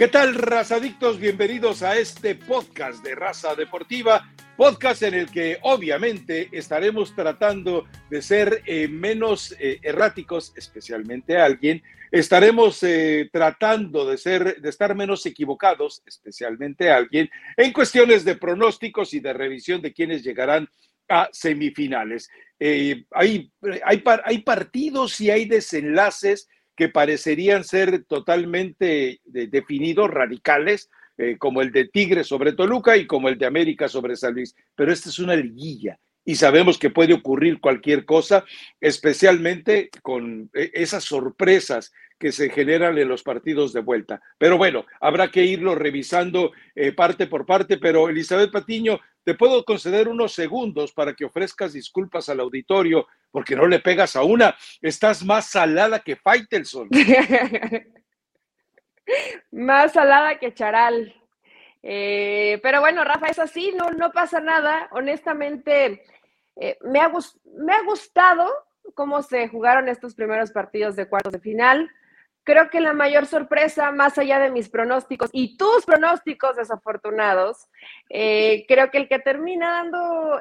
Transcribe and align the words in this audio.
¿Qué 0.00 0.08
tal, 0.08 0.34
razadictos? 0.34 1.20
Bienvenidos 1.20 1.82
a 1.82 1.98
este 1.98 2.34
podcast 2.34 3.04
de 3.04 3.14
Raza 3.14 3.54
Deportiva, 3.54 4.32
podcast 4.56 5.02
en 5.02 5.12
el 5.12 5.30
que 5.30 5.58
obviamente 5.60 6.48
estaremos 6.52 7.14
tratando 7.14 7.86
de 8.08 8.22
ser 8.22 8.62
eh, 8.64 8.88
menos 8.88 9.54
eh, 9.60 9.78
erráticos, 9.82 10.54
especialmente 10.56 11.36
alguien. 11.36 11.82
Estaremos 12.10 12.82
eh, 12.82 13.28
tratando 13.30 14.08
de 14.08 14.16
ser, 14.16 14.62
de 14.62 14.70
estar 14.70 14.94
menos 14.94 15.26
equivocados, 15.26 16.02
especialmente 16.06 16.90
alguien, 16.90 17.28
en 17.58 17.70
cuestiones 17.70 18.24
de 18.24 18.36
pronósticos 18.36 19.12
y 19.12 19.20
de 19.20 19.34
revisión 19.34 19.82
de 19.82 19.92
quienes 19.92 20.24
llegarán 20.24 20.66
a 21.10 21.28
semifinales. 21.30 22.30
hay, 22.58 23.04
hay, 23.12 23.52
hay 24.24 24.38
partidos 24.38 25.20
y 25.20 25.30
hay 25.30 25.44
desenlaces 25.44 26.48
que 26.80 26.88
parecerían 26.88 27.62
ser 27.62 28.04
totalmente 28.04 29.20
definidos, 29.26 30.10
radicales, 30.10 30.88
eh, 31.18 31.36
como 31.36 31.60
el 31.60 31.72
de 31.72 31.88
Tigre 31.88 32.24
sobre 32.24 32.54
Toluca 32.54 32.96
y 32.96 33.06
como 33.06 33.28
el 33.28 33.36
de 33.36 33.44
América 33.44 33.86
sobre 33.86 34.16
San 34.16 34.32
Luis. 34.32 34.56
Pero 34.74 34.90
esta 34.90 35.10
es 35.10 35.18
una 35.18 35.36
liguilla 35.36 35.98
y 36.24 36.36
sabemos 36.36 36.78
que 36.78 36.90
puede 36.90 37.14
ocurrir 37.14 37.60
cualquier 37.60 38.04
cosa, 38.04 38.44
especialmente 38.80 39.90
con 40.02 40.50
eh, 40.54 40.70
esas 40.74 41.04
sorpresas 41.04 41.92
que 42.18 42.32
se 42.32 42.50
generan 42.50 42.98
en 42.98 43.08
los 43.08 43.22
partidos 43.22 43.72
de 43.72 43.80
vuelta. 43.80 44.20
Pero 44.36 44.58
bueno, 44.58 44.84
habrá 45.00 45.30
que 45.30 45.42
irlo 45.42 45.74
revisando 45.74 46.52
eh, 46.74 46.92
parte 46.92 47.26
por 47.26 47.46
parte, 47.46 47.78
pero 47.78 48.10
Elizabeth 48.10 48.52
Patiño, 48.52 49.00
te 49.24 49.34
puedo 49.34 49.64
conceder 49.64 50.08
unos 50.08 50.32
segundos 50.32 50.92
para 50.92 51.14
que 51.14 51.24
ofrezcas 51.24 51.72
disculpas 51.72 52.28
al 52.28 52.40
auditorio 52.40 53.06
porque 53.30 53.56
no 53.56 53.66
le 53.66 53.80
pegas 53.80 54.16
a 54.16 54.22
una. 54.22 54.54
Estás 54.82 55.24
más 55.24 55.50
salada 55.50 56.00
que 56.00 56.16
Faitelson. 56.16 56.90
más 59.52 59.92
salada 59.92 60.38
que 60.38 60.52
Charal. 60.52 61.19
Eh, 61.82 62.60
pero 62.62 62.80
bueno, 62.80 63.04
Rafa, 63.04 63.28
es 63.28 63.38
así, 63.38 63.72
no, 63.76 63.90
no 63.90 64.12
pasa 64.12 64.40
nada. 64.40 64.88
Honestamente, 64.92 66.04
eh, 66.56 66.78
me, 66.82 67.00
ha, 67.00 67.10
me 67.44 67.72
ha 67.72 67.82
gustado 67.82 68.46
cómo 68.94 69.22
se 69.22 69.48
jugaron 69.48 69.88
estos 69.88 70.14
primeros 70.14 70.52
partidos 70.52 70.96
de 70.96 71.08
cuartos 71.08 71.32
de 71.32 71.40
final. 71.40 71.90
Creo 72.42 72.70
que 72.70 72.80
la 72.80 72.94
mayor 72.94 73.26
sorpresa, 73.26 73.92
más 73.92 74.18
allá 74.18 74.38
de 74.38 74.50
mis 74.50 74.68
pronósticos 74.68 75.30
y 75.32 75.56
tus 75.56 75.84
pronósticos 75.84 76.56
desafortunados, 76.56 77.68
eh, 78.08 78.64
creo 78.66 78.90
que 78.90 78.98
el 78.98 79.08
que 79.08 79.18
termina 79.18 79.70
dando 79.70 80.40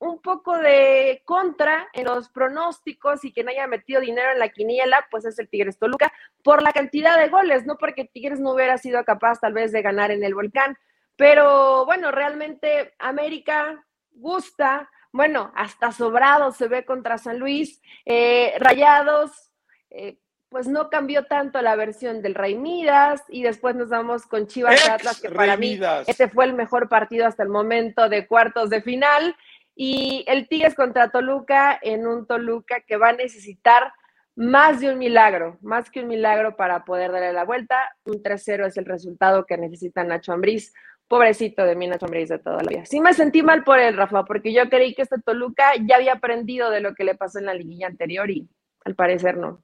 un 0.00 0.20
poco 0.20 0.56
de 0.56 1.22
contra 1.24 1.88
en 1.92 2.04
los 2.04 2.28
pronósticos 2.28 3.24
y 3.24 3.32
que 3.32 3.42
no 3.42 3.50
haya 3.50 3.66
metido 3.66 4.00
dinero 4.00 4.30
en 4.32 4.38
la 4.38 4.48
quiniela, 4.48 5.06
pues 5.10 5.24
es 5.24 5.38
el 5.38 5.48
Tigres 5.48 5.78
Toluca, 5.78 6.12
por 6.42 6.62
la 6.62 6.72
cantidad 6.72 7.18
de 7.18 7.28
goles, 7.28 7.66
no 7.66 7.76
porque 7.76 8.04
Tigres 8.04 8.40
no 8.40 8.52
hubiera 8.52 8.78
sido 8.78 9.04
capaz 9.04 9.40
tal 9.40 9.52
vez 9.52 9.72
de 9.72 9.82
ganar 9.82 10.10
en 10.10 10.22
el 10.22 10.34
volcán. 10.34 10.78
Pero 11.16 11.84
bueno, 11.84 12.12
realmente 12.12 12.94
América 12.98 13.84
gusta, 14.12 14.88
bueno, 15.12 15.52
hasta 15.56 15.90
sobrado 15.90 16.52
se 16.52 16.68
ve 16.68 16.84
contra 16.84 17.18
San 17.18 17.38
Luis, 17.38 17.82
eh, 18.04 18.54
Rayados, 18.60 19.50
pues 20.48 20.66
no 20.66 20.88
cambió 20.88 21.24
tanto 21.26 21.60
la 21.60 21.76
versión 21.76 22.22
del 22.22 22.34
Rey 22.34 22.56
Midas 22.56 23.22
y 23.28 23.42
después 23.42 23.76
nos 23.76 23.90
vamos 23.90 24.26
con 24.26 24.46
Chivas 24.46 24.88
Atlas, 24.88 25.20
que 25.20 25.30
para 25.30 25.56
mí 25.56 25.78
ese 26.06 26.28
fue 26.28 26.46
el 26.46 26.54
mejor 26.54 26.88
partido 26.88 27.26
hasta 27.26 27.42
el 27.42 27.50
momento 27.50 28.08
de 28.08 28.26
cuartos 28.26 28.70
de 28.70 28.80
final. 28.80 29.36
Y 29.80 30.24
el 30.26 30.48
Tigres 30.48 30.74
contra 30.74 31.12
Toluca 31.12 31.78
en 31.80 32.04
un 32.04 32.26
Toluca 32.26 32.80
que 32.80 32.96
va 32.96 33.10
a 33.10 33.12
necesitar 33.12 33.92
más 34.34 34.80
de 34.80 34.90
un 34.90 34.98
milagro, 34.98 35.56
más 35.62 35.88
que 35.88 36.00
un 36.00 36.08
milagro 36.08 36.56
para 36.56 36.84
poder 36.84 37.12
darle 37.12 37.32
la 37.32 37.44
vuelta. 37.44 37.76
Un 38.04 38.20
3-0 38.20 38.66
es 38.66 38.76
el 38.76 38.86
resultado 38.86 39.46
que 39.46 39.56
necesita 39.56 40.02
Nacho 40.02 40.32
Ambriz. 40.32 40.74
Pobrecito 41.06 41.64
de 41.64 41.76
mí, 41.76 41.86
Nacho 41.86 42.06
Ambriz 42.06 42.28
de 42.28 42.40
toda 42.40 42.60
la 42.64 42.70
vida. 42.70 42.86
Sí 42.86 43.00
me 43.00 43.14
sentí 43.14 43.40
mal 43.40 43.62
por 43.62 43.78
él, 43.78 43.96
Rafa, 43.96 44.24
porque 44.24 44.52
yo 44.52 44.68
creí 44.68 44.96
que 44.96 45.02
este 45.02 45.20
Toluca 45.24 45.70
ya 45.86 45.94
había 45.94 46.14
aprendido 46.14 46.70
de 46.70 46.80
lo 46.80 46.96
que 46.96 47.04
le 47.04 47.14
pasó 47.14 47.38
en 47.38 47.46
la 47.46 47.54
liguilla 47.54 47.86
anterior 47.86 48.28
y 48.32 48.48
al 48.84 48.96
parecer 48.96 49.36
no. 49.36 49.62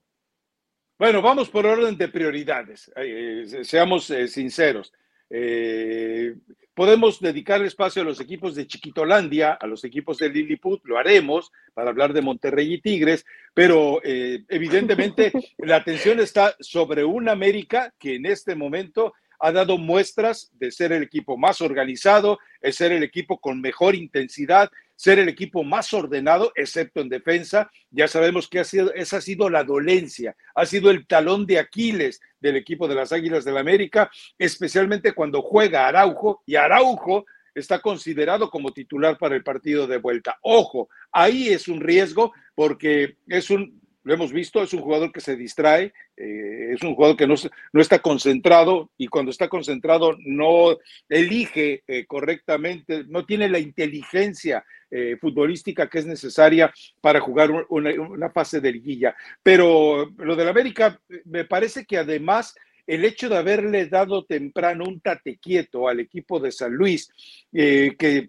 Bueno, 0.96 1.22
vamos 1.22 1.50
por 1.50 1.66
orden 1.66 1.98
de 1.98 2.06
prioridades, 2.06 2.88
eh, 2.94 3.64
seamos 3.64 4.08
eh, 4.10 4.28
sinceros. 4.28 4.92
Eh, 5.30 6.34
podemos 6.74 7.20
dedicar 7.20 7.62
espacio 7.62 8.02
a 8.02 8.04
los 8.04 8.20
equipos 8.20 8.54
de 8.54 8.66
Chiquitolandia, 8.66 9.52
a 9.52 9.66
los 9.66 9.84
equipos 9.84 10.18
de 10.18 10.28
Lilliput, 10.28 10.84
lo 10.84 10.98
haremos 10.98 11.52
para 11.72 11.90
hablar 11.90 12.12
de 12.12 12.22
Monterrey 12.22 12.74
y 12.74 12.80
Tigres, 12.80 13.24
pero 13.52 14.00
evidentemente 14.02 15.32
la 15.58 15.76
atención 15.76 16.18
está 16.20 16.56
sobre 16.58 17.04
un 17.04 17.28
América 17.28 17.94
que 17.98 18.16
en 18.16 18.26
este 18.26 18.54
momento 18.54 19.14
ha 19.38 19.52
dado 19.52 19.78
muestras 19.78 20.50
de 20.54 20.70
ser 20.70 20.92
el 20.92 21.02
equipo 21.02 21.36
más 21.36 21.60
organizado, 21.60 22.38
de 22.62 22.72
ser 22.72 22.92
el 22.92 23.02
equipo 23.02 23.38
con 23.38 23.60
mejor 23.60 23.94
intensidad, 23.94 24.70
ser 24.96 25.18
el 25.18 25.28
equipo 25.28 25.64
más 25.64 25.92
ordenado, 25.92 26.52
excepto 26.54 27.00
en 27.00 27.08
defensa. 27.08 27.70
Ya 27.90 28.08
sabemos 28.08 28.48
que 28.48 28.60
ha 28.60 28.64
sido, 28.64 28.92
esa 28.94 29.18
ha 29.18 29.20
sido 29.20 29.50
la 29.50 29.64
dolencia, 29.64 30.36
ha 30.54 30.66
sido 30.66 30.90
el 30.90 31.06
talón 31.06 31.46
de 31.46 31.58
Aquiles 31.58 32.20
del 32.40 32.56
equipo 32.56 32.88
de 32.88 32.94
las 32.94 33.12
Águilas 33.12 33.44
del 33.44 33.54
la 33.54 33.60
América, 33.60 34.10
especialmente 34.38 35.12
cuando 35.12 35.42
juega 35.42 35.86
Araujo 35.86 36.42
y 36.46 36.56
Araujo 36.56 37.24
está 37.54 37.80
considerado 37.80 38.50
como 38.50 38.72
titular 38.72 39.16
para 39.16 39.36
el 39.36 39.44
partido 39.44 39.86
de 39.86 39.98
vuelta. 39.98 40.38
Ojo, 40.42 40.88
ahí 41.12 41.48
es 41.48 41.68
un 41.68 41.80
riesgo 41.80 42.32
porque 42.54 43.16
es 43.28 43.50
un 43.50 43.80
lo 44.04 44.12
hemos 44.12 44.32
visto, 44.32 44.62
es 44.62 44.72
un 44.74 44.82
jugador 44.82 45.10
que 45.10 45.20
se 45.20 45.34
distrae, 45.34 45.92
eh, 46.16 46.72
es 46.74 46.82
un 46.82 46.94
jugador 46.94 47.16
que 47.16 47.26
no, 47.26 47.34
no, 47.72 47.80
está 47.80 48.00
concentrado 48.00 48.90
y 48.98 49.08
cuando 49.08 49.30
está 49.30 49.48
concentrado 49.48 50.14
no 50.18 50.76
elige 51.08 51.82
eh, 51.86 52.04
correctamente, 52.06 53.04
no 53.08 53.24
tiene 53.24 53.48
la 53.48 53.58
inteligencia 53.58 54.62
eh, 54.96 55.16
futbolística 55.20 55.88
que 55.88 55.98
es 55.98 56.06
necesaria 56.06 56.72
para 57.00 57.20
jugar 57.20 57.50
una, 57.68 58.30
fase 58.30 58.60
de 58.60 58.72
liguilla. 58.72 59.16
Pero 59.42 60.12
lo 60.18 60.36
del 60.36 60.48
América, 60.48 61.00
me 61.24 61.44
parece 61.44 61.84
que 61.84 61.98
además 61.98 62.54
el 62.86 63.04
hecho 63.04 63.28
de 63.28 63.38
haberle 63.38 63.86
dado 63.86 64.24
temprano 64.24 64.84
un 64.84 65.00
tate 65.00 65.38
quieto 65.38 65.88
al 65.88 66.00
equipo 66.00 66.38
de 66.38 66.52
San 66.52 66.74
Luis, 66.74 67.10
que 67.50 68.28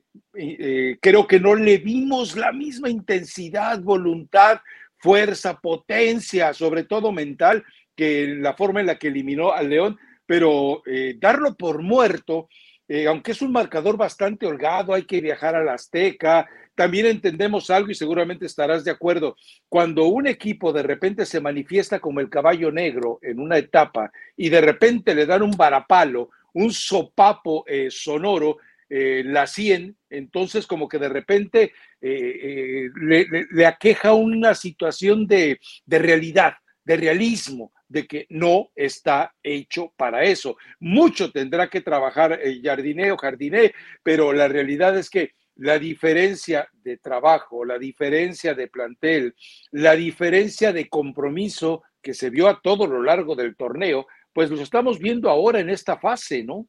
creo 1.01 1.27
que 1.27 1.39
no 1.41 1.55
le 1.55 1.77
vimos 1.77 2.37
la 2.37 2.53
misma 2.53 2.89
intensidad, 2.89 3.81
voluntad, 3.81 4.61
fuerza, 4.97 5.59
potencia, 5.59 6.53
sobre 6.53 6.83
todo 6.85 7.11
mental, 7.11 7.63
que 7.95 8.27
la 8.27 8.55
forma 8.55 8.79
en 8.79 8.87
la 8.87 8.97
que 8.97 9.07
eliminó 9.07 9.51
al 9.51 9.69
León, 9.69 9.99
pero 10.25 10.81
eh, 10.85 11.15
darlo 11.19 11.55
por 11.55 11.81
muerto, 11.81 12.49
eh, 12.87 13.07
aunque 13.07 13.31
es 13.31 13.41
un 13.41 13.51
marcador 13.51 13.97
bastante 13.97 14.45
holgado, 14.45 14.93
hay 14.93 15.03
que 15.03 15.21
viajar 15.21 15.55
a 15.55 15.63
la 15.63 15.73
Azteca, 15.73 16.47
también 16.75 17.05
entendemos 17.05 17.69
algo 17.69 17.89
y 17.89 17.95
seguramente 17.95 18.45
estarás 18.45 18.83
de 18.83 18.91
acuerdo, 18.91 19.37
cuando 19.69 20.05
un 20.05 20.27
equipo 20.27 20.73
de 20.73 20.83
repente 20.83 21.25
se 21.25 21.41
manifiesta 21.41 21.99
como 21.99 22.19
el 22.19 22.29
caballo 22.29 22.71
negro 22.71 23.19
en 23.21 23.39
una 23.39 23.57
etapa 23.57 24.11
y 24.35 24.49
de 24.49 24.61
repente 24.61 25.15
le 25.15 25.25
dan 25.25 25.41
un 25.41 25.51
varapalo, 25.51 26.29
un 26.53 26.71
sopapo 26.71 27.63
eh, 27.67 27.87
sonoro, 27.89 28.57
la 28.87 29.47
100, 29.47 29.97
entonces 30.11 30.67
como 30.67 30.87
que 30.87 30.99
de 30.99 31.09
repente 31.09 31.73
eh, 32.07 32.85
eh, 32.87 33.35
le, 33.49 33.65
aqueja 33.65 34.13
una 34.13 34.53
situación 34.53 35.25
de, 35.25 35.59
realidad, 35.87 36.53
de 36.85 36.97
realismo, 36.97 37.73
de 37.87 38.07
que 38.07 38.27
no 38.29 38.69
está 38.75 39.33
hecho 39.43 39.91
para 39.97 40.23
eso. 40.23 40.55
Mucho 40.79 41.31
tendrá 41.31 41.69
que 41.69 41.81
trabajar 41.81 42.39
el 42.41 42.61
jardiné 42.61 43.11
o 43.11 43.17
jardiné, 43.17 43.73
pero 44.03 44.31
la 44.31 44.47
realidad 44.47 44.97
es 44.97 45.09
que 45.09 45.31
la 45.55 45.79
diferencia 45.79 46.69
de 46.73 46.97
trabajo, 46.97 47.65
la 47.65 47.77
diferencia 47.77 48.53
de 48.53 48.67
plantel, 48.67 49.35
la 49.71 49.95
diferencia 49.95 50.71
de 50.71 50.89
compromiso 50.89 51.83
que 52.01 52.13
se 52.13 52.29
vio 52.29 52.47
a 52.47 52.61
todo 52.61 52.85
lo 52.87 53.01
largo 53.01 53.35
del 53.35 53.55
torneo, 53.55 54.05
pues 54.31 54.51
lo 54.51 54.61
estamos 54.61 54.99
viendo 54.99 55.29
ahora 55.29 55.59
en 55.59 55.69
esta 55.69 55.97
fase, 55.97 56.43
¿no? 56.43 56.67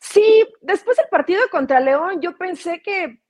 Sí, 0.00 0.46
después 0.60 0.96
del 0.96 1.08
partido 1.10 1.42
contra 1.50 1.80
León, 1.80 2.20
yo 2.20 2.36
pensé 2.36 2.82
que, 2.82 3.20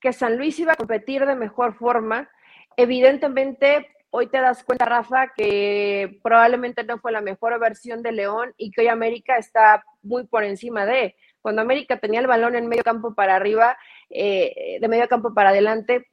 que 0.00 0.12
San 0.12 0.36
Luis 0.36 0.58
iba 0.58 0.72
a 0.72 0.76
competir 0.76 1.26
de 1.26 1.34
mejor 1.34 1.76
forma. 1.76 2.30
Evidentemente, 2.76 3.88
hoy 4.10 4.26
te 4.28 4.40
das 4.40 4.62
cuenta, 4.64 4.84
Rafa, 4.84 5.32
que 5.34 6.18
probablemente 6.22 6.84
no 6.84 6.98
fue 6.98 7.12
la 7.12 7.20
mejor 7.20 7.58
versión 7.58 8.02
de 8.02 8.12
León 8.12 8.54
y 8.56 8.70
que 8.70 8.82
hoy 8.82 8.88
América 8.88 9.36
está 9.36 9.84
muy 10.02 10.26
por 10.26 10.44
encima 10.44 10.86
de. 10.86 11.16
Cuando 11.40 11.62
América 11.62 11.98
tenía 11.98 12.20
el 12.20 12.26
balón 12.26 12.54
en 12.54 12.68
medio 12.68 12.84
campo 12.84 13.14
para 13.14 13.36
arriba, 13.36 13.76
eh, 14.10 14.78
de 14.80 14.88
medio 14.88 15.08
campo 15.08 15.34
para 15.34 15.50
adelante, 15.50 16.06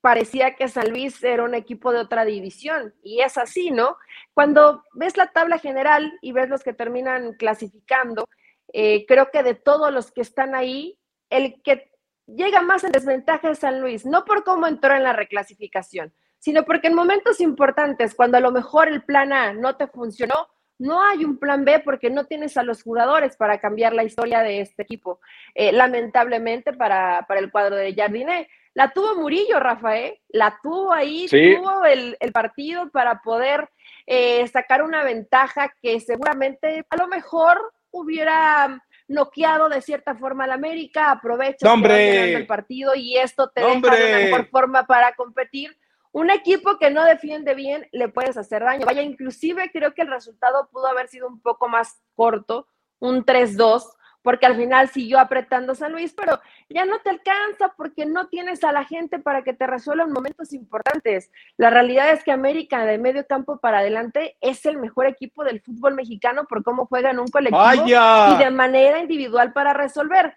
parecía 0.00 0.54
que 0.54 0.68
San 0.68 0.90
Luis 0.90 1.22
era 1.24 1.42
un 1.42 1.54
equipo 1.54 1.92
de 1.92 1.98
otra 1.98 2.24
división. 2.24 2.94
Y 3.02 3.22
es 3.22 3.36
así, 3.38 3.70
¿no? 3.70 3.96
Cuando 4.34 4.84
ves 4.94 5.16
la 5.16 5.32
tabla 5.32 5.58
general 5.58 6.12
y 6.22 6.32
ves 6.32 6.48
los 6.48 6.62
que 6.62 6.72
terminan 6.72 7.32
clasificando, 7.34 8.28
eh, 8.72 9.04
creo 9.06 9.30
que 9.32 9.42
de 9.42 9.54
todos 9.54 9.92
los 9.92 10.12
que 10.12 10.20
están 10.20 10.54
ahí, 10.54 10.98
el 11.30 11.60
que 11.62 11.90
llega 12.26 12.62
más 12.62 12.84
en 12.84 12.92
desventaja 12.92 13.50
es 13.50 13.60
San 13.60 13.80
Luis, 13.80 14.04
no 14.04 14.24
por 14.24 14.44
cómo 14.44 14.66
entró 14.66 14.94
en 14.94 15.02
la 15.02 15.12
reclasificación, 15.12 16.12
sino 16.38 16.64
porque 16.64 16.88
en 16.88 16.94
momentos 16.94 17.40
importantes, 17.40 18.14
cuando 18.14 18.36
a 18.36 18.40
lo 18.40 18.52
mejor 18.52 18.88
el 18.88 19.02
plan 19.02 19.32
A 19.32 19.52
no 19.52 19.76
te 19.76 19.86
funcionó, 19.86 20.48
no 20.78 21.02
hay 21.02 21.24
un 21.24 21.38
plan 21.38 21.64
B 21.64 21.80
porque 21.80 22.10
no 22.10 22.26
tienes 22.26 22.56
a 22.56 22.62
los 22.62 22.82
jugadores 22.82 23.36
para 23.36 23.58
cambiar 23.60 23.94
la 23.94 24.04
historia 24.04 24.40
de 24.40 24.60
este 24.60 24.82
equipo. 24.82 25.20
Eh, 25.54 25.72
lamentablemente 25.72 26.72
para, 26.74 27.24
para, 27.26 27.40
el 27.40 27.50
cuadro 27.50 27.76
de 27.76 27.94
Jardiné. 27.94 28.48
La 28.74 28.92
tuvo 28.92 29.14
Murillo, 29.14 29.58
Rafael, 29.58 30.20
la 30.28 30.58
tuvo 30.62 30.92
ahí, 30.92 31.26
tuvo 31.30 31.86
el, 31.86 32.14
el, 32.20 32.30
partido 32.30 32.90
para 32.90 33.22
poder 33.22 33.70
eh, 34.04 34.46
sacar 34.48 34.82
una 34.82 35.02
ventaja 35.02 35.72
que 35.80 35.98
seguramente 35.98 36.84
a 36.90 36.96
lo 36.96 37.08
mejor 37.08 37.72
hubiera 37.90 38.84
noqueado 39.08 39.68
de 39.68 39.80
cierta 39.82 40.14
forma 40.16 40.44
al 40.44 40.52
América, 40.52 41.10
aprovecha 41.10 41.72
el 41.72 42.46
partido 42.46 42.94
y 42.94 43.16
esto 43.16 43.50
te 43.50 43.60
deja 43.60 43.74
de 43.74 43.78
una 43.78 44.18
mejor 44.18 44.48
forma 44.48 44.86
para 44.86 45.14
competir. 45.14 45.76
Un 46.12 46.30
equipo 46.30 46.78
que 46.78 46.90
no 46.90 47.04
defiende 47.04 47.54
bien 47.54 47.88
le 47.92 48.08
puedes 48.08 48.36
hacer 48.36 48.62
daño. 48.62 48.86
Vaya, 48.86 49.02
inclusive 49.02 49.70
creo 49.70 49.92
que 49.92 50.02
el 50.02 50.08
resultado 50.08 50.68
pudo 50.72 50.86
haber 50.86 51.08
sido 51.08 51.28
un 51.28 51.40
poco 51.40 51.68
más 51.68 52.00
corto, 52.14 52.66
un 52.98 53.24
3-2, 53.24 53.84
porque 54.26 54.46
al 54.46 54.56
final 54.56 54.88
siguió 54.88 55.20
apretando 55.20 55.76
San 55.76 55.92
Luis, 55.92 56.12
pero 56.12 56.40
ya 56.68 56.84
no 56.84 56.98
te 56.98 57.10
alcanza 57.10 57.72
porque 57.76 58.06
no 58.06 58.26
tienes 58.26 58.64
a 58.64 58.72
la 58.72 58.84
gente 58.84 59.20
para 59.20 59.44
que 59.44 59.52
te 59.52 59.68
resuelvan 59.68 60.10
momentos 60.10 60.52
importantes. 60.52 61.30
La 61.56 61.70
realidad 61.70 62.10
es 62.10 62.24
que 62.24 62.32
América 62.32 62.84
de 62.84 62.98
medio 62.98 63.24
campo 63.24 63.58
para 63.58 63.78
adelante 63.78 64.36
es 64.40 64.66
el 64.66 64.78
mejor 64.78 65.06
equipo 65.06 65.44
del 65.44 65.60
fútbol 65.60 65.94
mexicano 65.94 66.44
por 66.46 66.64
cómo 66.64 66.86
juega 66.86 67.12
en 67.12 67.20
un 67.20 67.28
colectivo 67.28 67.86
y 67.86 68.36
de 68.36 68.50
manera 68.50 68.98
individual 68.98 69.52
para 69.52 69.72
resolver. 69.74 70.34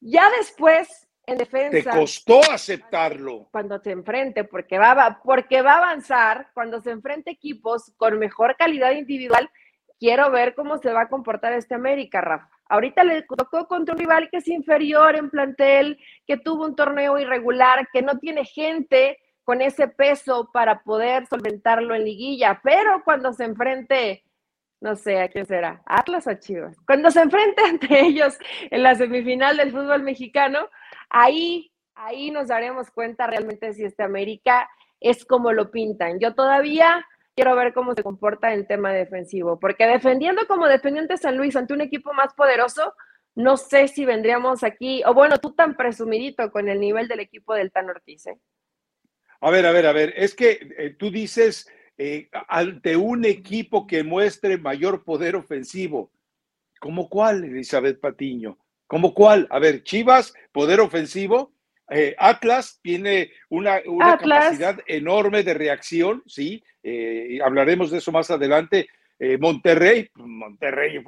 Ya 0.00 0.28
después 0.36 1.08
en 1.24 1.38
defensa. 1.38 1.92
Te 1.92 1.96
costó 1.96 2.40
aceptarlo. 2.50 3.46
Cuando 3.52 3.78
se 3.78 3.92
enfrente, 3.92 4.42
porque 4.42 4.80
va, 4.80 5.20
porque 5.22 5.62
va 5.62 5.74
a 5.74 5.78
avanzar, 5.78 6.48
cuando 6.54 6.80
se 6.80 6.90
enfrente 6.90 7.30
equipos 7.30 7.92
con 7.98 8.18
mejor 8.18 8.56
calidad 8.56 8.90
individual, 8.90 9.48
quiero 10.00 10.28
ver 10.32 10.56
cómo 10.56 10.78
se 10.78 10.92
va 10.92 11.02
a 11.02 11.08
comportar 11.08 11.52
este 11.52 11.76
América, 11.76 12.20
Rafa. 12.20 12.57
Ahorita 12.68 13.04
le 13.04 13.22
tocó 13.22 13.66
contra 13.66 13.94
un 13.94 13.98
rival 13.98 14.28
que 14.30 14.38
es 14.38 14.48
inferior 14.48 15.16
en 15.16 15.30
plantel, 15.30 15.98
que 16.26 16.36
tuvo 16.36 16.64
un 16.64 16.76
torneo 16.76 17.18
irregular, 17.18 17.88
que 17.92 18.02
no 18.02 18.18
tiene 18.18 18.44
gente 18.44 19.18
con 19.44 19.62
ese 19.62 19.88
peso 19.88 20.50
para 20.52 20.82
poder 20.82 21.26
solventarlo 21.26 21.94
en 21.94 22.04
liguilla, 22.04 22.60
pero 22.62 23.02
cuando 23.04 23.32
se 23.32 23.44
enfrente, 23.44 24.22
no 24.80 24.94
sé 24.94 25.22
a 25.22 25.28
quién 25.28 25.46
será, 25.46 25.82
Atlas 25.86 26.26
o 26.26 26.34
Chivas, 26.34 26.76
cuando 26.86 27.10
se 27.10 27.22
enfrente 27.22 27.62
ante 27.68 28.00
ellos 28.00 28.38
en 28.70 28.82
la 28.82 28.94
semifinal 28.94 29.56
del 29.56 29.72
fútbol 29.72 30.02
mexicano, 30.02 30.68
Ahí, 31.10 31.72
ahí 31.94 32.30
nos 32.30 32.48
daremos 32.48 32.90
cuenta 32.90 33.26
realmente 33.26 33.72
si 33.72 33.84
este 33.84 34.02
América 34.02 34.68
es 35.00 35.24
como 35.24 35.52
lo 35.52 35.70
pintan. 35.70 36.18
Yo 36.18 36.34
todavía 36.34 37.06
quiero 37.38 37.54
ver 37.54 37.72
cómo 37.72 37.94
se 37.94 38.02
comporta 38.02 38.52
en 38.52 38.66
tema 38.66 38.92
defensivo, 38.92 39.60
porque 39.60 39.86
defendiendo 39.86 40.44
como 40.48 40.66
defendiente 40.66 41.16
San 41.16 41.36
Luis 41.36 41.54
ante 41.54 41.72
un 41.72 41.80
equipo 41.80 42.12
más 42.12 42.34
poderoso, 42.34 42.94
no 43.36 43.56
sé 43.56 43.86
si 43.86 44.04
vendríamos 44.04 44.64
aquí, 44.64 45.04
o 45.06 45.14
bueno, 45.14 45.38
tú 45.38 45.54
tan 45.54 45.76
presumidito 45.76 46.50
con 46.50 46.68
el 46.68 46.80
nivel 46.80 47.06
del 47.06 47.20
equipo 47.20 47.54
del 47.54 47.70
Tan 47.70 47.88
Ortiz. 47.90 48.26
¿eh? 48.26 48.40
A 49.40 49.52
ver, 49.52 49.66
a 49.66 49.70
ver, 49.70 49.86
a 49.86 49.92
ver, 49.92 50.14
es 50.16 50.34
que 50.34 50.68
eh, 50.78 50.96
tú 50.98 51.12
dices 51.12 51.70
eh, 51.96 52.28
ante 52.48 52.96
un 52.96 53.24
equipo 53.24 53.86
que 53.86 54.02
muestre 54.02 54.58
mayor 54.58 55.04
poder 55.04 55.36
ofensivo, 55.36 56.10
¿cómo 56.80 57.08
cuál, 57.08 57.44
Elizabeth 57.44 58.00
Patiño? 58.00 58.58
¿Cómo 58.88 59.14
cuál? 59.14 59.46
A 59.50 59.60
ver, 59.60 59.84
Chivas, 59.84 60.34
poder 60.50 60.80
ofensivo. 60.80 61.52
Eh, 61.90 62.14
Atlas 62.18 62.78
tiene 62.82 63.32
una, 63.48 63.80
capacidad 64.18 64.78
enorme 64.86 65.42
de 65.42 65.54
reacción, 65.54 66.22
¿sí? 66.26 66.62
Eh, 66.82 67.38
hablaremos 67.42 67.90
de 67.90 67.98
eso 67.98 68.12
más 68.12 68.30
adelante. 68.30 68.88
Eh, 69.18 69.38
Monterrey, 69.38 70.10
Monterrey, 70.14 71.02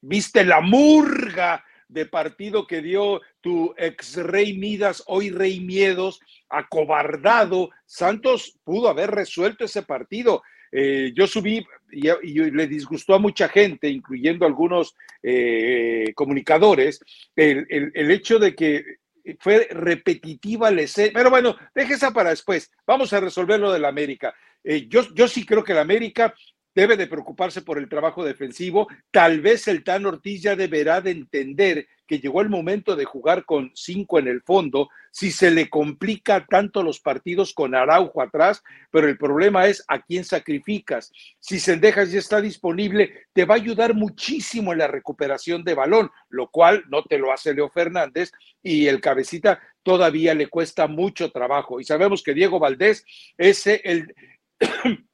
viste 0.00 0.44
la 0.44 0.60
murga 0.60 1.64
de 1.88 2.06
partido 2.06 2.66
que 2.66 2.80
dio 2.80 3.20
tu 3.40 3.74
ex 3.76 4.16
rey 4.16 4.56
Midas, 4.56 5.02
hoy 5.06 5.30
rey 5.30 5.60
Miedos, 5.60 6.20
acobardado. 6.48 7.70
Santos 7.84 8.58
pudo 8.64 8.88
haber 8.88 9.10
resuelto 9.10 9.64
ese 9.64 9.82
partido. 9.82 10.42
yo 10.72 11.26
subí 11.26 11.64
y, 11.92 12.50
le 12.50 12.66
disgustó 12.66 13.14
a 13.14 13.18
mucha 13.18 13.48
gente, 13.48 13.88
incluyendo 13.88 14.46
algunos 14.46 14.94
eh, 15.22 16.12
comunicadores, 16.14 17.00
el, 17.34 17.66
el, 17.70 18.10
hecho 18.10 18.38
de 18.38 18.54
que 18.54 18.84
fue 19.38 19.68
repetitiva 19.70 20.70
la 20.70 20.82
escena. 20.82 21.12
Pero 21.14 21.30
bueno, 21.30 21.56
deje 21.74 21.94
esa 21.94 22.12
para 22.12 22.30
después. 22.30 22.70
Vamos 22.86 23.12
a 23.12 23.20
resolver 23.20 23.58
lo 23.58 23.72
del 23.72 23.84
América. 23.84 24.34
Eh, 24.62 24.86
yo, 24.88 25.02
yo 25.14 25.28
sí 25.28 25.44
creo 25.44 25.64
que 25.64 25.72
el 25.72 25.78
América 25.78 26.34
debe 26.74 26.96
de 26.96 27.06
preocuparse 27.06 27.62
por 27.62 27.78
el 27.78 27.88
trabajo 27.88 28.24
defensivo. 28.24 28.86
Tal 29.10 29.40
vez 29.40 29.66
el 29.66 29.82
Tan 29.82 30.06
Ortiz 30.06 30.42
ya 30.42 30.54
deberá 30.56 31.00
de 31.00 31.12
entender 31.12 31.88
que 32.06 32.18
llegó 32.18 32.40
el 32.40 32.48
momento 32.48 32.96
de 32.96 33.04
jugar 33.04 33.44
con 33.44 33.72
cinco 33.74 34.18
en 34.18 34.28
el 34.28 34.42
fondo, 34.42 34.88
si 35.10 35.30
se 35.30 35.50
le 35.50 35.68
complica 35.68 36.46
tanto 36.46 36.82
los 36.82 37.00
partidos 37.00 37.52
con 37.52 37.74
Araujo 37.74 38.22
atrás, 38.22 38.62
pero 38.90 39.08
el 39.08 39.18
problema 39.18 39.66
es 39.66 39.84
a 39.88 40.00
quién 40.02 40.24
sacrificas. 40.24 41.12
Si 41.40 41.58
Sendejas 41.58 42.12
ya 42.12 42.18
está 42.18 42.40
disponible, 42.40 43.26
te 43.32 43.44
va 43.44 43.54
a 43.54 43.58
ayudar 43.58 43.94
muchísimo 43.94 44.72
en 44.72 44.78
la 44.78 44.86
recuperación 44.86 45.64
de 45.64 45.74
balón, 45.74 46.10
lo 46.28 46.50
cual 46.50 46.84
no 46.88 47.02
te 47.02 47.18
lo 47.18 47.32
hace 47.32 47.54
Leo 47.54 47.68
Fernández 47.70 48.32
y 48.62 48.86
el 48.86 49.00
cabecita 49.00 49.60
todavía 49.82 50.34
le 50.34 50.48
cuesta 50.48 50.86
mucho 50.86 51.30
trabajo. 51.30 51.80
Y 51.80 51.84
sabemos 51.84 52.22
que 52.22 52.34
Diego 52.34 52.58
Valdés 52.58 53.04
es 53.36 53.66
el... 53.66 54.14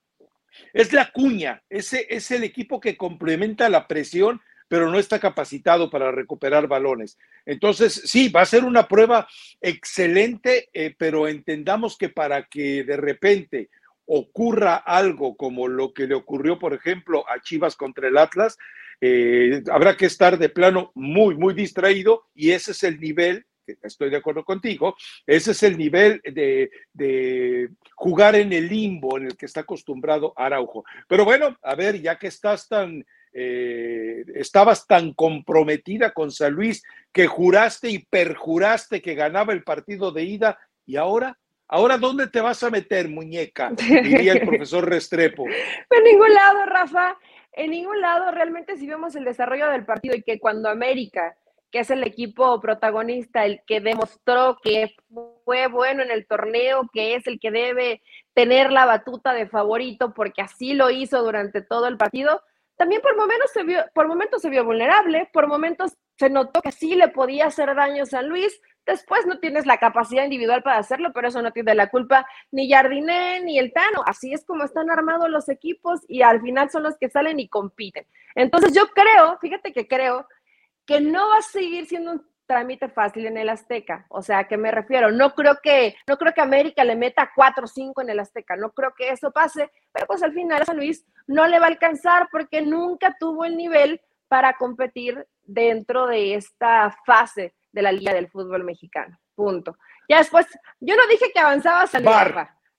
es 0.73 0.93
la 0.93 1.11
cuña, 1.11 1.63
ese 1.69 2.07
es 2.11 2.31
el 2.31 2.45
equipo 2.45 2.81
que 2.81 2.97
complementa 2.97 3.69
la 3.69 3.87
presión 3.87 4.41
pero 4.73 4.91
no 4.91 4.99
está 4.99 5.21
capacitado 5.21 5.91
para 5.91 6.11
recuperar 6.11 6.67
balones. 6.67 7.19
Entonces, 7.45 7.93
sí, 8.07 8.31
va 8.31 8.41
a 8.41 8.47
ser 8.47 8.65
una 8.65 8.89
prueba 8.89 9.29
excelente, 9.61 10.71
eh, 10.73 10.95
pero 10.97 11.29
entendamos 11.29 11.99
que 11.99 12.09
para 12.09 12.45
que 12.45 12.83
de 12.83 12.97
repente 12.97 13.69
ocurra 14.07 14.77
algo 14.77 15.37
como 15.37 15.69
lo 15.69 15.93
que 15.93 16.07
le 16.07 16.15
ocurrió, 16.15 16.59
por 16.59 16.73
ejemplo, 16.73 17.23
a 17.29 17.43
Chivas 17.43 17.77
contra 17.77 18.09
el 18.09 18.17
Atlas, 18.17 18.57
eh, 19.03 19.63
habrá 19.71 19.95
que 19.95 20.07
estar 20.07 20.39
de 20.39 20.49
plano 20.49 20.91
muy, 20.95 21.35
muy 21.35 21.53
distraído 21.53 22.31
y 22.35 22.53
ese 22.53 22.71
es 22.71 22.83
el 22.83 22.99
nivel 22.99 23.45
estoy 23.83 24.11
de 24.11 24.17
acuerdo 24.17 24.45
contigo, 24.45 24.97
ese 25.25 25.53
es 25.53 25.63
el 25.63 25.79
nivel 25.79 26.21
de, 26.25 26.69
de, 26.93 27.69
jugar 27.95 28.35
en 28.35 28.53
el 28.53 28.69
limbo 28.69 29.19
en 29.19 29.27
el 29.27 29.37
que 29.37 29.47
está 29.47 29.61
acostumbrado 29.61 30.33
Araujo. 30.35 30.85
Pero 31.07 31.25
bueno, 31.25 31.57
a 31.63 31.75
ver, 31.77 32.01
ya 32.01 32.19
que 32.19 32.27
estás 32.27 32.69
tan 32.69 33.05
eh, 33.33 34.25
estabas 34.35 34.87
tan 34.87 35.15
comprometida 35.15 36.13
con 36.13 36.31
San 36.31 36.53
Luis 36.53 36.83
que 37.13 37.27
juraste 37.27 37.91
y 37.91 38.01
perjuraste 38.01 39.01
que 39.01 39.15
ganaba 39.15 39.53
el 39.53 39.63
partido 39.63 40.13
de 40.13 40.25
ida 40.25 40.59
y 40.87 40.97
ahora, 40.97 41.39
ahora 41.69 41.99
¿dónde 41.99 42.27
te 42.27 42.41
vas 42.41 42.63
a 42.63 42.71
meter, 42.71 43.09
muñeca? 43.09 43.71
Diría 43.71 44.35
el 44.35 44.41
profesor 44.47 44.89
Restrepo. 44.89 45.47
En 45.47 46.05
ningún 46.05 46.33
lado, 46.35 46.67
Rafa, 46.67 47.17
en 47.53 47.71
ningún 47.71 48.01
lado 48.01 48.31
realmente 48.31 48.77
si 48.77 48.87
vemos 48.87 49.15
el 49.15 49.25
desarrollo 49.25 49.71
del 49.71 49.85
partido 49.85 50.15
y 50.15 50.23
que 50.23 50.39
cuando 50.39 50.69
América 50.69 51.37
que 51.73 51.81
es 51.81 51.91
el 51.91 52.05
equipo 52.05 52.61
protagonista, 52.61 53.47
el 53.47 53.63
que 53.67 53.81
demostró 53.81 54.59
que 54.63 54.95
fue 55.45 55.69
bueno 55.69 56.03
en 56.03 56.11
el 56.11 56.27
torneo, 56.27 56.89
que 56.93 57.15
es 57.15 57.27
el 57.27 57.41
que 57.41 57.51
debe 57.51 58.03
tener 58.35 58.71
la 58.71 58.85
batuta 58.85 59.33
de 59.33 59.49
favorito, 59.49 60.13
porque 60.13 60.43
así 60.43 60.75
lo 60.75 60.91
hizo 60.91 61.23
durante 61.23 61.63
todo 61.63 61.89
el 61.89 61.97
partido, 61.97 62.43
también 62.77 63.01
por 63.03 63.17
momentos 63.17 63.51
se 63.53 63.63
vio, 63.65 63.85
por 63.95 64.09
momentos 64.09 64.43
se 64.43 64.51
vio 64.51 64.65
vulnerable, 64.65 65.29
por 65.33 65.47
momentos 65.47 65.97
se 66.19 66.31
notó 66.31 66.63
que 66.63 66.73
sí 66.73 66.95
le 66.95 67.09
podía 67.09 67.47
hacer 67.47 67.75
daño 67.75 68.05
a 68.05 68.07
San 68.07 68.29
Luis. 68.29 68.61
Después 68.87 69.27
no 69.27 69.39
tienes 69.39 69.67
la 69.67 69.79
capacidad 69.79 70.25
individual 70.25 70.63
para 70.63 70.79
hacerlo, 70.79 71.13
pero 71.13 71.29
eso 71.29 71.41
no 71.43 71.53
tiene 71.53 71.75
la 71.75 71.91
culpa 71.91 72.27
ni 72.51 72.69
Jardiné 72.69 73.41
ni 73.41 73.59
el 73.59 73.73
Tano. 73.73 74.03
Así 74.07 74.33
es 74.33 74.45
como 74.45 74.65
están 74.65 74.91
armados 74.91 75.31
los 75.31 75.49
equipos 75.49 76.01
y 76.09 76.23
al 76.23 76.41
final 76.41 76.71
son 76.71 76.83
los 76.83 76.97
que 76.99 77.09
salen 77.09 77.39
y 77.39 77.49
compiten. 77.49 78.07
Entonces 78.35 78.73
yo 78.75 78.89
creo, 78.89 79.39
fíjate 79.39 79.73
que 79.73 79.87
creo 79.87 80.27
que 80.85 81.01
no 81.01 81.29
va 81.29 81.39
a 81.39 81.43
seguir 81.43 81.87
siendo 81.87 82.13
un 82.13 82.32
trámite 82.53 82.91
fácil 82.91 83.25
en 83.25 83.39
el 83.39 83.49
Azteca. 83.49 84.05
O 84.11 84.21
sea, 84.21 84.41
¿a 84.41 84.45
qué 84.49 84.59
me 84.59 84.71
refiero? 84.71 85.11
No 85.11 85.35
creo 85.35 85.59
que, 85.63 85.97
no 86.07 86.19
creo 86.19 86.35
que 86.35 86.43
América 86.43 86.85
le 86.85 86.97
meta 86.97 87.31
4 87.35 87.65
o 87.65 87.67
5 87.67 88.03
en 88.03 88.11
el 88.11 88.21
Azteca, 88.21 88.57
no 88.57 88.73
creo 88.73 88.93
que 88.95 89.09
eso 89.09 89.31
pase, 89.31 89.71
pero 89.91 90.07
pues 90.07 90.23
al 90.23 90.35
final 90.35 90.61
a 90.61 90.67
San 90.67 90.77
Luis 90.77 91.07
no 91.27 91.47
le 91.47 91.59
va 91.59 91.65
a 91.65 91.71
alcanzar 91.71 92.29
porque 92.31 92.61
nunca 92.61 93.17
tuvo 93.19 93.47
el 93.47 93.57
nivel 93.57 94.03
para 94.29 94.59
competir 94.59 95.27
dentro 95.45 96.07
de 96.07 96.35
esta 96.35 96.95
fase 97.07 97.55
de 97.73 97.83
la 97.83 97.91
Liga 97.91 98.13
del 98.13 98.29
Fútbol 98.29 98.65
Mexicano. 98.65 99.19
Punto. 99.35 99.79
Ya 100.11 100.19
después, 100.19 100.47
yo 100.79 100.95
no 100.95 101.07
dije 101.07 101.33
que 101.33 101.41
avanzaba 101.41 101.87
San 101.87 102.05
Luis. 102.05 102.15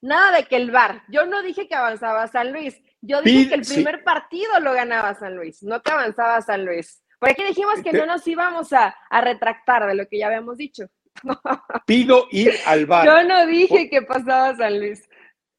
Nada 0.01 0.38
de 0.38 0.44
que 0.44 0.58
el 0.58 0.70
VAR. 0.70 1.01
Yo 1.08 1.25
no 1.25 1.42
dije 1.42 1.68
que 1.68 1.74
avanzaba 1.74 2.27
San 2.27 2.51
Luis. 2.51 2.80
Yo 3.01 3.22
dije 3.24 3.50
que 3.50 3.56
el 3.56 3.65
primer 3.65 4.03
partido 4.03 4.60
lo 4.60 4.74
ganaba 4.74 5.15
San 5.15 5.36
Luis, 5.36 5.63
no 5.63 5.82
que 5.82 5.92
avanzaba 5.92 6.39
San 6.42 6.63
Luis. 6.63 7.03
Por 7.24 7.32
aquí 7.32 7.42
dijimos 7.46 7.82
que 7.82 7.94
no 7.94 8.06
nos 8.06 8.27
íbamos 8.27 8.74
a, 8.74 8.94
retractar 9.10 9.88
de 9.88 9.96
lo 9.96 10.10
que 10.10 10.18
ya 10.18 10.27
habíamos 10.27 10.58
dicho. 10.58 10.89
Pido 11.86 12.27
ir 12.32 12.51
al 12.65 12.86
bar. 12.86 13.06
Yo 13.06 13.24
no 13.24 13.48
dije 13.48 13.89
que 13.89 14.01
pasaba 14.01 14.53
San 14.58 14.77
Luis. 14.77 15.08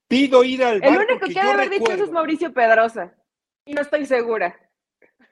Pido 0.07 0.45
ir 0.45 0.63
al 0.63 0.83
bar. 0.83 0.91
El 0.91 0.99
único 0.99 1.27
que 1.27 1.33
debe 1.33 1.53
haber 1.53 1.71
dicho 1.71 1.91
eso 1.91 2.05
es 2.05 2.11
Mauricio 2.11 2.53
Pedrosa. 2.53 3.15
y 3.65 3.73
no 3.73 3.81
estoy 3.81 4.05
segura. 4.05 4.55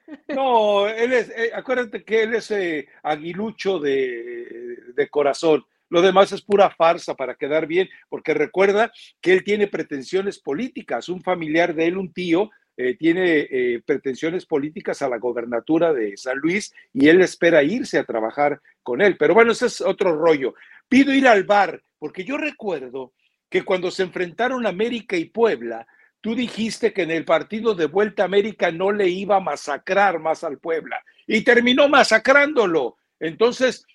No, 0.27 0.87
él 0.87 1.13
es, 1.13 1.29
eh, 1.29 1.51
acuérdate 1.53 2.03
que 2.03 2.23
él 2.23 2.33
es 2.33 2.49
eh, 2.49 2.87
aguilucho 3.03 3.77
de, 3.77 4.77
de, 4.95 5.09
corazón. 5.09 5.63
Lo 5.89 6.01
demás 6.01 6.31
es 6.31 6.41
pura 6.41 6.71
farsa 6.71 7.13
para 7.13 7.35
quedar 7.35 7.67
bien, 7.67 7.87
porque 8.09 8.33
recuerda 8.33 8.91
que 9.21 9.33
él 9.33 9.43
tiene 9.43 9.67
pretensiones 9.67 10.39
políticas. 10.39 11.09
Un 11.09 11.21
familiar 11.21 11.75
de 11.75 11.85
él, 11.85 11.97
un 11.97 12.11
tío, 12.11 12.49
eh, 12.75 12.95
tiene 12.95 13.47
eh, 13.49 13.83
pretensiones 13.85 14.45
políticas 14.45 15.01
a 15.01 15.09
la 15.09 15.17
gobernatura 15.17 15.93
de 15.93 16.17
San 16.17 16.39
Luis 16.39 16.73
y 16.91 17.07
él 17.07 17.21
espera 17.21 17.63
irse 17.63 17.99
a 17.99 18.05
trabajar 18.05 18.61
con 18.81 19.01
él. 19.01 19.15
Pero 19.17 19.33
bueno, 19.33 19.51
ese 19.51 19.67
es 19.67 19.81
otro 19.81 20.15
rollo. 20.15 20.55
Pido 20.89 21.13
ir 21.13 21.27
al 21.27 21.43
bar, 21.43 21.83
porque 21.99 22.23
yo 22.23 22.37
recuerdo 22.37 23.13
que 23.49 23.63
cuando 23.63 23.91
se 23.91 24.03
enfrentaron 24.03 24.65
América 24.65 25.15
y 25.15 25.25
Puebla, 25.25 25.85
tú 26.21 26.33
dijiste 26.33 26.93
que 26.93 27.03
en 27.03 27.11
el 27.11 27.25
partido 27.25 27.75
de 27.75 27.85
vuelta 27.85 28.23
América 28.23 28.71
no 28.71 28.91
le 28.91 29.07
iba 29.07 29.35
a 29.35 29.41
masacrar 29.41 30.19
más 30.19 30.43
al 30.43 30.57
Puebla 30.57 31.03
y 31.27 31.43
terminó 31.43 31.87
masacrándolo. 31.89 32.97
Entonces, 33.19 33.85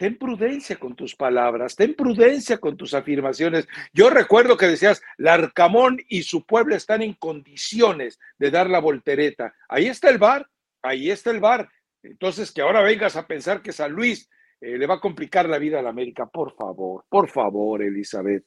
ten 0.00 0.16
prudencia 0.16 0.76
con 0.76 0.96
tus 0.96 1.14
palabras, 1.14 1.76
ten 1.76 1.94
prudencia 1.94 2.56
con 2.56 2.74
tus 2.74 2.94
afirmaciones. 2.94 3.68
Yo 3.92 4.08
recuerdo 4.08 4.56
que 4.56 4.66
decías, 4.66 5.02
Larcamón 5.18 5.98
y 6.08 6.22
su 6.22 6.46
pueblo 6.46 6.74
están 6.74 7.02
en 7.02 7.12
condiciones 7.12 8.18
de 8.38 8.50
dar 8.50 8.70
la 8.70 8.78
voltereta. 8.78 9.52
Ahí 9.68 9.88
está 9.88 10.08
el 10.08 10.16
bar, 10.16 10.46
ahí 10.80 11.10
está 11.10 11.30
el 11.30 11.40
bar. 11.40 11.68
Entonces, 12.02 12.50
que 12.50 12.62
ahora 12.62 12.80
vengas 12.80 13.14
a 13.14 13.26
pensar 13.26 13.60
que 13.60 13.72
San 13.72 13.92
Luis 13.92 14.26
eh, 14.62 14.78
le 14.78 14.86
va 14.86 14.94
a 14.94 15.00
complicar 15.00 15.46
la 15.46 15.58
vida 15.58 15.80
a 15.80 15.82
la 15.82 15.90
América, 15.90 16.24
por 16.24 16.56
favor, 16.56 17.04
por 17.06 17.28
favor, 17.28 17.82
Elizabeth. 17.82 18.44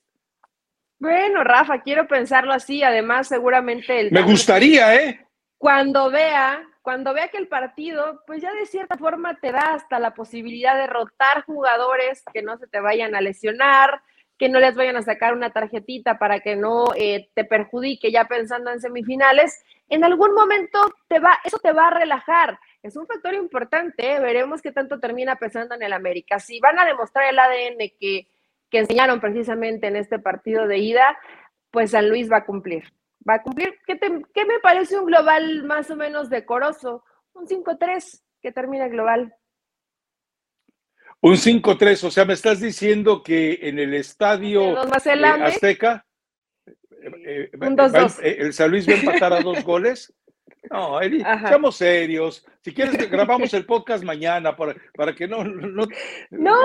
Bueno, 0.98 1.44
Rafa, 1.44 1.84
quiero 1.84 2.08
pensarlo 2.08 2.52
así. 2.52 2.82
Además, 2.82 3.28
seguramente 3.28 4.00
el. 4.00 4.12
Me 4.12 4.24
gustaría, 4.24 4.96
¿eh? 4.96 5.28
Cuando 5.64 6.12
vea 6.12 6.62
cuando 6.82 7.14
vea 7.14 7.30
que 7.30 7.38
el 7.38 7.48
partido, 7.48 8.22
pues 8.28 8.42
ya 8.42 8.54
de 8.54 8.66
cierta 8.66 8.98
forma 8.98 9.40
te 9.40 9.54
da 9.54 9.76
hasta 9.76 9.98
la 9.98 10.14
posibilidad 10.14 10.76
de 10.76 10.88
rotar 10.88 11.46
jugadores 11.46 12.22
que 12.34 12.42
no 12.42 12.58
se 12.58 12.68
te 12.68 12.82
vayan 12.82 13.16
a 13.16 13.22
lesionar, 13.22 14.02
que 14.38 14.50
no 14.50 14.60
les 14.60 14.76
vayan 14.76 14.98
a 14.98 15.04
sacar 15.04 15.34
una 15.34 15.52
tarjetita 15.52 16.20
para 16.20 16.42
que 16.42 16.58
no 16.58 16.88
eh, 16.98 17.30
te 17.34 17.46
perjudique 17.46 18.12
ya 18.12 18.26
pensando 18.26 18.72
en 18.72 18.82
semifinales, 18.82 19.64
en 19.88 20.04
algún 20.04 20.34
momento 20.34 20.94
te 21.08 21.20
va, 21.20 21.40
eso 21.46 21.60
te 21.60 21.72
va 21.72 21.88
a 21.88 21.98
relajar. 21.98 22.60
Es 22.82 22.98
un 22.98 23.08
factor 23.08 23.34
importante, 23.34 24.16
¿eh? 24.16 24.20
veremos 24.20 24.62
qué 24.62 24.74
tanto 24.74 25.00
termina 25.00 25.38
pesando 25.38 25.76
en 25.76 25.84
el 25.84 25.94
América. 25.94 26.40
Si 26.40 26.60
van 26.60 26.78
a 26.78 26.86
demostrar 26.86 27.30
el 27.30 27.40
ADN 27.40 27.78
que, 27.98 28.28
que 28.70 28.80
enseñaron 28.80 29.22
precisamente 29.22 29.88
en 29.88 29.96
este 29.96 30.20
partido 30.20 30.68
de 30.68 30.80
ida, 30.80 31.18
pues 31.72 31.92
San 31.92 32.10
Luis 32.10 32.30
va 32.30 32.40
a 32.40 32.46
cumplir 32.46 32.84
va 33.28 33.36
a 33.36 33.42
cumplir. 33.42 33.78
¿Qué, 33.86 33.98
me 34.46 34.60
parece 34.62 35.00
un 35.00 35.06
global 35.06 35.64
más 35.64 35.90
o 35.90 35.96
menos 35.96 36.30
decoroso? 36.30 37.04
Un 37.34 37.48
5-3 37.48 38.22
que 38.42 38.52
termina 38.52 38.88
global. 38.88 39.36
Un 41.22 41.36
5-3, 41.36 42.04
o 42.04 42.12
sea, 42.12 42.26
me 42.26 42.34
estás 42.34 42.60
diciendo 42.60 43.24
que 43.24 43.60
en 43.62 43.80
el 43.80 43.94
estadio 43.94 44.84
eh, 44.84 45.42
Azteca, 45.42 46.06
eh, 46.66 47.50
eh, 47.54 48.36
el 48.40 48.54
San 48.54 48.72
Luis 48.72 48.88
va 48.88 48.94
a 48.94 48.98
empatar 48.98 49.34
a 49.34 49.42
dos 49.42 49.64
goles. 49.64 50.14
No, 50.70 51.02
Eli, 51.02 51.22
seamos 51.22 51.76
serios. 51.76 52.46
Si 52.62 52.74
quieres, 52.74 52.94
grabamos 53.12 53.54
el 53.54 53.66
podcast 53.66 54.04
mañana 54.04 54.56
para, 54.56 54.76
para 54.96 55.14
que 55.14 55.28
no, 55.28 55.44
no, 55.44 55.86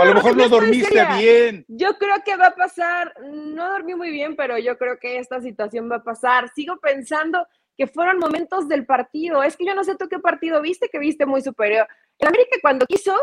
a 0.01 0.05
lo 0.05 0.15
mejor 0.15 0.37
no 0.37 0.49
dormiste 0.49 1.05
bien. 1.19 1.65
Yo 1.69 1.97
creo 1.99 2.17
que 2.25 2.37
va 2.37 2.49
a 2.49 2.55
pasar, 2.55 3.13
no 3.23 3.73
dormí 3.73 3.95
muy 3.95 4.11
bien, 4.11 4.37
pero 4.37 4.59
yo 4.59 4.79
creo 4.79 4.99
que 4.99 5.19
esta 5.19 5.41
situación 5.41 5.91
va 5.91 5.97
a 5.97 6.05
pasar. 6.05 6.49
Sigo 6.55 6.79
pensando 6.79 7.47
que 7.77 7.87
fueron 7.87 8.19
momentos 8.19 8.69
del 8.69 8.87
partido. 8.87 9.43
Es 9.43 9.57
que 9.57 9.65
yo 9.65 9.75
no 9.75 9.85
sé 9.85 9.97
tú 9.97 10.09
qué 10.09 10.19
partido 10.19 10.61
viste, 10.61 10.89
que 10.89 10.99
viste 10.99 11.27
muy 11.27 11.43
superior. 11.43 11.87
El 12.19 12.29
América 12.29 12.57
cuando 12.61 12.87
quiso, 12.87 13.17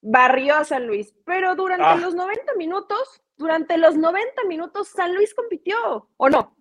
barrió 0.00 0.56
a 0.56 0.64
San 0.64 0.86
Luis, 0.86 1.14
pero 1.24 1.54
durante 1.54 1.86
ah. 1.86 1.96
los 1.96 2.14
90 2.14 2.54
minutos, 2.54 3.22
durante 3.36 3.78
los 3.78 3.96
90 3.96 4.44
minutos, 4.44 4.88
San 4.88 5.14
Luis 5.14 5.34
compitió, 5.34 6.08
¿o 6.16 6.28
no? 6.28 6.57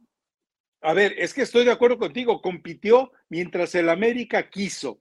A 0.81 0.93
ver, 0.93 1.15
es 1.17 1.33
que 1.33 1.41
estoy 1.41 1.65
de 1.65 1.71
acuerdo 1.71 1.97
contigo, 1.97 2.41
compitió 2.41 3.11
mientras 3.29 3.73
el 3.75 3.89
América 3.89 4.49
quiso. 4.49 4.99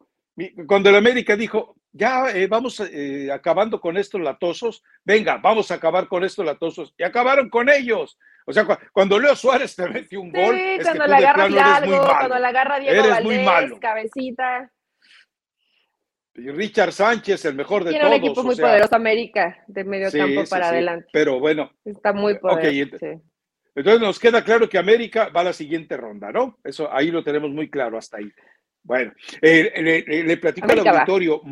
Cuando 0.66 0.90
el 0.90 0.96
América 0.96 1.36
dijo, 1.36 1.76
ya 1.92 2.30
eh, 2.30 2.46
vamos 2.46 2.80
eh, 2.80 3.30
acabando 3.32 3.80
con 3.80 3.96
estos 3.96 4.20
latosos, 4.20 4.82
venga, 5.04 5.38
vamos 5.38 5.70
a 5.70 5.74
acabar 5.74 6.08
con 6.08 6.24
estos 6.24 6.44
latosos, 6.44 6.94
y 6.98 7.02
acabaron 7.02 7.48
con 7.48 7.68
ellos. 7.68 8.18
O 8.46 8.52
sea, 8.52 8.66
cuando 8.92 9.18
Leo 9.18 9.34
Suárez 9.34 9.74
te 9.74 9.88
metió 9.88 10.20
un 10.20 10.30
gol, 10.30 10.54
es 10.54 10.84
cuando 10.84 11.04
que 11.04 11.10
la 11.10 11.16
agarra 11.16 11.48
Hidalgo, 11.48 12.06
cuando 12.06 12.38
la 12.38 12.48
agarra 12.48 12.78
Diego 12.78 13.04
eres 13.04 13.24
muy 13.24 13.38
malo. 13.38 13.78
cabecita. 13.80 14.70
Y 16.34 16.50
Richard 16.50 16.92
Sánchez, 16.92 17.46
el 17.46 17.54
mejor 17.54 17.82
de 17.82 17.92
todos. 17.92 18.00
Tiene 18.02 18.16
un 18.16 18.24
equipo 18.24 18.42
muy 18.44 18.56
poderoso 18.56 18.94
América, 18.94 19.64
de 19.66 19.84
medio 19.84 20.12
campo 20.12 20.44
para 20.50 20.68
adelante. 20.68 21.08
Pero 21.12 21.40
bueno. 21.40 21.72
Está 21.82 22.12
muy 22.12 22.38
poderoso. 22.38 23.22
Entonces 23.76 24.00
nos 24.00 24.18
queda 24.18 24.42
claro 24.42 24.68
que 24.70 24.78
América 24.78 25.28
va 25.28 25.42
a 25.42 25.44
la 25.44 25.52
siguiente 25.52 25.98
ronda, 25.98 26.32
¿no? 26.32 26.58
Eso 26.64 26.90
ahí 26.92 27.10
lo 27.10 27.22
tenemos 27.22 27.50
muy 27.50 27.68
claro 27.68 27.98
hasta 27.98 28.16
ahí. 28.16 28.32
Bueno, 28.82 29.12
eh, 29.42 30.24
le, 30.24 30.36
platico 30.38 30.72
al 30.72 30.78
auditorio, 30.78 31.42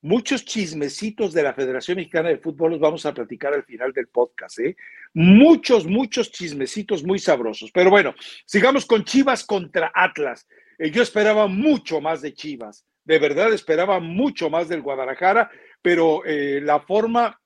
muchos 0.00 0.44
chismecitos 0.44 1.32
de 1.32 1.44
la 1.44 1.54
Federación 1.54 1.98
Mexicana 1.98 2.30
de 2.30 2.38
Fútbol 2.38 2.72
los 2.72 2.80
vamos 2.80 3.06
a 3.06 3.14
platicar 3.14 3.54
al 3.54 3.62
final 3.62 3.92
del 3.92 4.08
podcast, 4.08 4.58
¿eh? 4.58 4.74
Muchos, 5.14 5.86
muchos 5.86 6.32
chismecitos 6.32 7.04
muy 7.04 7.20
sabrosos. 7.20 7.70
Pero 7.70 7.90
bueno, 7.90 8.12
sigamos 8.44 8.84
con 8.84 9.04
Chivas 9.04 9.44
contra 9.44 9.92
Atlas. 9.94 10.48
Eh, 10.78 10.90
yo 10.90 11.00
esperaba 11.00 11.46
mucho 11.46 12.00
más 12.00 12.22
de 12.22 12.34
Chivas, 12.34 12.84
de 13.04 13.20
verdad 13.20 13.52
esperaba 13.52 14.00
mucho 14.00 14.50
más 14.50 14.68
del 14.68 14.82
Guadalajara, 14.82 15.48
pero 15.80 16.24
eh, 16.24 16.60
la 16.60 16.80
forma 16.80 17.38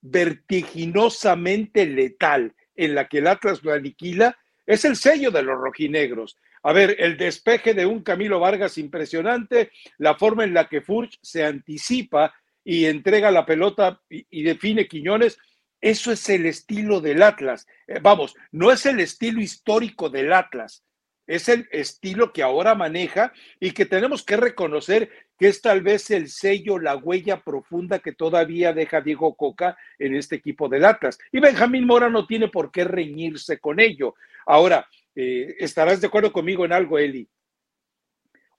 vertiginosamente 0.00 1.86
letal 1.86 2.54
en 2.84 2.94
la 2.94 3.08
que 3.08 3.18
el 3.18 3.26
Atlas 3.26 3.62
lo 3.62 3.72
aniquila, 3.72 4.38
es 4.66 4.84
el 4.84 4.96
sello 4.96 5.30
de 5.30 5.42
los 5.42 5.58
rojinegros. 5.58 6.38
A 6.62 6.72
ver, 6.72 6.96
el 6.98 7.16
despeje 7.16 7.74
de 7.74 7.86
un 7.86 8.02
Camilo 8.02 8.40
Vargas 8.40 8.78
impresionante, 8.78 9.70
la 9.98 10.14
forma 10.14 10.44
en 10.44 10.54
la 10.54 10.68
que 10.68 10.80
Furch 10.80 11.18
se 11.22 11.44
anticipa 11.44 12.34
y 12.64 12.86
entrega 12.86 13.30
la 13.30 13.44
pelota 13.44 14.00
y, 14.08 14.42
define 14.42 14.88
Quiñones, 14.88 15.38
eso 15.80 16.12
es 16.12 16.28
el 16.28 16.46
estilo 16.46 17.00
del 17.00 17.22
Atlas. 17.22 17.66
Eh, 17.86 17.98
vamos, 18.00 18.34
no 18.50 18.70
es 18.70 18.86
el 18.86 19.00
estilo 19.00 19.40
histórico 19.40 20.08
del 20.08 20.32
Atlas, 20.32 20.84
es 21.30 21.48
el 21.48 21.68
estilo 21.70 22.32
que 22.32 22.42
ahora 22.42 22.74
maneja 22.74 23.32
y 23.60 23.70
que 23.70 23.86
tenemos 23.86 24.24
que 24.24 24.36
reconocer 24.36 25.10
que 25.38 25.46
es 25.46 25.62
tal 25.62 25.80
vez 25.80 26.10
el 26.10 26.28
sello, 26.28 26.76
la 26.80 26.96
huella 26.96 27.40
profunda 27.40 28.00
que 28.00 28.10
todavía 28.10 28.72
deja 28.72 29.00
Diego 29.00 29.36
Coca 29.36 29.78
en 30.00 30.16
este 30.16 30.34
equipo 30.34 30.68
del 30.68 30.84
Atlas. 30.84 31.18
Y 31.30 31.38
Benjamín 31.38 31.86
Mora 31.86 32.10
no 32.10 32.26
tiene 32.26 32.48
por 32.48 32.72
qué 32.72 32.82
reñirse 32.82 33.60
con 33.60 33.78
ello. 33.78 34.16
Ahora, 34.44 34.88
eh, 35.14 35.54
estarás 35.60 36.00
de 36.00 36.08
acuerdo 36.08 36.32
conmigo 36.32 36.64
en 36.64 36.72
algo, 36.72 36.98
Eli. 36.98 37.28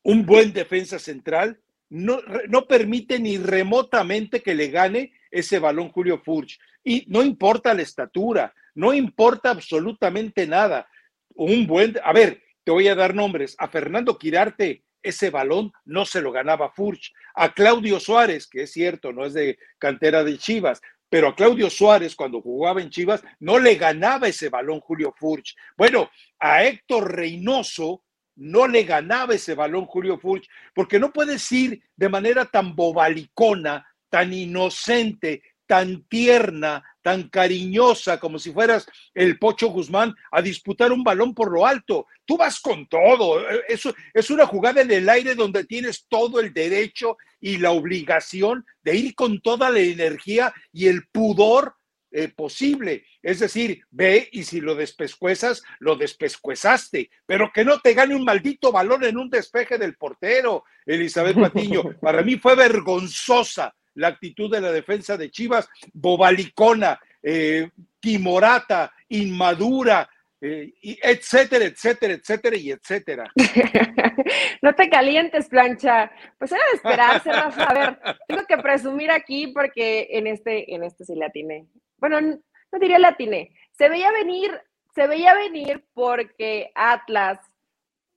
Un 0.04 0.26
buen 0.26 0.54
defensa 0.54 0.98
central 0.98 1.60
no, 1.90 2.22
no 2.48 2.68
permite 2.68 3.20
ni 3.20 3.38
remotamente 3.38 4.42
que 4.42 4.56
le 4.56 4.70
gane 4.70 5.12
ese 5.30 5.60
balón 5.60 5.90
Julio 5.90 6.22
Furch. 6.24 6.58
Y 6.86 7.04
no 7.10 7.22
importa 7.22 7.74
la 7.74 7.82
estatura, 7.82 8.54
no 8.76 8.94
importa 8.94 9.50
absolutamente 9.50 10.48
nada. 10.48 10.88
Un 11.36 11.68
buen, 11.68 11.98
a 12.02 12.14
ver, 12.14 12.42
te 12.64 12.72
voy 12.72 12.88
a 12.88 12.96
dar 12.96 13.16
nombres. 13.16 13.56
A 13.60 13.68
Fernando 13.68 14.18
Quirarte, 14.18 14.84
ese 15.04 15.30
balón 15.30 15.72
no 15.86 16.06
se 16.06 16.22
lo 16.22 16.32
ganaba 16.32 16.72
Furch. 16.72 17.14
A 17.34 17.54
Claudio 17.54 18.00
Suárez, 18.00 18.48
que 18.48 18.64
es 18.64 18.72
cierto, 18.72 19.12
no 19.12 19.26
es 19.26 19.34
de 19.34 19.58
cantera 19.78 20.24
de 20.24 20.38
Chivas, 20.38 20.82
pero 21.10 21.28
a 21.28 21.36
Claudio 21.36 21.70
Suárez, 21.70 22.16
cuando 22.16 22.42
jugaba 22.42 22.82
en 22.82 22.90
Chivas, 22.90 23.22
no 23.40 23.60
le 23.60 23.76
ganaba 23.76 24.28
ese 24.28 24.50
balón 24.50 24.80
Julio 24.80 25.14
Furch. 25.18 25.56
Bueno, 25.76 26.10
a 26.40 26.64
Héctor 26.64 27.16
Reynoso 27.16 28.04
no 28.38 28.68
le 28.68 28.84
ganaba 28.84 29.36
ese 29.36 29.54
balón 29.54 29.86
Julio 29.86 30.18
Furch, 30.18 30.48
porque 30.74 31.00
no 31.00 31.12
puedes 31.12 31.52
ir 31.52 31.84
de 31.96 32.10
manera 32.10 32.46
tan 32.46 32.76
bobalicona, 32.76 33.86
tan 34.10 34.34
inocente, 34.34 35.44
tan 35.68 36.04
tierna, 36.04 36.84
tan 37.02 37.30
cariñosa, 37.30 38.20
como 38.20 38.40
si 38.40 38.52
fueras 38.52 38.88
el 39.14 39.38
Pocho 39.40 39.68
Guzmán, 39.68 40.16
a 40.32 40.42
disputar 40.42 40.92
un 40.92 41.04
balón 41.04 41.34
por 41.34 41.52
lo 41.52 41.66
alto. 41.66 42.08
Tú 42.26 42.38
vas 42.38 42.60
con 42.60 42.88
todo. 42.88 43.42
Eso 43.68 43.94
es 44.14 44.30
una 44.30 44.46
jugada 44.46 44.82
en 44.82 44.92
el 44.92 45.10
aire 45.10 45.36
donde 45.36 45.66
tienes 45.66 46.06
todo 46.08 46.40
el 46.40 46.54
derecho 46.54 47.18
y 47.40 47.58
la 47.58 47.72
obligación 47.72 48.66
de 48.84 48.96
ir 48.96 49.16
con 49.16 49.42
toda 49.42 49.70
la 49.70 49.80
energía 49.80 50.54
y 50.72 50.88
el 50.88 51.08
pudor 51.08 51.76
eh, 52.14 52.28
posible. 52.28 53.06
Es 53.22 53.40
decir, 53.40 53.84
ve 53.90 54.28
y 54.32 54.44
si 54.44 54.60
lo 54.60 54.76
despescuezas, 54.76 55.64
lo 55.80 55.96
despescuezaste, 55.96 57.10
pero 57.26 57.52
que 57.54 57.64
no 57.64 57.80
te 57.80 57.94
gane 57.94 58.16
un 58.16 58.26
maldito 58.26 58.72
balón 58.72 59.06
en 59.06 59.18
un 59.18 59.30
despeje 59.30 59.78
del 59.78 59.96
portero, 59.96 60.66
Elizabeth 60.86 61.40
Patiño. 61.40 61.84
Para 62.02 62.22
mí 62.22 62.38
fue 62.38 62.56
vergonzosa 62.56 63.74
la 63.96 64.08
actitud 64.10 64.52
de 64.52 64.62
la 64.62 64.72
defensa 64.72 65.18
de 65.18 65.32
Chivas, 65.32 65.68
bobalicona, 65.94 67.00
eh, 67.22 67.70
timorata, 68.00 68.92
inmadura, 69.10 70.10
eh, 70.44 70.74
etcétera, 70.82 71.66
etcétera, 71.66 72.14
etcétera 72.14 72.56
y 72.58 72.72
etcétera. 72.72 73.32
no 74.62 74.74
te 74.74 74.90
calientes, 74.90 75.48
plancha. 75.48 76.12
Pues 76.40 76.52
era 76.52 76.62
de 76.72 76.78
esperarse, 76.78 77.32
Rafa. 77.32 77.64
A 77.64 77.74
ver, 77.74 78.00
tengo 78.28 78.46
que 78.48 78.58
presumir 78.58 79.12
aquí 79.12 79.48
porque 79.48 80.08
en 80.12 80.26
este, 80.26 80.74
en 80.74 80.84
este 80.84 81.06
sí 81.06 81.16
la 81.16 81.28
atiné. 81.28 81.68
Bueno, 81.98 82.20
no 82.22 82.80
diría 82.80 82.98
la 82.98 83.10
atiné. 83.10 83.54
Se 83.74 83.88
veía 83.88 84.12
venir, 84.12 84.60
se 84.96 85.06
veía 85.06 85.36
venir 85.36 85.86
porque 85.94 86.72
Atlas 86.74 87.40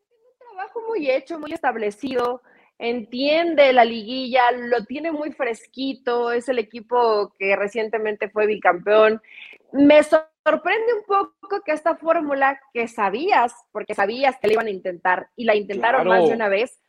tiene 0.09 0.23
un 0.25 0.39
trabajo 0.39 0.83
muy 0.89 1.11
hecho, 1.11 1.39
muy 1.39 1.53
establecido, 1.53 2.43
entiende 2.79 3.73
la 3.73 3.85
liguilla, 3.85 4.51
lo 4.53 4.85
tiene 4.85 5.13
muy 5.13 5.33
fresquito, 5.33 6.33
es 6.33 6.49
el 6.49 6.59
equipo 6.59 7.33
que 7.39 7.57
recientemente 7.57 8.29
fue 8.29 8.47
bicampeón. 8.47 9.23
Me 9.73 10.03
sorprende 10.03 10.95
un 10.95 11.05
poco 11.07 11.63
que 11.65 11.73
esta 11.73 11.97
fórmula 11.97 12.61
que 12.73 12.89
sabías, 12.89 13.55
porque 13.73 13.95
sabías 13.95 14.37
que 14.39 14.49
la 14.49 14.53
iban 14.55 14.67
a 14.67 14.71
intentar 14.71 15.29
y 15.37 15.45
la 15.45 15.55
intentaron 15.55 16.07
más 16.07 16.27
de 16.27 16.35
una 16.35 16.49
vez, 16.49 16.81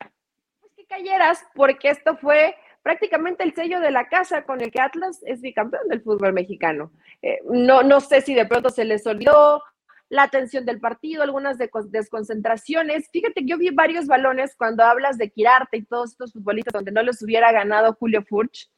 pues 0.60 0.74
que 0.76 0.86
cayeras, 0.86 1.44
porque 1.56 1.90
esto 1.90 2.18
fue 2.18 2.56
prácticamente 2.84 3.44
el 3.44 3.56
sello 3.56 3.80
de 3.80 3.90
la 3.90 4.08
casa 4.08 4.44
con 4.44 4.62
el 4.62 4.72
que 4.72 4.80
Atlas 4.80 5.22
es 5.26 5.42
bicampeón 5.42 5.88
del 5.88 6.02
fútbol 6.02 6.34
mexicano. 6.34 6.92
Eh, 7.22 7.40
no, 7.50 7.82
no 7.82 8.00
sé 8.00 8.22
si 8.22 8.36
de 8.36 8.46
pronto 8.46 8.70
se 8.70 8.86
les 8.86 9.08
olvidó, 9.08 9.64
la 10.10 10.24
atención 10.24 10.66
del 10.66 10.80
partido, 10.80 11.24
algunas 11.24 11.58
desconcentraciones. 11.58 13.10
Fíjate 13.12 13.42
que 13.42 13.48
yo 13.48 13.58
vi 13.58 13.70
varios 13.70 14.08
balones 14.08 14.56
cuando 14.56 14.84
hablas 14.84 15.18
de 15.18 15.32
Quirarte 15.32 15.78
y 15.78 15.86
todos 15.86 16.12
estos 16.12 16.34
futbolistas 16.34 16.74
donde 16.74 16.92
no 16.92 17.02
les 17.02 17.22
hubiera 17.22 17.52
ganado 17.52 17.94
Julio 17.94 18.24
Furch. 18.24 18.70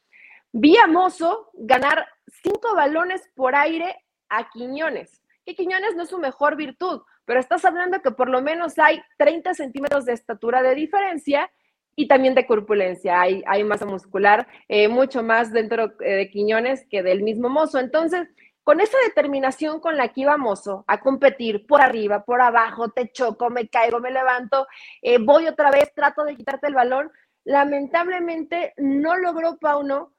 Vi 0.52 0.76
a 0.78 0.86
Mozo 0.86 1.50
ganar 1.54 2.06
cinco 2.42 2.74
balones 2.74 3.22
por 3.34 3.54
aire 3.54 3.96
a 4.28 4.48
Quiñones. 4.50 5.20
Que 5.44 5.54
Quiñones 5.54 5.94
no 5.96 6.04
es 6.04 6.08
su 6.08 6.18
mejor 6.18 6.56
virtud, 6.56 7.02
pero 7.24 7.40
estás 7.40 7.64
hablando 7.64 8.00
que 8.00 8.10
por 8.10 8.28
lo 8.28 8.40
menos 8.42 8.78
hay 8.78 9.00
30 9.18 9.54
centímetros 9.54 10.06
de 10.06 10.14
estatura 10.14 10.62
de 10.62 10.74
diferencia 10.74 11.50
y 11.94 12.06
también 12.06 12.34
de 12.34 12.46
corpulencia. 12.46 13.20
Hay, 13.20 13.42
hay 13.46 13.64
masa 13.64 13.84
muscular, 13.84 14.46
eh, 14.68 14.88
mucho 14.88 15.22
más 15.22 15.52
dentro 15.52 15.92
eh, 16.00 16.14
de 16.14 16.30
Quiñones 16.30 16.86
que 16.88 17.02
del 17.02 17.22
mismo 17.22 17.48
Mozo. 17.48 17.78
Entonces, 17.78 18.28
con 18.68 18.82
esa 18.82 18.98
determinación 19.06 19.80
con 19.80 19.96
la 19.96 20.08
que 20.08 20.20
iba 20.20 20.36
Mozo 20.36 20.84
a 20.88 21.00
competir 21.00 21.66
por 21.66 21.80
arriba, 21.80 22.26
por 22.26 22.42
abajo, 22.42 22.90
te 22.90 23.10
choco, 23.10 23.48
me 23.48 23.66
caigo, 23.70 23.98
me 23.98 24.10
levanto, 24.10 24.66
eh, 25.00 25.16
voy 25.16 25.46
otra 25.46 25.70
vez, 25.70 25.90
trato 25.94 26.22
de 26.22 26.36
quitarte 26.36 26.66
el 26.66 26.74
balón, 26.74 27.10
lamentablemente 27.44 28.74
no 28.76 29.16
logró 29.16 29.56
Pauno 29.56 30.12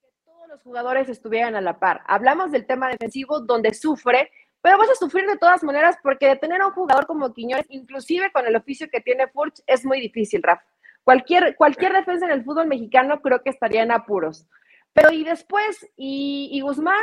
que 0.00 0.10
todos 0.24 0.48
los 0.48 0.62
jugadores 0.62 1.08
estuvieran 1.08 1.56
a 1.56 1.60
la 1.60 1.80
par. 1.80 2.02
Hablamos 2.06 2.52
del 2.52 2.68
tema 2.68 2.88
defensivo 2.88 3.40
donde 3.40 3.74
sufre, 3.74 4.30
pero 4.60 4.78
vas 4.78 4.90
a 4.90 4.94
sufrir 4.94 5.26
de 5.26 5.38
todas 5.38 5.64
maneras 5.64 5.96
porque 6.04 6.28
detener 6.28 6.60
a 6.60 6.68
un 6.68 6.74
jugador 6.74 7.08
como 7.08 7.34
Quiñones, 7.34 7.66
inclusive 7.68 8.30
con 8.30 8.46
el 8.46 8.54
oficio 8.54 8.86
que 8.92 9.00
tiene 9.00 9.26
Furch, 9.26 9.60
es 9.66 9.84
muy 9.84 9.98
difícil, 9.98 10.40
Rafa. 10.40 10.62
Cualquier, 11.02 11.56
cualquier 11.56 11.94
defensa 11.94 12.26
en 12.26 12.30
el 12.30 12.44
fútbol 12.44 12.68
mexicano 12.68 13.20
creo 13.20 13.42
que 13.42 13.50
estaría 13.50 13.82
en 13.82 13.90
apuros. 13.90 14.46
Pero 14.92 15.10
y 15.10 15.24
después, 15.24 15.90
y 15.96 16.60
Guzmán, 16.60 17.02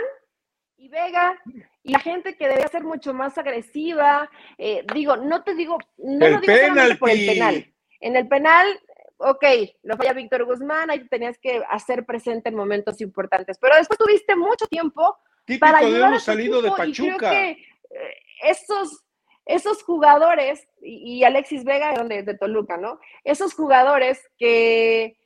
y 0.79 0.87
Vega 0.87 1.37
y 1.83 1.91
la 1.91 1.99
gente 1.99 2.35
que 2.35 2.47
debe 2.47 2.67
ser 2.69 2.83
mucho 2.83 3.13
más 3.13 3.37
agresiva. 3.37 4.29
Eh, 4.57 4.85
digo, 4.93 5.17
no 5.17 5.43
te 5.43 5.53
digo, 5.53 5.77
no 5.97 6.29
lo 6.29 6.39
digo 6.39 6.53
solamente 6.55 6.95
por 6.95 7.09
el 7.09 7.25
penal. 7.25 7.73
En 7.99 8.15
el 8.15 8.27
penal, 8.29 8.79
ok, 9.17 9.43
lo 9.83 9.97
falla 9.97 10.13
Víctor 10.13 10.45
Guzmán, 10.45 10.89
ahí 10.89 11.05
tenías 11.09 11.37
que 11.37 11.61
hacer 11.69 12.05
presente 12.05 12.47
en 12.47 12.55
momentos 12.55 13.01
importantes, 13.01 13.57
pero 13.59 13.75
después 13.75 13.99
tuviste 13.99 14.37
mucho 14.37 14.67
tiempo 14.67 15.17
para 15.59 15.79
ayudar 15.79 16.13
a 16.13 16.19
salido 16.19 16.61
de 16.61 16.69
Pachuca. 16.69 16.85
Y 16.85 17.17
creo 17.17 17.17
que 17.17 17.49
eh, 17.51 18.15
esos, 18.43 19.03
esos 19.45 19.83
jugadores, 19.83 20.65
y, 20.81 21.25
Alexis 21.25 21.65
Vega 21.65 21.91
de, 22.03 22.23
de 22.23 22.37
Toluca, 22.37 22.77
¿no? 22.77 23.01
Esos 23.25 23.53
jugadores 23.53 24.25
que 24.37 25.18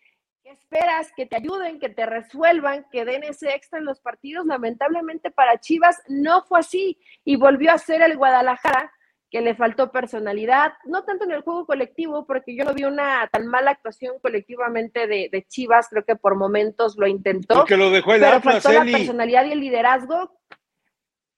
¿Qué 0.44 0.52
esperas? 0.52 1.10
Que 1.16 1.26
te 1.26 1.38
ayuden, 1.38 1.80
que 1.80 1.88
te 1.88 2.06
resuelvan, 2.06 2.86
que 2.92 3.06
den 3.06 3.24
ese 3.24 3.56
extra 3.56 3.80
en 3.80 3.86
los 3.86 4.02
partidos. 4.02 4.46
Lamentablemente 4.46 5.32
para 5.32 5.58
Chivas 5.60 6.02
no 6.10 6.44
fue 6.44 6.60
así 6.60 7.00
y 7.24 7.38
volvió 7.38 7.72
a 7.72 7.78
ser 7.78 8.02
el 8.02 8.18
Guadalajara 8.18 8.92
que 9.32 9.40
le 9.40 9.56
faltó 9.56 9.92
personalidad, 9.92 10.74
no 10.86 11.06
tanto 11.06 11.24
en 11.24 11.32
el 11.32 11.42
juego 11.42 11.66
colectivo, 11.66 12.28
porque 12.28 12.56
yo 12.56 12.66
no 12.66 12.74
vi 12.76 12.84
una 12.84 13.28
tan 13.32 13.48
mala 13.48 13.72
actuación 13.72 14.20
colectivamente 14.20 15.08
de, 15.08 15.46
Chivas, 15.48 15.88
creo 15.90 16.06
que 16.06 16.16
por 16.16 16.36
momentos 16.36 16.98
lo 16.98 17.08
intentó. 17.08 17.56
Porque 17.56 17.76
lo 17.76 17.90
dejó 17.90 18.14
el 18.14 18.22
pero 18.22 18.42
faltó 18.42 18.72
la 18.72 18.84
personalidad 18.84 19.46
y 19.46 19.54
el 19.54 19.60
liderazgo 19.60 20.40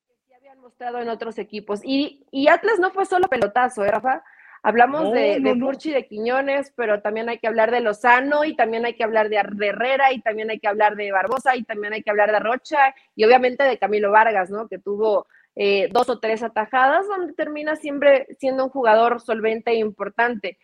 que 0.07 0.15
sí 0.27 0.33
habían 0.33 0.59
mostrado 0.59 0.99
en 0.99 1.07
otros 1.07 1.37
equipos. 1.37 1.79
Y, 1.85 2.25
y 2.31 2.49
Atlas 2.49 2.79
no 2.79 2.91
fue 2.91 3.05
solo 3.05 3.29
pelotazo, 3.29 3.85
¿eh, 3.85 3.91
Rafa? 3.91 4.23
Hablamos 4.67 5.13
de, 5.13 5.39
de 5.41 5.56
Furchi, 5.60 5.91
de 5.91 6.08
Quiñones, 6.08 6.73
pero 6.75 6.99
también 6.99 7.30
hay 7.30 7.38
que 7.38 7.45
hablar 7.45 7.69
de 7.69 7.82
Lozano 7.82 8.45
y 8.45 8.56
también 8.56 8.84
hay 8.84 8.95
que 8.95 9.04
hablar 9.04 9.30
de 9.30 9.36
Herrera 9.36 10.12
y 10.12 10.21
también 10.21 10.49
hay 10.49 10.60
que 10.60 10.67
hablar 10.67 10.95
de 10.95 11.12
Barbosa 11.12 11.56
y 11.56 11.62
también 11.62 11.93
hay 11.93 12.01
que 12.01 12.10
hablar 12.10 12.32
de 12.32 12.39
Rocha 12.39 12.95
y 13.15 13.25
obviamente 13.25 13.63
de 13.63 13.78
Camilo 13.78 14.10
Vargas, 14.10 14.49
¿no? 14.49 14.67
Que 14.67 14.80
tuvo 14.80 15.28
eh, 15.56 15.88
dos 15.91 16.10
o 16.10 16.19
tres 16.19 16.41
atajadas 16.41 17.06
donde 17.08 17.34
termina 17.34 17.75
siempre 17.75 18.25
siendo 18.39 18.63
un 18.63 18.71
jugador 18.71 19.21
solvente 19.21 19.69
e 19.69 19.75
importante. 19.75 20.58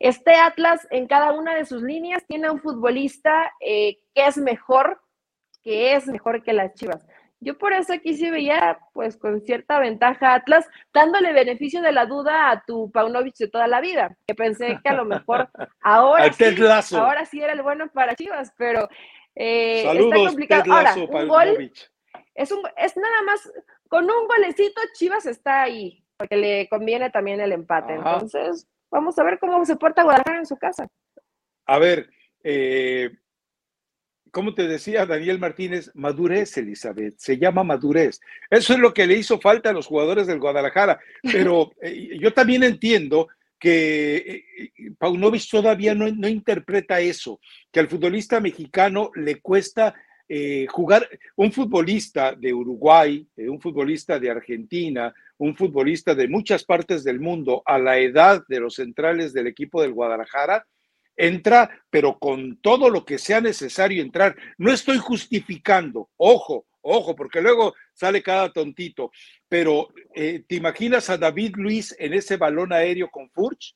Este 0.00 0.34
Atlas 0.34 0.88
en 0.90 1.06
cada 1.06 1.32
una 1.32 1.54
de 1.54 1.64
sus 1.64 1.80
líneas 1.80 2.24
tiene 2.26 2.50
un 2.50 2.58
futbolista 2.58 3.52
eh, 3.60 3.98
que 4.16 4.26
es 4.26 4.36
mejor, 4.36 5.00
que 5.62 5.94
es 5.94 6.08
mejor 6.08 6.42
que 6.42 6.54
las 6.54 6.74
Chivas. 6.74 7.06
Yo 7.44 7.58
por 7.58 7.74
eso 7.74 7.92
aquí 7.92 8.14
sí 8.14 8.30
veía, 8.30 8.78
pues, 8.94 9.18
con 9.18 9.42
cierta 9.42 9.78
ventaja 9.78 10.34
Atlas, 10.34 10.66
dándole 10.94 11.34
beneficio 11.34 11.82
de 11.82 11.92
la 11.92 12.06
duda 12.06 12.50
a 12.50 12.64
tu 12.64 12.90
Paunovic 12.90 13.36
de 13.36 13.48
toda 13.48 13.68
la 13.68 13.82
vida, 13.82 14.16
que 14.26 14.34
pensé 14.34 14.78
que 14.82 14.88
a 14.88 14.94
lo 14.94 15.04
mejor 15.04 15.50
ahora, 15.82 16.32
sí, 16.32 16.96
ahora 16.96 17.26
sí 17.26 17.42
era 17.42 17.52
el 17.52 17.62
bueno 17.62 17.90
para 17.92 18.14
Chivas, 18.14 18.54
pero 18.56 18.88
eh, 19.34 19.84
está 19.84 20.16
complicado. 20.16 20.72
ahora, 20.72 20.94
un 20.94 21.28
gol 21.28 21.70
es, 22.34 22.50
un, 22.50 22.62
es 22.78 22.96
nada 22.96 23.22
más, 23.26 23.52
con 23.88 24.04
un 24.04 24.26
golecito 24.26 24.80
Chivas 24.94 25.26
está 25.26 25.62
ahí, 25.62 26.02
porque 26.16 26.36
le 26.36 26.68
conviene 26.70 27.10
también 27.10 27.42
el 27.42 27.52
empate. 27.52 27.94
Entonces, 27.94 28.66
vamos 28.90 29.18
a 29.18 29.22
ver 29.22 29.38
cómo 29.38 29.62
se 29.66 29.76
porta 29.76 30.02
Guadalajara 30.02 30.38
en 30.38 30.46
su 30.46 30.56
casa. 30.56 30.88
A 31.66 31.78
ver, 31.78 32.08
eh, 32.42 33.10
como 34.34 34.52
te 34.52 34.66
decía 34.66 35.06
Daniel 35.06 35.38
Martínez, 35.38 35.92
madurez, 35.94 36.58
Elizabeth, 36.58 37.14
se 37.18 37.38
llama 37.38 37.62
madurez. 37.62 38.20
Eso 38.50 38.72
es 38.72 38.80
lo 38.80 38.92
que 38.92 39.06
le 39.06 39.14
hizo 39.14 39.40
falta 39.40 39.70
a 39.70 39.72
los 39.72 39.86
jugadores 39.86 40.26
del 40.26 40.40
Guadalajara, 40.40 40.98
pero 41.22 41.70
eh, 41.80 42.18
yo 42.20 42.34
también 42.34 42.64
entiendo 42.64 43.28
que 43.60 44.16
eh, 44.16 44.44
eh, 44.58 44.90
Paunovic 44.98 45.48
todavía 45.48 45.94
no, 45.94 46.08
interpreta 46.28 46.98
eso, 46.98 47.40
que 47.70 47.78
al 47.78 47.88
futbolista 47.88 48.40
mexicano 48.40 49.12
le 49.14 49.40
cuesta 49.40 49.94
jugar, 50.70 51.08
un 51.36 51.52
futbolista 51.52 52.34
de 52.34 52.52
Uruguay, 52.52 53.24
un 53.36 53.60
futbolista 53.60 54.18
de 54.18 54.30
Argentina, 54.30 55.14
un 55.36 55.54
futbolista 55.54 56.14
de 56.14 56.26
muchas 56.26 56.64
partes 56.64 57.04
del 57.04 57.20
mundo 57.20 57.62
a 57.66 57.78
la 57.78 57.98
edad 57.98 58.42
de 58.48 58.58
los 58.58 58.76
centrales 58.76 59.32
del 59.32 59.46
equipo 59.46 59.80
del 59.80 59.92
Guadalajara, 59.92 60.66
entra, 61.16 61.70
pero 61.90 62.18
con 62.18 62.56
todo 62.60 62.90
lo 62.90 63.04
que 63.04 63.18
sea 63.18 63.40
necesario 63.40 64.02
entrar. 64.02 64.36
No 64.58 64.72
estoy 64.72 64.98
justificando, 64.98 66.10
ojo, 66.16 66.66
ojo, 66.82 67.16
porque 67.16 67.40
luego 67.40 67.74
sale 67.92 68.22
cada 68.22 68.52
tontito, 68.52 69.10
pero 69.48 69.88
eh, 70.14 70.44
¿te 70.46 70.56
imaginas 70.56 71.10
a 71.10 71.18
David 71.18 71.56
Luis 71.56 71.94
en 71.98 72.14
ese 72.14 72.36
balón 72.36 72.72
aéreo 72.72 73.10
con 73.10 73.30
Furch? 73.30 73.74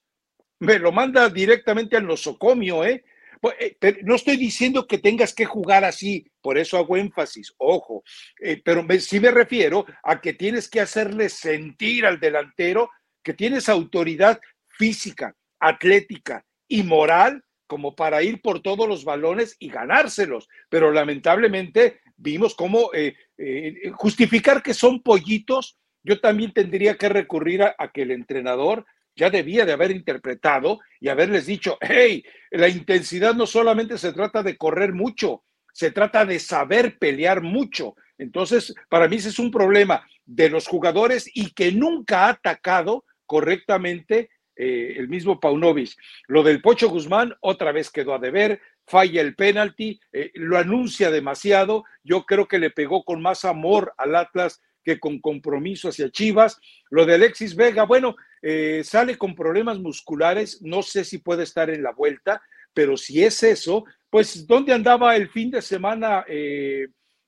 Me 0.60 0.78
lo 0.78 0.92
manda 0.92 1.28
directamente 1.28 1.96
al 1.96 2.06
nosocomio, 2.06 2.84
¿eh? 2.84 3.04
Pues, 3.40 3.54
eh 3.60 3.98
no 4.02 4.16
estoy 4.16 4.36
diciendo 4.36 4.86
que 4.86 4.98
tengas 4.98 5.32
que 5.32 5.44
jugar 5.44 5.84
así, 5.84 6.26
por 6.40 6.58
eso 6.58 6.76
hago 6.76 6.96
énfasis, 6.96 7.54
ojo, 7.58 8.02
eh, 8.40 8.60
pero 8.64 8.84
sí 8.98 9.20
me 9.20 9.30
refiero 9.30 9.86
a 10.02 10.20
que 10.20 10.32
tienes 10.32 10.68
que 10.68 10.80
hacerle 10.80 11.28
sentir 11.28 12.04
al 12.04 12.18
delantero 12.18 12.90
que 13.22 13.34
tienes 13.34 13.68
autoridad 13.68 14.40
física, 14.66 15.36
atlética, 15.60 16.44
y 16.68 16.82
moral 16.82 17.42
como 17.66 17.94
para 17.94 18.22
ir 18.22 18.40
por 18.40 18.60
todos 18.60 18.88
los 18.88 19.04
balones 19.04 19.56
y 19.58 19.68
ganárselos. 19.68 20.48
Pero 20.68 20.90
lamentablemente 20.90 22.00
vimos 22.16 22.54
cómo 22.54 22.90
eh, 22.94 23.14
eh, 23.36 23.90
justificar 23.92 24.62
que 24.62 24.74
son 24.74 25.02
pollitos, 25.02 25.78
yo 26.02 26.20
también 26.20 26.52
tendría 26.52 26.96
que 26.96 27.08
recurrir 27.08 27.62
a, 27.62 27.74
que 27.92 28.02
el 28.02 28.10
entrenador 28.10 28.86
ya 29.14 29.30
debía 29.30 29.66
de 29.66 29.72
haber 29.72 29.90
interpretado 29.90 30.80
y 31.00 31.08
haberles 31.08 31.46
dicho, 31.46 31.76
hey, 31.80 32.24
la 32.50 32.68
intensidad 32.68 33.34
no 33.34 33.46
solamente 33.46 33.98
se 33.98 34.12
trata 34.12 34.42
de 34.42 34.56
correr 34.56 34.92
mucho, 34.92 35.44
se 35.72 35.90
trata 35.90 36.24
de 36.24 36.38
saber 36.38 36.98
pelear 36.98 37.42
mucho. 37.42 37.94
Entonces, 38.16 38.74
para 38.88 39.08
mí 39.08 39.16
ese 39.16 39.28
es 39.28 39.38
un 39.38 39.50
problema 39.50 40.06
de 40.24 40.48
los 40.48 40.66
jugadores 40.66 41.30
y 41.34 41.50
que 41.52 41.72
nunca 41.72 42.26
ha 42.26 42.30
atacado 42.30 43.04
correctamente 43.26 44.30
eh, 44.60 44.94
el 44.96 45.08
mismo 45.08 45.38
Paunovic. 45.38 45.92
Lo 46.26 46.42
del 46.42 46.60
Pocho 46.60 46.88
Guzmán 46.88 47.32
otra 47.40 47.70
vez 47.70 47.90
quedó 47.90 48.12
a 48.12 48.18
deber, 48.18 48.60
falla 48.88 49.20
el 49.20 49.36
penalti, 49.36 50.00
eh, 50.12 50.32
lo 50.34 50.58
anuncia 50.58 51.12
demasiado. 51.12 51.84
Yo 52.02 52.26
creo 52.26 52.48
que 52.48 52.58
le 52.58 52.70
pegó 52.70 53.04
con 53.04 53.22
más 53.22 53.44
amor 53.44 53.94
al 53.96 54.16
Atlas 54.16 54.60
que 54.82 54.98
con 54.98 55.20
compromiso 55.20 55.90
hacia 55.90 56.10
Chivas. 56.10 56.58
Lo 56.90 57.06
de 57.06 57.14
Alexis 57.14 57.54
Vega, 57.54 57.84
bueno, 57.84 58.16
eh, 58.42 58.82
sale 58.82 59.16
con 59.16 59.36
problemas 59.36 59.78
musculares, 59.78 60.60
no 60.60 60.82
sé 60.82 61.04
si 61.04 61.18
puede 61.18 61.44
estar 61.44 61.70
en 61.70 61.84
la 61.84 61.92
vuelta, 61.92 62.42
pero 62.74 62.96
si 62.96 63.22
es 63.22 63.40
eso, 63.44 63.84
pues 64.10 64.44
¿dónde 64.44 64.72
andaba 64.72 65.14
el 65.14 65.28
fin 65.28 65.52
de 65.52 65.62
semana? 65.62 66.24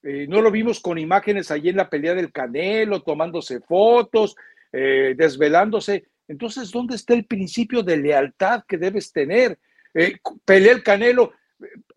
No 0.03 0.41
lo 0.41 0.51
vimos 0.51 0.81
con 0.81 0.99
imágenes 0.99 1.51
allí 1.51 1.69
en 1.69 1.77
la 1.77 1.91
pelea 1.91 2.15
del 2.15 2.33
Canelo, 2.33 3.03
tomándose 3.03 3.61
fotos, 3.61 4.35
desvelándose. 4.73 6.05
Entonces, 6.31 6.71
¿dónde 6.71 6.95
está 6.95 7.15
el 7.15 7.25
principio 7.25 7.83
de 7.83 7.97
lealtad 7.97 8.63
que 8.69 8.79
debes 8.79 9.13
tener? 9.13 9.59
pelea 10.45 10.73
el 10.73 10.85
Canelo. 10.85 11.33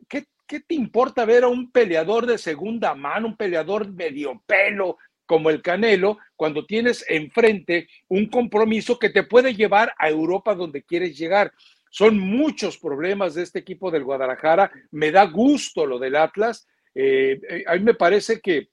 ¿Qué, 0.10 0.26
¿Qué 0.48 0.60
te 0.60 0.74
importa 0.74 1.24
ver 1.24 1.44
a 1.44 1.50
un 1.50 1.72
peleador 1.72 2.26
de 2.26 2.40
segunda 2.40 2.96
mano, 2.96 3.28
un 3.28 3.38
peleador 3.38 3.94
medio 3.94 4.42
pelo, 4.48 4.98
como 5.28 5.52
el 5.52 5.62
Canelo, 5.62 6.18
cuando 6.36 6.66
tienes 6.66 7.06
enfrente 7.08 7.88
un 8.08 8.26
compromiso 8.26 8.98
que 8.98 9.12
te 9.12 9.22
puede 9.22 9.54
llevar 9.54 9.94
a 10.00 10.10
Europa 10.10 10.56
donde 10.56 10.82
quieres 10.82 11.16
llegar. 11.16 11.54
Son 11.92 12.18
muchos 12.18 12.80
problemas 12.80 13.36
de 13.36 13.44
este 13.44 13.60
equipo 13.60 13.92
del 13.92 14.04
Guadalajara. 14.04 14.72
Me 14.90 15.12
da 15.12 15.26
gusto 15.26 15.86
lo 15.86 16.00
del 16.00 16.16
Atlas. 16.16 16.68
Eh, 16.96 17.40
eh, 17.48 17.64
a 17.68 17.76
mí 17.76 17.82
me 17.82 17.94
parece 17.94 18.42
que 18.42 18.70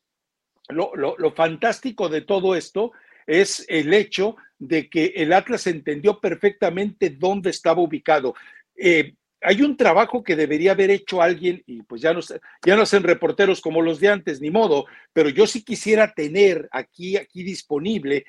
lo, 0.71 1.35
fantástico 1.35 2.09
de 2.09 2.23
todo 2.23 2.55
esto 2.55 2.93
es 3.31 3.65
el 3.69 3.95
hecho 3.95 4.37
de 4.59 4.91
que 4.91 5.13
el 5.17 5.33
Atlas 5.33 5.69
entendió 5.69 6.19
perfectamente 6.21 7.11
dónde 7.11 7.51
estaba 7.51 7.81
ubicado. 7.81 8.35
Eh, 8.77 9.15
hay 9.41 9.63
un 9.63 9.77
trabajo 9.77 10.23
que 10.23 10.35
debería 10.35 10.73
haber 10.73 10.91
hecho 10.91 11.23
alguien, 11.23 11.63
y 11.65 11.83
pues 11.83 12.03
ya 12.03 12.13
no, 12.13 12.21
ya 12.21 12.77
no 12.77 12.83
hacen 12.83 13.05
reporteros 13.05 13.61
como 13.61 13.83
los 13.83 14.01
de 14.01 14.09
antes, 14.09 14.41
ni 14.41 14.51
modo, 14.51 14.85
pero 15.13 15.29
yo 15.29 15.47
sí 15.47 15.63
quisiera 15.63 16.13
tener 16.13 16.69
aquí, 16.73 17.17
aquí 17.17 17.45
disponible 17.45 18.27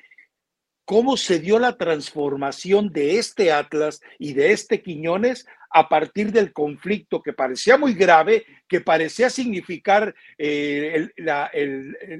cómo 0.84 1.16
se 1.16 1.40
dio 1.40 1.58
la 1.58 1.76
transformación 1.76 2.92
de 2.92 3.18
este 3.18 3.50
Atlas 3.50 4.00
y 4.18 4.34
de 4.34 4.52
este 4.52 4.82
Quiñones 4.82 5.46
a 5.70 5.88
partir 5.88 6.30
del 6.30 6.52
conflicto 6.52 7.22
que 7.22 7.32
parecía 7.32 7.76
muy 7.76 7.94
grave, 7.94 8.44
que 8.68 8.80
parecía 8.80 9.30
significar 9.30 10.14
eh, 10.38 11.08
la, 11.16 11.50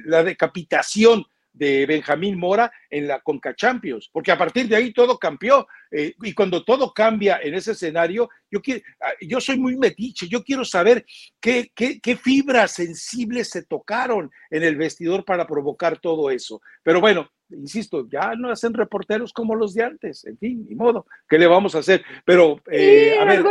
la 0.04 0.24
decapitación 0.24 1.24
de 1.52 1.86
Benjamín 1.86 2.38
Mora 2.38 2.72
en 2.88 3.06
la 3.06 3.20
Conca 3.20 3.54
Champions, 3.54 4.08
porque 4.12 4.32
a 4.32 4.38
partir 4.38 4.68
de 4.68 4.76
ahí 4.76 4.92
todo 4.92 5.18
cambió. 5.18 5.66
Eh, 5.90 6.14
y 6.22 6.32
cuando 6.32 6.64
todo 6.64 6.92
cambia 6.92 7.40
en 7.42 7.54
ese 7.54 7.72
escenario, 7.72 8.28
yo, 8.50 8.60
quiero, 8.60 8.80
ah, 9.00 9.12
yo 9.20 9.40
soy 9.40 9.58
muy 9.58 9.76
metiche, 9.76 10.28
yo 10.28 10.42
quiero 10.42 10.64
saber 10.64 11.04
qué, 11.40 11.70
qué, 11.74 12.00
qué, 12.00 12.16
fibras 12.16 12.72
sensibles 12.72 13.50
se 13.50 13.64
tocaron 13.64 14.30
en 14.50 14.62
el 14.62 14.76
vestidor 14.76 15.24
para 15.24 15.46
provocar 15.46 15.98
todo 15.98 16.30
eso. 16.30 16.60
Pero 16.82 17.00
bueno, 17.00 17.28
insisto, 17.50 18.08
ya 18.10 18.34
no 18.34 18.50
hacen 18.50 18.72
reporteros 18.72 19.32
como 19.32 19.54
los 19.54 19.74
de 19.74 19.84
antes, 19.84 20.24
en 20.24 20.38
fin, 20.38 20.66
ni 20.68 20.74
modo, 20.74 21.06
¿qué 21.28 21.38
le 21.38 21.46
vamos 21.46 21.74
a 21.74 21.80
hacer? 21.80 22.02
Pero, 22.24 22.60
eh, 22.70 23.18
a 23.18 23.24
ver, 23.24 23.44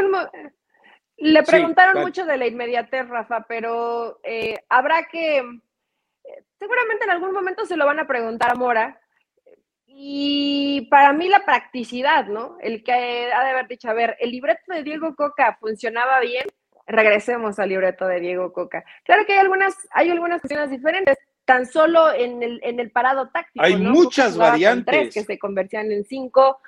le 1.18 1.44
preguntaron 1.44 2.02
mucho 2.02 2.26
de 2.26 2.38
la 2.38 2.48
inmediatez, 2.48 3.08
Rafa, 3.08 3.46
pero 3.48 4.20
eh, 4.24 4.58
habrá 4.70 5.06
que 5.06 5.44
seguramente 6.62 7.06
en 7.06 7.10
algún 7.10 7.34
momento 7.34 7.66
se 7.66 7.76
lo 7.76 7.88
van 7.88 7.98
a 7.98 8.06
preguntar 8.06 8.52
a 8.52 8.56
Mora. 8.56 9.02
Y 9.88 10.88
para 10.92 11.12
mí 11.12 11.28
la 11.28 11.44
practicidad, 11.44 12.28
¿no? 12.28 12.58
El 12.62 12.84
que 12.84 12.94
ha 12.94 13.44
de 13.44 13.50
haber 13.50 13.68
dicho, 13.68 13.90
a 13.90 13.94
ver, 13.94 14.16
el 14.20 14.30
libreto 14.30 14.72
de 14.72 14.84
Diego 14.84 15.16
Coca 15.16 15.58
funcionaba 15.60 16.20
bien, 16.20 16.46
regresemos 16.86 17.58
al 17.58 17.70
libreto 17.70 18.06
de 18.06 18.20
Diego 18.20 18.54
Coca. 18.54 18.86
Claro 19.04 19.26
que 19.26 19.34
hay 19.34 19.40
algunas, 19.40 19.76
hay 19.90 20.12
algunas 20.12 20.40
cuestiones 20.40 20.70
diferentes, 20.70 21.18
tan 21.46 21.66
solo 21.66 22.14
en 22.14 22.44
el, 22.44 22.62
en 22.64 22.80
el 22.80 22.92
parado 22.92 23.30
táctico. 23.30 23.66
Hay 23.66 23.76
muchas 23.76 24.38
variantes. 24.38 25.12
que 25.12 25.24
se 25.24 25.40
convertían 25.40 25.92
en 25.92 26.06
cinco, 26.06 26.62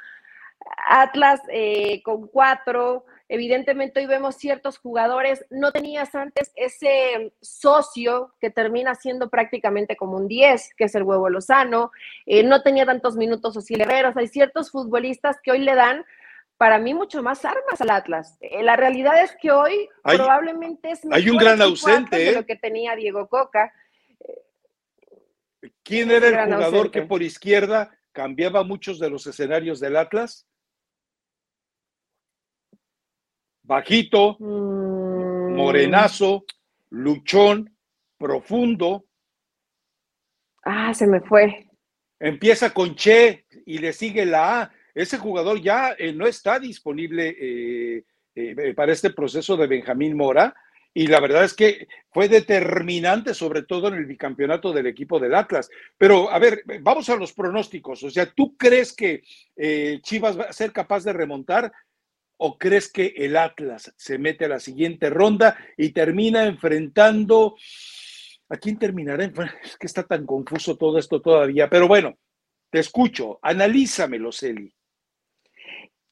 Atlas 0.87 1.39
eh, 1.49 2.01
con 2.01 2.27
cuatro, 2.27 3.05
Evidentemente 3.29 3.99
hoy 3.99 4.05
vemos 4.05 4.35
ciertos 4.35 4.77
jugadores, 4.77 5.45
no 5.49 5.71
tenías 5.71 6.13
antes 6.13 6.51
ese 6.55 7.33
socio 7.41 8.33
que 8.39 8.49
termina 8.49 8.95
siendo 8.95 9.29
prácticamente 9.29 9.95
como 9.95 10.17
un 10.17 10.27
10, 10.27 10.75
que 10.75 10.83
es 10.85 10.95
el 10.95 11.03
huevo 11.03 11.29
Lozano, 11.29 11.91
eh, 12.25 12.43
no 12.43 12.61
tenía 12.61 12.85
tantos 12.85 13.15
minutos 13.15 13.55
Osiel 13.55 13.81
Herreros, 13.81 14.17
hay 14.17 14.27
ciertos 14.27 14.71
futbolistas 14.71 15.37
que 15.41 15.51
hoy 15.51 15.59
le 15.59 15.73
dan 15.73 16.05
para 16.57 16.79
mí 16.79 16.93
mucho 16.93 17.23
más 17.23 17.43
armas 17.45 17.81
al 17.81 17.89
Atlas. 17.89 18.37
Eh, 18.39 18.61
la 18.61 18.75
realidad 18.75 19.21
es 19.21 19.35
que 19.41 19.51
hoy 19.51 19.89
probablemente 20.03 20.91
es 20.91 21.01
hay 21.11 21.29
un 21.29 21.37
gran 21.37 21.61
ausente 21.61 22.17
de 22.17 22.31
lo 22.33 22.39
¿eh? 22.39 22.45
que 22.45 22.55
tenía 22.55 22.95
Diego 22.95 23.27
Coca. 23.27 23.73
¿Quién 25.83 26.11
era 26.11 26.27
el 26.27 26.53
jugador 26.53 26.91
que 26.91 27.01
por 27.01 27.23
izquierda 27.23 27.91
cambiaba 28.11 28.63
muchos 28.63 28.99
de 28.99 29.09
los 29.09 29.27
escenarios 29.27 29.79
del 29.79 29.97
Atlas? 29.97 30.47
Bajito, 33.63 34.37
mm. 34.39 35.55
morenazo, 35.55 36.45
luchón, 36.89 37.75
profundo. 38.17 39.05
Ah, 40.63 40.93
se 40.93 41.07
me 41.07 41.21
fue. 41.21 41.67
Empieza 42.19 42.73
con 42.73 42.95
Che 42.95 43.45
y 43.65 43.79
le 43.79 43.91
sigue 43.93 44.25
la 44.25 44.61
A. 44.61 44.71
Ese 44.93 45.17
jugador 45.17 45.59
ya 45.61 45.95
eh, 45.97 46.13
no 46.13 46.27
está 46.27 46.59
disponible 46.59 47.35
eh, 47.39 48.05
eh, 48.35 48.73
para 48.75 48.93
este 48.93 49.09
proceso 49.09 49.57
de 49.57 49.67
Benjamín 49.67 50.15
Mora. 50.15 50.55
Y 50.95 51.07
la 51.07 51.19
verdad 51.19 51.43
es 51.43 51.55
que 51.55 51.87
fue 52.11 52.29
determinante, 52.29 53.33
sobre 53.33 53.63
todo 53.63 53.87
en 53.87 53.95
el 53.95 54.05
bicampeonato 54.05 54.71
del 54.71 54.85
equipo 54.85 55.19
del 55.19 55.33
Atlas. 55.33 55.67
Pero, 55.97 56.29
a 56.29 56.37
ver, 56.37 56.63
vamos 56.81 57.09
a 57.09 57.15
los 57.15 57.33
pronósticos. 57.33 58.03
O 58.03 58.11
sea, 58.11 58.27
¿tú 58.27 58.55
crees 58.55 58.93
que 58.93 59.23
Chivas 60.03 60.39
va 60.39 60.43
a 60.43 60.53
ser 60.53 60.71
capaz 60.71 61.03
de 61.03 61.13
remontar? 61.13 61.73
¿O 62.37 62.57
crees 62.57 62.91
que 62.91 63.13
el 63.17 63.37
Atlas 63.37 63.93
se 63.97 64.17
mete 64.17 64.45
a 64.45 64.49
la 64.49 64.59
siguiente 64.59 65.09
ronda 65.09 65.57
y 65.77 65.91
termina 65.91 66.45
enfrentando... 66.45 67.55
¿A 68.49 68.57
quién 68.57 68.77
terminará? 68.77 69.31
Es 69.63 69.77
que 69.77 69.87
está 69.87 70.03
tan 70.03 70.25
confuso 70.25 70.77
todo 70.77 70.99
esto 70.99 71.21
todavía, 71.21 71.69
pero 71.69 71.87
bueno, 71.87 72.15
te 72.69 72.79
escucho, 72.79 73.39
analízamelo, 73.41 74.31
Celi. 74.31 74.73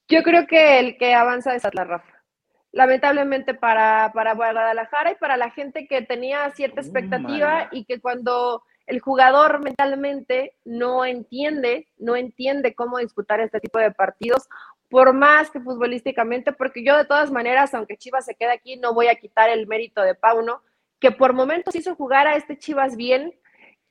Yo 0.08 0.24
creo 0.24 0.46
que 0.46 0.80
el 0.80 0.98
que 0.98 1.14
avanza 1.14 1.56
es 1.56 1.66
Atlas 1.66 1.88
Rafa. 1.88 2.24
Lamentablemente 2.72 3.54
para, 3.54 4.12
para 4.14 4.34
Guadalajara 4.34 5.12
y 5.12 5.16
para 5.16 5.38
la 5.38 5.52
gente 5.52 5.88
que 5.88 6.02
tenía 6.02 6.50
cierta 6.52 6.82
oh, 6.82 6.84
expectativa 6.84 7.70
y 7.72 7.86
que 7.86 8.00
cuando 8.00 8.64
el 8.86 9.00
jugador 9.00 9.64
mentalmente 9.64 10.56
no 10.66 11.06
entiende, 11.06 11.88
no 11.98 12.16
entiende 12.16 12.76
cómo 12.76 12.98
disputar 12.98 13.40
este 13.40 13.60
tipo 13.60 13.80
de 13.80 13.92
partidos 13.92 14.48
por 14.92 15.14
más 15.14 15.50
que 15.50 15.62
futbolísticamente, 15.62 16.52
porque 16.52 16.84
yo 16.84 16.98
de 16.98 17.06
todas 17.06 17.32
maneras, 17.32 17.74
aunque 17.74 17.96
Chivas 17.96 18.26
se 18.26 18.36
quede 18.36 18.52
aquí, 18.52 18.76
no 18.76 18.94
voy 18.94 19.08
a 19.08 19.16
quitar 19.16 19.50
el 19.50 19.66
mérito 19.66 20.02
de 20.02 20.16
Pauno, 20.16 20.62
que 21.00 21.12
por 21.12 21.34
momentos 21.34 21.74
hizo 21.76 21.96
jugar 21.96 22.28
a 22.28 22.36
este 22.36 22.58
Chivas 22.60 22.98
bien 22.98 23.34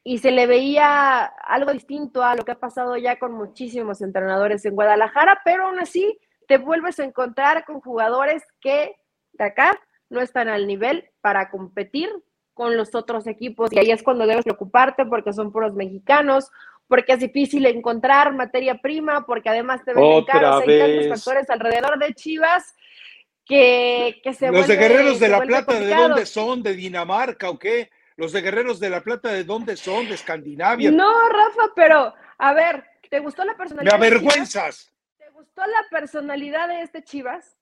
y 0.04 0.18
se 0.18 0.30
le 0.30 0.46
veía 0.46 1.24
algo 1.24 1.72
distinto 1.72 2.22
a 2.22 2.36
lo 2.36 2.44
que 2.44 2.52
ha 2.52 2.60
pasado 2.60 2.98
ya 2.98 3.18
con 3.18 3.32
muchísimos 3.32 4.02
entrenadores 4.02 4.64
en 4.66 4.74
Guadalajara, 4.74 5.40
pero 5.42 5.66
aún 5.66 5.80
así 5.80 6.20
te 6.46 6.58
vuelves 6.58 7.00
a 7.00 7.04
encontrar 7.04 7.64
con 7.64 7.80
jugadores 7.80 8.42
que 8.60 8.94
de 9.32 9.44
acá 9.44 9.80
no 10.10 10.20
están 10.20 10.48
al 10.48 10.66
nivel 10.66 11.08
para 11.22 11.50
competir 11.50 12.10
con 12.52 12.76
los 12.76 12.94
otros 12.94 13.26
equipos. 13.26 13.72
Y 13.72 13.78
ahí 13.78 13.90
es 13.90 14.02
cuando 14.02 14.26
debes 14.26 14.44
preocuparte 14.44 15.06
porque 15.06 15.32
son 15.32 15.50
puros 15.50 15.74
mexicanos 15.74 16.50
porque 16.90 17.12
es 17.12 17.20
difícil 17.20 17.64
encontrar 17.66 18.35
materia 18.35 18.74
prima, 18.83 19.24
porque 19.24 19.48
además 19.48 19.81
te 19.85 19.94
ven 19.94 20.24
caros, 20.24 20.64
hay 20.66 20.79
tantos 20.81 21.09
factores 21.09 21.48
alrededor 21.48 22.00
de 22.00 22.12
Chivas 22.14 22.74
que, 23.46 24.20
que 24.24 24.35
se 24.35 24.50
Los 24.50 24.66
de 24.66 24.74
Guerreros 24.74 25.20
de 25.20 25.29
la 25.29 25.40
Plata, 25.40 25.72
¿de 25.72 25.94
dónde 25.94 26.26
son? 26.26 26.64
¿De 26.64 26.74
Dinamarca 26.74 27.48
o 27.48 27.61
qué? 27.61 27.90
Los 28.16 28.33
de 28.33 28.40
Guerreros 28.40 28.81
de 28.81 28.90
la 28.90 29.05
Plata, 29.05 29.29
¿de 29.29 29.44
dónde 29.44 29.76
son? 29.76 30.09
¿De 30.09 30.16
Escandinavia? 30.16 30.90
No, 30.90 31.29
Rafa, 31.29 31.72
pero 31.76 32.12
a 32.38 32.55
ver, 32.55 32.85
¿te 33.09 33.20
gustó 33.20 33.44
la 33.44 33.57
personalidad? 33.57 33.96
Me 33.96 34.07
avergüenzas. 34.09 34.92
¿Te 35.16 35.31
gustó 35.31 35.62
la 35.64 35.87
personalidad 35.92 36.66
de 36.66 36.83
este 36.83 37.05
Chivas? 37.05 37.57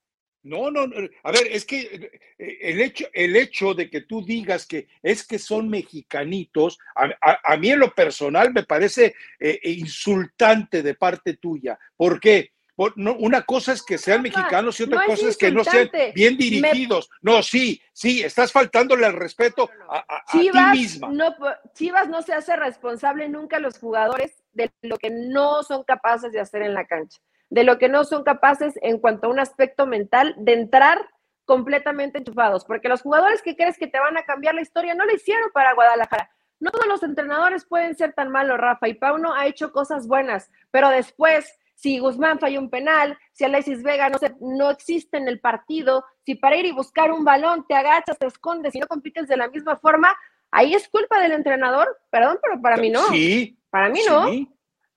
No, 0.48 0.70
no, 0.70 0.82
a 1.22 1.30
ver, 1.30 1.46
es 1.50 1.64
que 1.66 2.10
eh, 2.38 2.58
el 2.62 2.80
hecho, 2.80 3.06
el 3.12 3.36
hecho 3.36 3.74
de 3.74 3.90
que 3.90 4.00
tú 4.00 4.24
digas 4.24 4.66
que 4.66 4.88
es 5.02 5.26
que 5.26 5.38
son 5.38 5.68
mexicanitos, 5.68 6.78
a, 6.94 7.56
mí 7.56 7.70
en 7.70 7.80
lo 7.80 7.94
personal 7.94 8.52
me 8.52 8.62
parece 8.62 9.14
eh, 9.38 9.60
insultante 9.64 10.82
de 10.82 10.94
parte 10.94 11.34
tuya. 11.34 11.78
¿Por 11.96 12.18
qué? 12.18 12.52
una 12.76 13.42
cosa 13.42 13.72
es 13.72 13.82
que 13.82 13.98
sean 13.98 14.22
mexicanos 14.22 14.78
y 14.78 14.84
otra 14.84 15.04
cosa 15.04 15.28
es, 15.28 15.36
que 15.36 15.50
no 15.50 15.64
sean 15.64 15.90
bien 16.14 16.36
dirigidos. 16.36 17.10
No, 17.20 17.42
sí, 17.42 17.82
sí, 17.92 18.22
estás 18.22 18.52
faltándole 18.52 19.04
al 19.04 19.14
respeto 19.14 19.68
a, 19.90 20.22
ti 20.30 20.48
misma. 20.72 21.08
No, 21.08 21.34
Chivas 21.74 22.08
no 22.08 22.22
se 22.22 22.34
hace 22.34 22.54
responsable 22.54 23.28
nunca 23.28 23.58
los 23.58 23.78
jugadores 23.78 24.44
de 24.52 24.70
lo 24.82 24.96
que 24.96 25.10
no 25.10 25.64
son 25.64 25.82
capaces 25.82 26.30
de 26.30 26.38
hacer 26.38 26.62
en 26.62 26.74
la 26.74 26.86
cancha 26.86 27.18
de 27.50 27.64
lo 27.64 27.78
que 27.78 27.88
no 27.88 28.04
son 28.04 28.24
capaces 28.24 28.78
en 28.82 28.98
cuanto 28.98 29.26
a 29.26 29.30
un 29.30 29.40
aspecto 29.40 29.86
mental 29.86 30.34
de 30.38 30.52
entrar 30.54 31.08
completamente 31.44 32.18
enchufados, 32.18 32.64
porque 32.64 32.88
los 32.88 33.00
jugadores 33.00 33.40
que 33.40 33.56
crees 33.56 33.78
que 33.78 33.86
te 33.86 33.98
van 33.98 34.18
a 34.18 34.24
cambiar 34.24 34.54
la 34.54 34.60
historia 34.60 34.94
no 34.94 35.06
lo 35.06 35.14
hicieron 35.14 35.50
para 35.52 35.72
Guadalajara, 35.72 36.30
no 36.60 36.70
todos 36.70 36.86
los 36.86 37.02
entrenadores 37.02 37.64
pueden 37.64 37.96
ser 37.96 38.12
tan 38.12 38.30
malos, 38.30 38.58
Rafa, 38.58 38.88
y 38.88 38.94
Pauno 38.94 39.32
ha 39.32 39.46
hecho 39.46 39.72
cosas 39.72 40.06
buenas, 40.06 40.50
pero 40.70 40.90
después, 40.90 41.58
si 41.74 42.00
Guzmán 42.00 42.38
falla 42.38 42.58
un 42.58 42.68
penal, 42.68 43.16
si 43.32 43.44
Alexis 43.44 43.82
Vega 43.82 44.10
no, 44.10 44.18
se, 44.18 44.34
no 44.40 44.68
existe 44.70 45.16
en 45.16 45.28
el 45.28 45.40
partido, 45.40 46.04
si 46.26 46.34
para 46.34 46.56
ir 46.56 46.66
y 46.66 46.72
buscar 46.72 47.12
un 47.12 47.24
balón 47.24 47.64
te 47.66 47.74
agachas, 47.74 48.18
te 48.18 48.26
escondes 48.26 48.74
y 48.74 48.80
no 48.80 48.86
compites 48.86 49.28
de 49.28 49.36
la 49.36 49.48
misma 49.48 49.76
forma, 49.76 50.14
ahí 50.50 50.74
es 50.74 50.88
culpa 50.88 51.20
del 51.20 51.32
entrenador, 51.32 51.98
perdón, 52.10 52.38
pero 52.42 52.60
para 52.60 52.76
mí 52.76 52.90
no. 52.90 53.06
Sí. 53.08 53.58
Para 53.70 53.88
mí 53.88 54.00
no. 54.06 54.26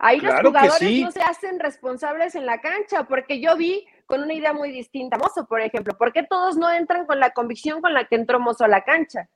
Ahí 0.04 0.20
los 0.20 0.34
jugadores 0.42 1.00
no 1.00 1.12
se 1.12 1.22
hacen 1.22 1.60
responsables 1.60 2.34
en 2.34 2.48
la 2.48 2.60
cancha, 2.60 3.04
porque 3.04 3.40
yo 3.40 3.56
vi 3.56 3.86
con 4.08 4.24
una 4.24 4.34
idea 4.34 4.52
muy 4.52 4.72
distinta. 4.72 5.16
Mozo, 5.16 5.46
por 5.46 5.62
ejemplo, 5.62 5.96
¿por 5.96 6.12
qué 6.12 6.24
todos 6.24 6.58
no 6.58 6.72
entran 6.72 7.06
con 7.06 7.20
la 7.20 7.30
convicción 7.34 7.82
con 7.82 7.94
la 7.94 8.06
que 8.06 8.16
entró 8.16 8.40
Mozo 8.40 8.64
a 8.64 8.68
la 8.68 8.84
cancha? 8.84 9.30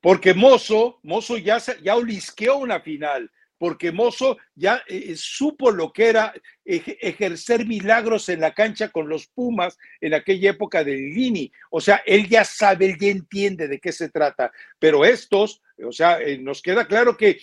Porque 0.00 0.32
Mozo, 0.32 1.00
Mozo 1.02 1.36
ya, 1.36 1.58
ya 1.82 1.96
olisqueó 1.96 2.56
una 2.56 2.80
final, 2.80 3.30
porque 3.58 3.92
Mozo 3.92 4.38
ya 4.54 4.76
eh, 4.88 5.08
eh, 5.08 5.16
supo 5.16 5.70
lo 5.70 5.92
que 5.92 6.08
era 6.08 6.32
ejercer 6.64 7.66
milagros 7.66 8.30
en 8.30 8.40
la 8.40 8.54
cancha 8.54 8.88
con 8.88 9.06
los 9.06 9.26
Pumas 9.26 9.76
en 10.00 10.14
aquella 10.14 10.50
época 10.52 10.82
de 10.82 10.94
Lini. 10.94 11.52
O 11.70 11.82
sea, 11.82 12.02
él 12.06 12.26
ya 12.26 12.42
sabe, 12.42 12.86
él 12.86 12.96
ya 12.98 13.08
entiende 13.08 13.68
de 13.68 13.78
qué 13.80 13.92
se 13.92 14.08
trata. 14.08 14.50
Pero 14.78 15.04
estos, 15.04 15.60
o 15.84 15.92
sea, 15.92 16.20
eh, 16.20 16.38
nos 16.38 16.62
queda 16.62 16.86
claro 16.86 17.16
que, 17.16 17.38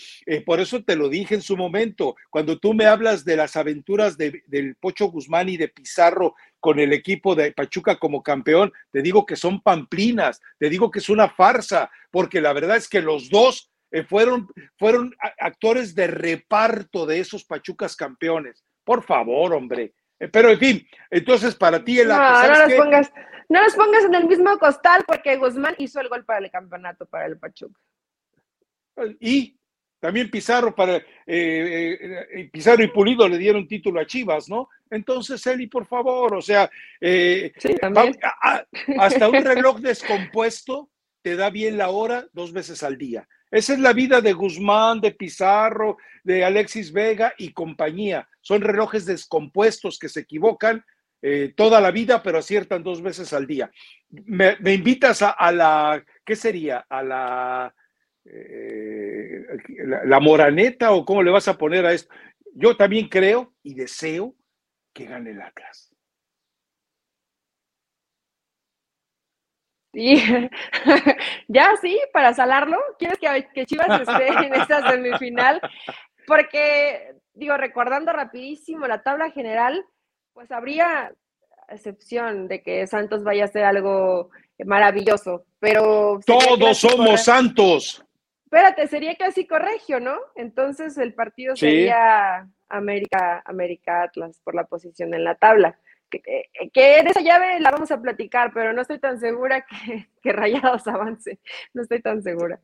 por 0.46 0.60
eso 0.60 0.84
te 0.84 0.96
lo 0.96 1.10
dije 1.10 1.36
en 1.36 1.42
su 1.42 1.56
momento, 1.56 2.16
cuando 2.30 2.58
tú 2.58 2.74
me 2.74 2.86
hablas 2.86 3.24
de 3.26 3.36
las 3.36 3.56
aventuras 3.56 4.18
del 4.18 4.76
Pocho 4.80 5.08
Guzmán 5.08 5.50
y 5.50 5.58
de 5.58 5.68
Pizarro 5.68 6.36
con 6.60 6.80
el 6.80 6.94
equipo 6.94 7.36
de 7.36 7.52
Pachuca 7.52 7.98
como 7.98 8.24
campeón, 8.24 8.72
te 8.92 9.02
digo 9.02 9.26
que 9.26 9.36
son 9.36 9.62
pamplinas, 9.62 10.42
te 10.58 10.70
digo 10.70 10.90
que 10.90 11.00
es 11.00 11.10
una 11.10 11.30
farsa, 11.30 11.92
porque 12.10 12.42
la 12.42 12.54
verdad 12.54 12.78
es 12.78 12.88
que 12.88 13.02
los 13.02 13.30
dos 13.30 13.70
eh, 13.92 14.04
fueron, 14.04 14.48
fueron 14.80 15.16
actores 15.40 15.94
de 15.94 16.08
reparto 16.08 17.06
de 17.06 17.20
esos 17.20 17.46
Pachucas 17.46 17.96
campeones. 17.96 18.64
Por 18.84 19.04
favor, 19.04 19.54
hombre. 19.54 19.94
Eh, 20.20 20.28
pero 20.30 20.50
en 20.50 20.58
fin, 20.58 20.88
entonces 21.12 21.54
para 21.54 21.84
ti 21.84 22.00
el 22.00 22.08
no, 22.08 22.18
no 22.18 22.68
los 22.68 22.74
pongas, 22.74 23.14
no 23.50 23.62
los 23.62 23.76
pongas 23.76 24.06
en 24.06 24.16
el 24.16 24.28
mismo 24.28 24.58
costal 24.58 25.04
porque 25.06 25.38
Guzmán 25.38 25.76
hizo 25.78 26.00
el 26.02 26.10
gol 26.10 26.26
para 26.26 26.40
el 26.40 26.50
campeonato 26.50 27.06
para 27.06 27.28
el 27.28 27.38
Pachuca. 27.38 27.80
Y 29.20 29.58
también 30.00 30.30
Pizarro 30.30 30.76
para 30.76 31.02
eh, 31.26 32.50
Pizarro 32.52 32.84
y 32.84 32.88
Pulido 32.88 33.28
le 33.28 33.38
dieron 33.38 33.68
título 33.68 34.02
a 34.02 34.06
Chivas, 34.06 34.50
¿no? 34.50 34.70
Entonces, 34.90 35.46
Eli, 35.48 35.68
por 35.68 35.86
favor, 35.86 36.36
o 36.36 36.42
sea, 36.42 36.70
hasta 38.98 39.30
un 39.30 39.44
reloj 39.44 39.80
descompuesto 39.80 40.90
te 41.22 41.36
da 41.36 41.50
bien 41.50 41.78
la 41.78 41.90
hora 41.90 42.28
dos 42.34 42.52
veces 42.52 42.84
al 42.84 42.98
día. 42.98 43.28
Esa 43.50 43.74
es 43.74 43.80
la 43.80 43.94
vida 43.94 44.20
de 44.20 44.34
Guzmán, 44.34 45.00
de 45.00 45.12
Pizarro, 45.12 45.98
de 46.24 46.44
Alexis 46.44 46.92
Vega 46.92 47.36
y 47.38 47.54
compañía. 47.54 48.28
Son 48.42 48.62
relojes 48.62 49.06
descompuestos 49.06 50.00
que 50.00 50.10
se 50.10 50.22
equivocan 50.22 50.84
eh, 51.22 51.54
toda 51.56 51.80
la 51.80 51.92
vida, 51.92 52.24
pero 52.24 52.40
aciertan 52.40 52.84
dos 52.84 53.02
veces 53.02 53.32
al 53.32 53.46
día. 53.46 53.72
Me, 54.10 54.58
invitas 54.74 55.22
a, 55.22 55.52
la, 55.52 56.04
¿qué 56.26 56.36
sería? 56.36 56.86
A 56.90 57.04
la, 57.04 57.76
eh, 58.26 59.46
la, 59.86 60.06
la 60.06 60.20
moraneta 60.20 60.92
o 60.92 61.06
cómo 61.06 61.24
le 61.24 61.32
vas 61.32 61.48
a 61.48 61.58
poner 61.58 61.86
a 61.86 61.94
esto. 61.94 62.14
Yo 62.54 62.78
también 62.78 63.10
creo 63.10 63.54
y 63.64 63.74
deseo 63.74 64.36
que 64.94 65.06
gane 65.06 65.32
el 65.32 65.42
Atlas. 65.42 65.94
Sí, 69.94 70.16
ya 71.48 71.76
sí, 71.80 72.00
para 72.12 72.34
salarlo, 72.34 72.78
¿quieres 72.98 73.20
que, 73.54 73.66
Chivas 73.66 74.02
esté 74.08 74.28
en 74.28 74.56
esta 74.56 74.90
semifinal? 74.90 75.62
Porque, 76.26 77.16
digo, 77.34 77.58
recordando 77.58 78.12
rapidísimo 78.12 78.88
la 78.88 79.04
tabla 79.04 79.30
general, 79.30 79.86
pues 80.34 80.52
habría 80.52 81.14
excepción 81.70 82.48
de 82.48 82.64
que 82.64 82.88
Santos 82.88 83.24
vaya 83.24 83.46
a 83.46 83.50
ser 83.50 83.66
algo 83.66 84.32
maravilloso, 84.66 85.46
pero... 85.60 86.20
Todos 86.26 86.78
somos 86.78 87.24
santos. 87.24 88.04
Espérate, 88.54 88.88
sería 88.88 89.16
casi 89.16 89.48
corregio, 89.48 90.00
¿no? 90.00 90.16
Entonces 90.36 90.98
el 91.00 91.16
partido 91.16 91.56
sería 91.56 92.48
América, 92.70 93.42
América 93.46 94.04
Atlas 94.04 94.40
por 94.44 94.54
la 94.54 94.66
posición 94.66 95.16
en 95.16 95.24
la 95.24 95.34
tabla 95.34 95.80
que, 96.22 96.98
en 96.98 97.08
esa 97.08 97.22
llave 97.22 97.60
la 97.60 97.72
vamos 97.72 97.92
a 97.92 98.02
platicar, 98.02 98.52
pero 98.54 98.74
no 98.74 98.82
estoy 98.82 99.00
tan 99.00 99.20
segura 99.20 99.66
que, 100.22 100.32
Rayados 100.32 100.88
avance. 100.88 101.40
No 101.74 101.82
estoy 101.82 102.02
tan 102.02 102.22
segura. 102.22 102.60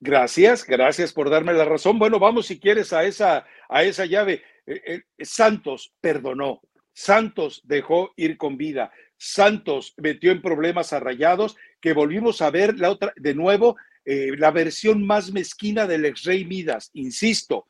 Gracias, 0.00 0.66
gracias 0.66 1.12
por 1.12 1.30
darme 1.30 1.52
la 1.52 1.64
razón. 1.64 1.98
Bueno, 1.98 2.18
vamos 2.18 2.46
si 2.46 2.58
quieres 2.58 2.92
a 2.92 3.04
esa, 3.04 3.46
a 3.68 3.82
esa 3.82 4.06
llave. 4.06 4.42
Eh, 4.66 4.82
eh, 4.86 5.02
Santos 5.24 5.94
perdonó, 6.00 6.60
Santos 6.92 7.62
dejó 7.64 8.12
ir 8.16 8.36
con 8.36 8.56
vida, 8.56 8.92
Santos 9.16 9.94
metió 9.96 10.32
en 10.32 10.42
problemas 10.42 10.92
a 10.92 11.00
Rayados, 11.00 11.56
que 11.80 11.92
volvimos 11.92 12.42
a 12.42 12.50
ver 12.50 12.78
la 12.78 12.90
otra, 12.90 13.12
de 13.16 13.34
nuevo, 13.34 13.76
eh, 14.04 14.32
la 14.36 14.50
versión 14.50 15.06
más 15.06 15.32
mezquina 15.32 15.86
del 15.86 16.04
ex 16.04 16.24
rey 16.24 16.44
Midas. 16.44 16.90
Insisto, 16.94 17.66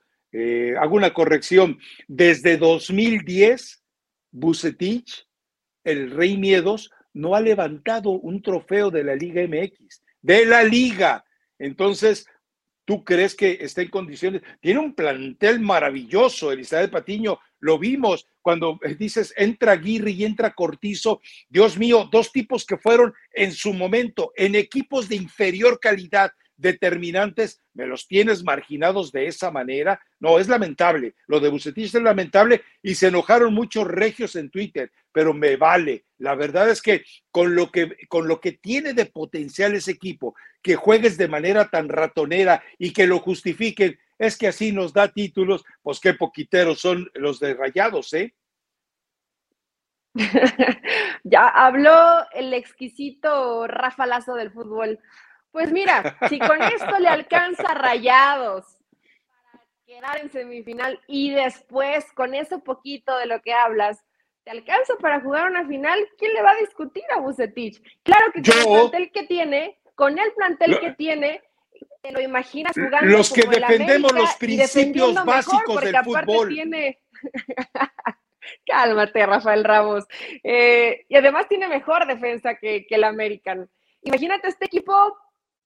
hago 0.80 0.96
una 0.96 1.12
corrección, 1.12 1.78
desde 2.08 2.56
2010 2.56 3.82
Bucetich, 4.30 5.26
el 5.84 6.10
Rey 6.10 6.38
Miedos, 6.38 6.90
no 7.12 7.34
ha 7.34 7.40
levantado 7.40 8.10
un 8.10 8.42
trofeo 8.42 8.90
de 8.90 9.04
la 9.04 9.14
Liga 9.14 9.42
MX, 9.46 10.02
de 10.22 10.46
la 10.46 10.64
Liga. 10.64 11.24
Entonces, 11.58 12.26
¿tú 12.84 13.04
crees 13.04 13.34
que 13.34 13.58
está 13.60 13.82
en 13.82 13.88
condiciones? 13.88 14.42
Tiene 14.60 14.80
un 14.80 14.94
plantel 14.94 15.60
maravilloso, 15.60 16.52
Elizabeth 16.52 16.90
Patiño, 16.90 17.38
lo 17.60 17.78
vimos 17.78 18.26
cuando 18.40 18.78
dices 18.98 19.32
entra 19.36 19.72
Aguirre 19.72 20.10
y 20.10 20.24
entra 20.24 20.52
Cortizo. 20.52 21.20
Dios 21.48 21.78
mío, 21.78 22.08
dos 22.10 22.32
tipos 22.32 22.66
que 22.66 22.76
fueron 22.76 23.14
en 23.32 23.52
su 23.52 23.72
momento 23.72 24.32
en 24.36 24.56
equipos 24.56 25.08
de 25.08 25.16
inferior 25.16 25.78
calidad, 25.80 26.32
determinantes, 26.62 27.60
me 27.74 27.86
los 27.86 28.06
tienes 28.06 28.42
marginados 28.42 29.12
de 29.12 29.26
esa 29.26 29.50
manera. 29.50 30.00
No, 30.20 30.38
es 30.38 30.48
lamentable. 30.48 31.14
Lo 31.26 31.40
de 31.40 31.50
Bucetich 31.50 31.94
es 31.94 32.02
lamentable 32.02 32.62
y 32.82 32.94
se 32.94 33.08
enojaron 33.08 33.52
muchos 33.52 33.86
regios 33.86 34.36
en 34.36 34.50
Twitter, 34.50 34.90
pero 35.12 35.34
me 35.34 35.56
vale. 35.56 36.06
La 36.18 36.34
verdad 36.34 36.70
es 36.70 36.80
que 36.80 37.04
con 37.30 37.54
lo 37.54 37.70
que, 37.70 37.96
con 38.08 38.26
lo 38.26 38.40
que 38.40 38.52
tiene 38.52 38.94
de 38.94 39.06
potencial 39.06 39.74
ese 39.74 39.90
equipo, 39.90 40.34
que 40.62 40.76
juegues 40.76 41.18
de 41.18 41.28
manera 41.28 41.68
tan 41.68 41.90
ratonera 41.90 42.62
y 42.78 42.92
que 42.92 43.06
lo 43.06 43.18
justifiquen, 43.18 43.98
es 44.18 44.38
que 44.38 44.46
así 44.46 44.72
nos 44.72 44.92
da 44.92 45.08
títulos, 45.08 45.64
pues 45.82 45.98
qué 45.98 46.14
poquiteros 46.14 46.80
son 46.80 47.10
los 47.14 47.40
de 47.40 47.54
Rayados, 47.54 48.14
¿eh? 48.14 48.34
ya 51.24 51.48
habló 51.48 52.26
el 52.32 52.52
exquisito 52.52 53.66
Rafa 53.66 54.06
Lazo 54.06 54.34
del 54.34 54.50
fútbol. 54.50 54.98
Pues 55.52 55.70
mira, 55.70 56.18
si 56.28 56.38
con 56.38 56.60
esto 56.62 56.98
le 56.98 57.08
alcanza 57.08 57.74
Rayados 57.74 58.64
para 59.52 59.64
quedar 59.86 60.18
en 60.18 60.30
semifinal 60.30 60.98
y 61.06 61.30
después 61.30 62.10
con 62.14 62.34
eso 62.34 62.64
poquito 62.64 63.16
de 63.18 63.26
lo 63.26 63.42
que 63.42 63.52
hablas, 63.52 64.02
te 64.44 64.50
alcanza 64.50 64.94
para 64.96 65.20
jugar 65.20 65.50
una 65.50 65.66
final, 65.68 65.98
¿quién 66.18 66.32
le 66.32 66.42
va 66.42 66.52
a 66.52 66.56
discutir 66.56 67.04
a 67.14 67.20
Bucetich? 67.20 67.82
Claro 68.02 68.32
que 68.32 68.42
con 68.42 68.56
el 68.58 68.64
plantel 68.64 69.12
que 69.12 69.22
tiene, 69.24 69.78
con 69.94 70.18
el 70.18 70.32
plantel 70.32 70.80
que 70.80 70.92
tiene, 70.92 71.42
te 72.00 72.12
lo 72.12 72.20
imaginas 72.20 72.72
jugando. 72.74 73.10
Los 73.10 73.30
que 73.30 73.42
defendemos 73.42 74.12
los 74.12 74.34
principios 74.36 75.14
básicos 75.24 75.80
del 75.82 75.96
fútbol. 76.02 76.48
Tiene... 76.48 76.98
Cálmate, 78.66 79.24
Rafael 79.24 79.62
Ramos. 79.62 80.04
Eh, 80.42 81.04
y 81.08 81.14
además 81.14 81.46
tiene 81.48 81.68
mejor 81.68 82.06
defensa 82.06 82.56
que, 82.56 82.86
que 82.86 82.96
el 82.96 83.04
American. 83.04 83.70
Imagínate 84.02 84.48
este 84.48 84.64
equipo 84.64 85.16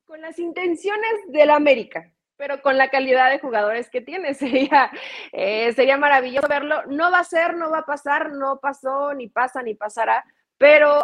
con 0.06 0.20
las 0.20 0.38
intenciones 0.38 1.12
del 1.28 1.50
América, 1.50 2.12
pero 2.36 2.62
con 2.62 2.78
la 2.78 2.90
calidad 2.90 3.30
de 3.30 3.40
jugadores 3.40 3.90
que 3.90 4.00
tiene. 4.00 4.34
Sería, 4.34 4.90
eh, 5.32 5.72
sería 5.74 5.96
maravilloso 5.96 6.48
verlo. 6.48 6.82
No 6.86 7.10
va 7.10 7.20
a 7.20 7.24
ser, 7.24 7.56
no 7.56 7.70
va 7.70 7.78
a 7.78 7.86
pasar, 7.86 8.32
no 8.32 8.60
pasó, 8.60 9.12
ni 9.14 9.28
pasa, 9.28 9.62
ni 9.62 9.74
pasará, 9.74 10.24
pero 10.56 11.02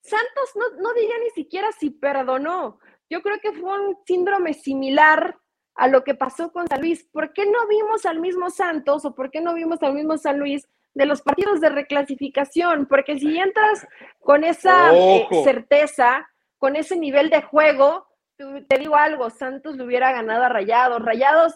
Santos 0.00 0.50
no, 0.54 0.82
no 0.82 0.92
diría 0.92 1.16
ni 1.22 1.30
siquiera 1.30 1.72
si 1.72 1.90
perdonó. 1.90 2.78
Yo 3.08 3.22
creo 3.22 3.38
que 3.40 3.52
fue 3.52 3.80
un 3.80 3.96
síndrome 4.06 4.52
similar 4.52 5.38
a 5.74 5.88
lo 5.88 6.04
que 6.04 6.14
pasó 6.14 6.52
con 6.52 6.66
San 6.66 6.80
Luis. 6.80 7.04
¿Por 7.12 7.32
qué 7.32 7.46
no 7.46 7.66
vimos 7.68 8.04
al 8.06 8.20
mismo 8.20 8.50
Santos 8.50 9.04
o 9.04 9.14
por 9.14 9.30
qué 9.30 9.40
no 9.40 9.54
vimos 9.54 9.82
al 9.82 9.94
mismo 9.94 10.16
San 10.18 10.38
Luis 10.38 10.68
de 10.94 11.06
los 11.06 11.22
partidos 11.22 11.60
de 11.60 11.68
reclasificación? 11.68 12.86
Porque 12.86 13.18
si 13.18 13.38
entras 13.38 13.86
con 14.20 14.44
esa 14.44 14.94
eh, 14.94 15.26
certeza, 15.42 16.28
con 16.58 16.76
ese 16.76 16.96
nivel 16.96 17.30
de 17.30 17.42
juego, 17.42 18.06
te 18.36 18.78
digo 18.78 18.96
algo, 18.96 19.30
Santos 19.30 19.76
le 19.76 19.84
hubiera 19.84 20.12
ganado 20.12 20.44
a 20.44 20.48
Rayados. 20.48 21.02
Rayados, 21.02 21.54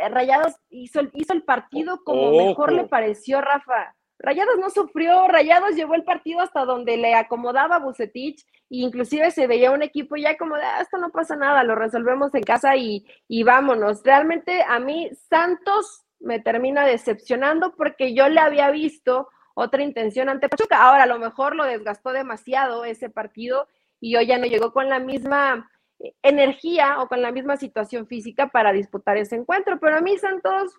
eh, 0.00 0.08
Rayados 0.08 0.54
hizo, 0.70 1.00
hizo 1.12 1.32
el 1.32 1.42
partido 1.42 2.02
como 2.04 2.32
mejor 2.32 2.72
le 2.72 2.84
pareció, 2.84 3.40
Rafa. 3.40 3.94
Rayados 4.18 4.58
no 4.58 4.70
sufrió, 4.70 5.28
Rayados 5.28 5.76
llevó 5.76 5.94
el 5.94 6.04
partido 6.04 6.40
hasta 6.40 6.64
donde 6.64 6.96
le 6.96 7.14
acomodaba 7.14 7.78
Bucetich, 7.78 8.40
e 8.70 8.78
inclusive 8.78 9.30
se 9.30 9.46
veía 9.46 9.70
un 9.70 9.82
equipo 9.82 10.16
ya 10.16 10.38
como 10.38 10.56
de, 10.56 10.62
ah, 10.62 10.80
esto 10.80 10.96
no 10.96 11.10
pasa 11.10 11.36
nada, 11.36 11.62
lo 11.64 11.74
resolvemos 11.74 12.34
en 12.34 12.42
casa 12.42 12.76
y, 12.76 13.06
y 13.28 13.42
vámonos. 13.42 14.02
Realmente 14.02 14.64
a 14.66 14.78
mí 14.78 15.10
Santos 15.28 16.06
me 16.18 16.40
termina 16.40 16.86
decepcionando 16.86 17.74
porque 17.76 18.14
yo 18.14 18.28
le 18.28 18.40
había 18.40 18.70
visto 18.70 19.28
otra 19.54 19.82
intención 19.82 20.28
ante 20.28 20.48
Pachuca. 20.48 20.82
Ahora 20.82 21.04
a 21.04 21.06
lo 21.06 21.18
mejor 21.18 21.54
lo 21.54 21.64
desgastó 21.64 22.12
demasiado 22.12 22.84
ese 22.84 23.10
partido 23.10 23.68
y 24.00 24.16
hoy 24.16 24.26
ya 24.26 24.38
no 24.38 24.46
llegó 24.46 24.72
con 24.72 24.88
la 24.88 24.98
misma 24.98 25.70
energía 26.22 27.00
o 27.00 27.08
con 27.08 27.22
la 27.22 27.32
misma 27.32 27.56
situación 27.56 28.06
física 28.06 28.48
para 28.48 28.72
disputar 28.72 29.16
ese 29.16 29.36
encuentro, 29.36 29.78
pero 29.80 29.96
a 29.96 30.00
mí 30.00 30.16
Santos 30.18 30.74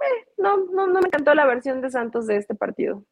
eh, 0.00 0.24
no, 0.38 0.56
no, 0.72 0.86
me 0.88 1.06
encantó 1.06 1.34
la 1.34 1.46
versión 1.46 1.80
de 1.80 1.90
Santos 1.90 2.26
de 2.26 2.36
este 2.36 2.54
partido. 2.54 3.04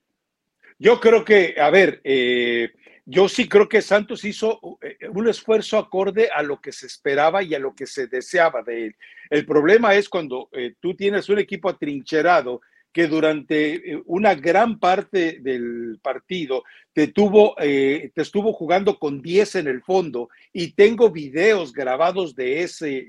Yo 0.78 1.00
creo 1.00 1.24
que, 1.24 1.56
a 1.60 1.70
ver, 1.70 2.00
eh, 2.04 2.70
yo 3.04 3.28
sí 3.28 3.48
creo 3.48 3.68
que 3.68 3.82
Santos 3.82 4.24
hizo 4.24 4.78
eh, 4.80 5.08
un 5.10 5.28
esfuerzo 5.28 5.76
acorde 5.76 6.30
a 6.32 6.42
lo 6.42 6.60
que 6.60 6.72
se 6.72 6.86
esperaba 6.86 7.42
y 7.42 7.54
a 7.54 7.58
lo 7.58 7.74
que 7.74 7.86
se 7.86 8.06
deseaba 8.06 8.62
de 8.62 8.86
él. 8.86 8.96
El 9.30 9.44
problema 9.44 9.94
es 9.94 10.08
cuando 10.08 10.48
tú 10.80 10.94
tienes 10.94 11.28
un 11.28 11.38
equipo 11.38 11.68
atrincherado 11.68 12.60
que 12.92 13.06
durante 13.06 14.02
una 14.06 14.34
gran 14.34 14.78
parte 14.78 15.38
del 15.40 15.98
partido 16.02 16.64
te, 16.92 17.08
tuvo, 17.08 17.54
te 17.56 18.10
estuvo 18.16 18.52
jugando 18.52 18.98
con 18.98 19.22
10 19.22 19.56
en 19.56 19.68
el 19.68 19.82
fondo 19.82 20.30
y 20.52 20.72
tengo 20.72 21.10
videos 21.10 21.72
grabados 21.72 22.34
de, 22.34 22.62
ese, 22.62 23.06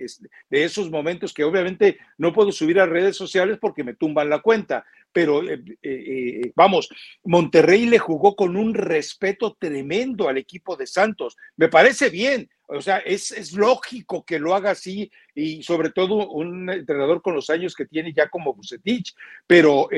de 0.50 0.64
esos 0.64 0.92
momentos 0.92 1.34
que 1.34 1.44
obviamente 1.44 1.98
no 2.18 2.34
puedo 2.34 2.52
subir 2.52 2.80
a 2.80 2.86
redes 2.86 3.16
sociales 3.16 3.58
porque 3.60 3.84
me 3.84 3.96
tumban 3.96 4.30
la 4.30 4.40
cuenta, 4.40 4.86
pero 5.12 5.44
eh, 5.44 5.62
eh, 5.82 6.42
eh, 6.44 6.52
vamos, 6.56 6.90
Monterrey 7.24 7.86
le 7.86 8.00
jugó 8.00 8.36
con 8.36 8.56
un 8.56 8.74
respeto 8.74 9.56
tremendo 9.60 10.30
al 10.30 10.38
equipo 10.38 10.76
de 10.76 10.88
Santos. 10.88 11.38
Me 11.58 11.68
parece 11.68 12.10
bien, 12.10 12.50
o 12.70 12.82
sea, 12.82 12.98
es, 13.00 13.32
es, 13.32 13.54
lógico 13.54 14.24
que 14.24 14.40
lo 14.40 14.56
haga 14.56 14.72
así 14.72 15.12
y 15.36 15.64
sobre 15.64 15.90
todo 15.92 16.30
un 16.30 16.70
entrenador 16.70 17.22
con 17.22 17.36
los 17.36 17.50
años 17.50 17.76
que 17.76 17.86
tiene 17.86 18.14
ya 18.14 18.30
como 18.30 18.54
Bucetich, 18.54 19.16
pero 19.48 19.90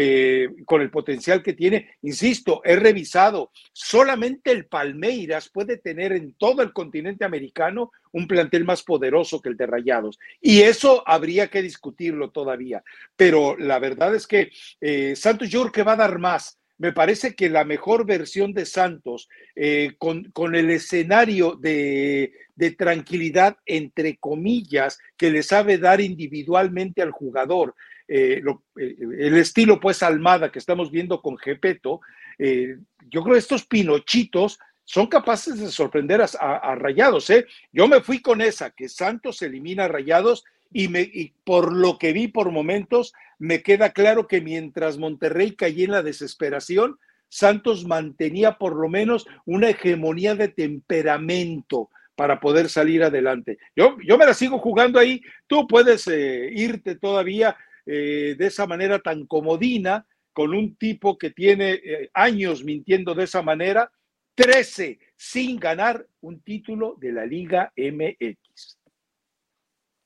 con 0.66 0.82
el 0.82 0.90
potencial 0.90 1.44
que 1.44 1.54
tiene, 1.54 1.96
insisto, 2.02 2.62
he 2.64 2.76
revisado, 2.76 3.52
solamente 3.74 4.52
el 4.52 4.66
Palmeiras 4.66 5.50
puede 5.50 5.78
tener 5.78 6.14
en 6.14 6.34
todo 6.34 6.62
el 6.62 6.74
continente 6.74 7.26
americano 7.26 7.92
un 8.12 8.28
plantel 8.28 8.66
más 8.66 8.84
poderoso 8.84 9.42
que 9.42 9.50
el 9.50 9.58
de 9.58 9.68
Rayados. 9.68 10.20
Y 10.40 10.62
eso 10.62 11.04
habría 11.06 11.48
que 11.48 11.62
discutirlo 11.62 12.32
todavía. 12.32 12.84
Pero 13.16 13.58
la 13.58 13.80
verdad 13.80 14.16
es 14.16 14.28
que 14.28 14.52
eh, 14.80 15.16
Santos 15.16 15.50
yo 15.50 15.62
creo 15.62 15.72
que 15.72 15.84
va 15.84 15.94
a 15.94 15.98
dar 15.98 16.20
más. 16.20 16.58
Me 16.82 16.94
parece 16.94 17.36
que 17.36 17.48
la 17.48 17.64
mejor 17.64 18.08
versión 18.08 18.54
de 18.54 18.66
Santos, 18.66 19.30
eh, 19.56 19.92
con, 20.00 20.32
con, 20.32 20.56
el 20.56 20.72
escenario 20.72 21.56
de, 21.56 22.34
de, 22.56 22.72
tranquilidad, 22.72 23.56
entre 23.68 24.18
comillas, 24.18 24.98
que 25.16 25.30
le 25.30 25.44
sabe 25.44 25.78
dar 25.78 26.02
individualmente 26.02 27.04
al 27.04 27.12
jugador, 27.12 27.76
eh, 28.08 28.42
el 28.76 29.38
estilo 29.38 29.80
pues 29.80 30.02
Almada 30.02 30.52
que 30.52 30.58
estamos 30.58 30.90
viendo 30.90 31.22
con 31.22 31.38
Gepeto, 31.38 32.02
yo 32.40 33.22
creo 33.22 33.34
que 33.34 33.38
estos 33.38 33.68
pinochitos 33.68 34.58
son 34.84 35.06
capaces 35.06 35.60
de 35.60 35.70
sorprender 35.70 36.20
a, 36.22 36.76
Rayados. 36.76 37.30
¿eh? 37.30 37.46
Yo 37.72 37.88
me 37.88 38.02
fui 38.02 38.24
con 38.24 38.42
esa, 38.42 38.72
que 38.72 38.90
Santos 38.90 39.44
elimina 39.44 39.86
a 39.86 39.88
Rayados 39.88 40.44
y, 40.72 40.88
me, 40.88 41.02
y 41.02 41.34
por 41.44 41.74
lo 41.74 41.98
que 41.98 42.14
vi 42.14 42.28
por 42.28 42.52
momentos, 42.52 43.14
me 43.40 43.62
queda 43.62 43.92
claro 43.92 44.28
que 44.28 44.42
mientras 44.42 44.98
Monterrey 44.98 45.56
caía 45.56 45.86
en 45.86 45.92
la 45.92 46.04
desesperación, 46.04 47.00
Santos 47.28 47.86
mantenía 47.86 48.58
por 48.58 48.76
lo 48.76 48.90
menos 48.90 49.26
una 49.46 49.70
hegemonía 49.70 50.36
de 50.36 50.50
temperamento 50.50 51.90
para 52.16 52.40
poder 52.40 52.70
salir 52.70 53.04
adelante. 53.04 53.58
Yo, 53.76 53.98
yo 54.06 54.18
me 54.18 54.26
la 54.26 54.34
sigo 54.34 54.60
jugando 54.60 55.00
ahí, 55.00 55.22
tú 55.48 55.68
puedes 55.68 56.08
eh, 56.08 56.52
irte 56.54 56.96
todavía 56.96 57.56
eh, 57.86 58.36
de 58.38 58.48
esa 58.48 58.68
manera 58.68 59.00
tan 59.00 59.26
comodina 59.26 60.06
con 60.34 60.54
un 60.54 60.76
tipo 60.76 61.18
que 61.18 61.32
tiene 61.32 61.72
eh, 61.84 62.10
años 62.14 62.64
mintiendo 62.64 63.16
de 63.16 63.24
esa 63.24 63.42
manera 63.42 63.92
13 64.36 65.00
sin 65.16 65.58
ganar 65.58 66.06
un 66.22 66.42
título 66.42 66.96
de 67.00 67.12
la 67.12 67.26
Liga 67.26 67.72
MX. 67.76 68.78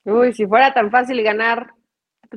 Uy, 0.06 0.32
si 0.32 0.46
fuera 0.46 0.72
tan 0.72 0.90
fácil 0.90 1.20
ganar 1.22 1.72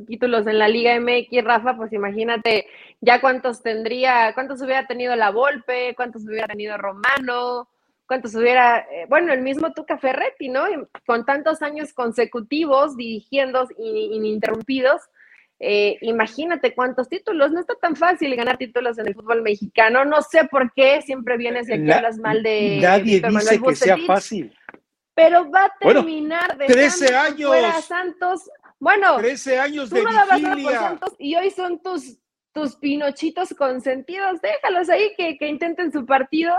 títulos 0.08 0.48
en 0.48 0.58
la 0.58 0.68
Liga 0.68 1.00
MX, 1.00 1.44
Rafa, 1.44 1.78
pues 1.78 1.94
imagínate 1.94 2.66
ya 3.00 3.22
cuántos 3.22 3.62
tendría, 3.62 4.34
cuántos 4.34 4.62
hubiera 4.62 4.88
tenido 4.88 5.16
la 5.16 5.30
Volpe, 5.30 5.94
cuántos 5.96 6.26
hubiera 6.26 6.48
tenido 6.48 6.78
Romano, 6.78 7.70
cuántos 8.08 8.34
hubiera, 8.34 8.80
eh, 8.80 9.06
bueno, 9.08 9.34
el 9.34 9.42
mismo 9.42 9.72
Tuca 9.74 10.00
Ferretti, 10.00 10.50
¿no? 10.50 10.64
Con 11.06 11.26
tantos 11.26 11.62
años 11.62 11.94
consecutivos 11.94 12.98
dirigiendo 12.98 13.68
ininterrumpidos, 13.78 15.02
eh, 15.60 15.98
imagínate 16.02 16.74
cuántos 16.74 17.08
títulos, 17.08 17.52
no 17.52 17.60
está 17.60 17.76
tan 17.76 17.96
fácil 17.96 18.36
ganar 18.36 18.58
títulos 18.58 18.98
en 18.98 19.08
el 19.08 19.14
fútbol 19.14 19.44
mexicano, 19.44 20.06
no 20.06 20.22
sé 20.22 20.46
por 20.46 20.74
qué 20.74 21.02
siempre 21.04 21.38
vienes 21.38 21.70
y 21.70 21.74
aquí 21.74 21.92
hablas 21.92 22.18
mal 22.18 22.42
de 22.42 22.80
Nadie 22.82 23.22
dice 23.22 23.62
que 23.62 23.76
sea 23.76 23.98
fácil. 24.08 24.56
Pero 25.20 25.52
va 25.52 25.66
a 25.66 25.78
terminar 25.78 26.58
de 26.58 26.68
13 26.68 27.16
años. 27.16 27.50
Fuera 27.50 27.82
Santos. 27.82 28.50
Bueno, 28.80 29.18
13 29.18 29.60
años 29.60 29.90
de 29.90 30.02
vigilia. 30.02 30.80
Santos 30.80 31.16
y 31.20 31.36
hoy 31.36 31.52
son 31.52 31.82
tus 31.82 32.18
tus 32.52 32.76
pinochitos 32.78 33.54
consentidos, 33.54 34.42
déjalos 34.42 34.90
ahí 34.90 35.14
que, 35.16 35.38
que 35.38 35.48
intenten 35.48 35.92
su 35.92 36.06
partido. 36.06 36.56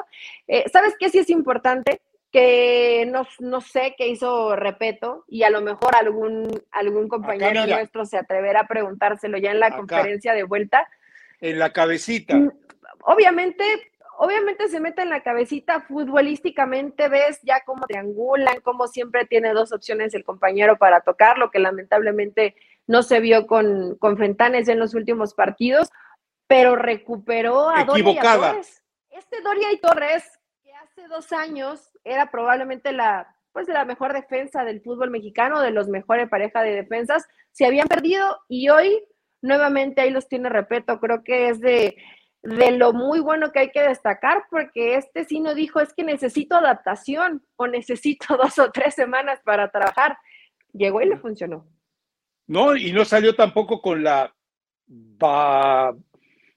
Eh, 0.46 0.64
¿Sabes 0.72 0.94
qué 0.98 1.08
sí 1.08 1.18
es 1.18 1.30
importante? 1.30 2.00
que 2.30 3.08
no, 3.10 3.26
no 3.40 3.60
sé 3.60 3.94
qué 3.98 4.08
hizo 4.08 4.54
Repeto 4.54 5.24
y 5.26 5.42
a 5.42 5.50
lo 5.50 5.62
mejor 5.62 5.96
algún, 5.96 6.48
algún 6.70 7.08
compañero 7.08 7.66
nuestro 7.66 8.06
se 8.06 8.18
atreverá 8.18 8.60
a 8.60 8.68
preguntárselo 8.68 9.36
ya 9.38 9.50
en 9.50 9.58
la 9.58 9.76
conferencia 9.76 10.32
de 10.32 10.44
vuelta. 10.44 10.86
En 11.40 11.58
la 11.58 11.72
cabecita. 11.72 12.36
Mm, 12.36 12.52
obviamente, 13.02 13.89
obviamente 14.22 14.68
se 14.68 14.80
mete 14.80 15.00
en 15.00 15.08
la 15.08 15.22
cabecita 15.22 15.80
futbolísticamente, 15.80 17.08
ves 17.08 17.40
ya 17.42 17.62
cómo 17.64 17.86
triangulan, 17.86 18.60
cómo 18.60 18.86
siempre 18.86 19.24
tiene 19.24 19.54
dos 19.54 19.72
opciones 19.72 20.12
el 20.12 20.24
compañero 20.24 20.76
para 20.76 21.00
tocar, 21.00 21.38
lo 21.38 21.50
que 21.50 21.58
lamentablemente 21.58 22.54
no 22.86 23.02
se 23.02 23.20
vio 23.20 23.46
con, 23.46 23.96
con 23.96 24.18
Fentanes 24.18 24.68
en 24.68 24.78
los 24.78 24.92
últimos 24.92 25.32
partidos, 25.32 25.88
pero 26.46 26.76
recuperó 26.76 27.70
a 27.70 27.84
Doria 27.84 28.20
Torres. 28.20 28.82
Este 29.08 29.40
Doria 29.40 29.72
y 29.72 29.78
Torres, 29.78 30.38
que 30.62 30.74
hace 30.74 31.08
dos 31.08 31.32
años 31.32 31.90
era 32.04 32.30
probablemente 32.30 32.92
la, 32.92 33.34
pues, 33.52 33.68
la 33.68 33.86
mejor 33.86 34.12
defensa 34.12 34.64
del 34.64 34.82
fútbol 34.82 35.08
mexicano, 35.08 35.62
de 35.62 35.70
los 35.70 35.88
mejores 35.88 36.28
parejas 36.28 36.64
de 36.64 36.74
defensas, 36.74 37.26
se 37.52 37.64
habían 37.64 37.88
perdido 37.88 38.38
y 38.48 38.68
hoy 38.68 39.02
nuevamente 39.40 40.02
ahí 40.02 40.10
los 40.10 40.28
tiene 40.28 40.50
repeto, 40.50 41.00
creo 41.00 41.24
que 41.24 41.48
es 41.48 41.60
de, 41.60 41.96
de 42.42 42.70
lo 42.72 42.92
muy 42.92 43.20
bueno 43.20 43.52
que 43.52 43.60
hay 43.60 43.70
que 43.70 43.82
destacar, 43.82 44.44
porque 44.50 44.96
este 44.96 45.24
sí 45.24 45.40
no 45.40 45.54
dijo 45.54 45.80
es 45.80 45.92
que 45.92 46.04
necesito 46.04 46.56
adaptación 46.56 47.44
o 47.56 47.66
necesito 47.66 48.36
dos 48.42 48.58
o 48.58 48.70
tres 48.70 48.94
semanas 48.94 49.40
para 49.44 49.70
trabajar. 49.70 50.18
Llegó 50.72 51.02
y 51.02 51.06
le 51.06 51.18
funcionó. 51.18 51.66
No, 52.46 52.76
y 52.76 52.92
no 52.92 53.04
salió 53.04 53.34
tampoco 53.34 53.80
con 53.80 54.02
la 54.02 54.34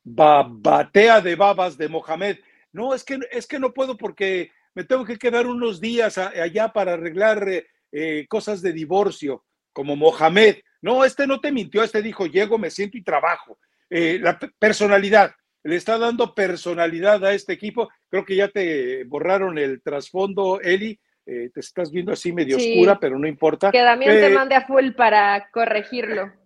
batea 0.03 1.21
de 1.21 1.35
babas 1.35 1.77
de 1.77 1.87
Mohamed. 1.87 2.37
No, 2.71 2.93
es 2.93 3.03
que, 3.03 3.19
es 3.31 3.45
que 3.45 3.59
no 3.59 3.73
puedo 3.73 3.97
porque 3.97 4.51
me 4.73 4.83
tengo 4.83 5.05
que 5.05 5.17
quedar 5.17 5.45
unos 5.45 5.79
días 5.79 6.17
allá 6.17 6.69
para 6.69 6.93
arreglar 6.93 7.47
eh, 7.47 7.67
eh, 7.91 8.25
cosas 8.27 8.61
de 8.61 8.73
divorcio, 8.73 9.45
como 9.71 9.95
Mohamed. 9.95 10.57
No, 10.81 11.05
este 11.05 11.27
no 11.27 11.39
te 11.39 11.51
mintió, 11.51 11.83
este 11.83 12.01
dijo, 12.01 12.25
llego, 12.25 12.57
me 12.57 12.71
siento 12.71 12.97
y 12.97 13.03
trabajo. 13.03 13.59
Eh, 13.89 14.17
la 14.19 14.39
personalidad, 14.57 15.33
le 15.63 15.75
está 15.75 15.97
dando 15.97 16.33
personalidad 16.35 17.23
a 17.25 17.33
este 17.33 17.53
equipo. 17.53 17.89
Creo 18.09 18.25
que 18.25 18.35
ya 18.35 18.47
te 18.47 19.03
borraron 19.05 19.57
el 19.57 19.81
trasfondo, 19.81 20.59
Eli. 20.61 20.99
te 21.25 21.51
estás 21.55 21.91
viendo 21.91 22.11
así 22.11 22.31
medio 22.31 22.57
oscura, 22.57 22.99
pero 22.99 23.17
no 23.17 23.27
importa. 23.27 23.71
Que 23.71 23.79
también 23.79 24.11
te 24.11 24.29
mande 24.29 24.55
a 24.55 24.65
full 24.65 24.91
para 24.91 25.49
corregirlo. 25.51 26.31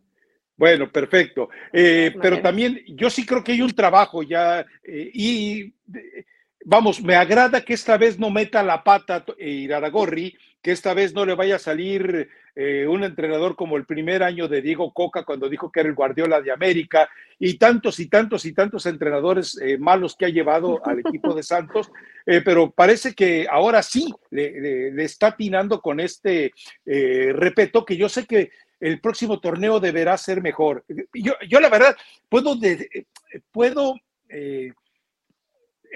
Bueno, 0.60 0.92
perfecto. 0.92 1.50
pero 1.72 2.42
también 2.42 2.82
yo 2.88 3.12
sí 3.12 3.28
creo 3.28 3.44
que 3.44 3.52
hay 3.52 3.62
un 3.62 3.76
trabajo 3.76 4.24
ya 4.24 4.66
y 4.84 5.72
vamos, 6.68 7.02
me 7.02 7.16
agrada 7.16 7.62
que 7.62 7.74
esta 7.74 7.98
vez 7.98 8.20
no 8.20 8.30
meta 8.30 8.62
la 8.62 8.84
pata 8.84 9.24
eh, 9.38 9.50
Iraragorri, 9.50 10.38
que 10.62 10.72
esta 10.72 10.94
vez 10.94 11.14
no 11.14 11.26
le 11.26 11.36
vaya 11.36 11.56
a 11.56 11.60
salir 11.60 12.30
eh, 12.56 12.88
un 12.88 13.04
entrenador 13.04 13.56
como 13.56 13.78
el 13.78 13.86
primer 13.86 14.24
año 14.24 14.48
de 14.48 14.62
Diego 14.62 14.92
Coca 14.92 15.24
cuando 15.24 15.50
dijo 15.50 15.72
que 15.72 15.82
era 15.82 15.90
el 15.90 15.96
Guardiola 15.96 16.42
de 16.42 16.52
América 16.52 17.10
y 17.40 17.58
tantos 17.58 18.00
y 18.00 18.08
tantos 18.08 18.46
y 18.46 18.54
tantos 18.54 18.86
entrenadores 18.86 19.60
eh, 19.62 19.78
malos 19.78 20.16
que 20.16 20.26
ha 20.26 20.30
llevado 20.30 20.82
al 20.86 21.00
equipo 21.00 21.34
de 21.34 21.44
Santos, 21.44 21.92
pero 22.26 22.72
parece 22.72 23.14
que 23.14 23.48
ahora 23.50 23.82
sí 23.82 24.14
le, 24.32 24.90
está 25.04 25.28
atinando 25.28 25.80
con 25.80 26.00
este 26.00 26.52
repeto 26.86 27.86
que 27.86 27.96
yo 27.96 28.10
sé 28.10 28.26
que 28.26 28.52
el 28.80 29.00
próximo 29.00 29.40
torneo 29.40 29.80
deberá 29.80 30.18
ser 30.18 30.42
mejor. 30.42 30.84
Yo, 31.14 31.34
yo 31.48 31.60
la 31.60 31.70
verdad, 31.70 31.96
puedo, 32.30 32.56
puedo 33.52 33.96
eh, 34.30 34.74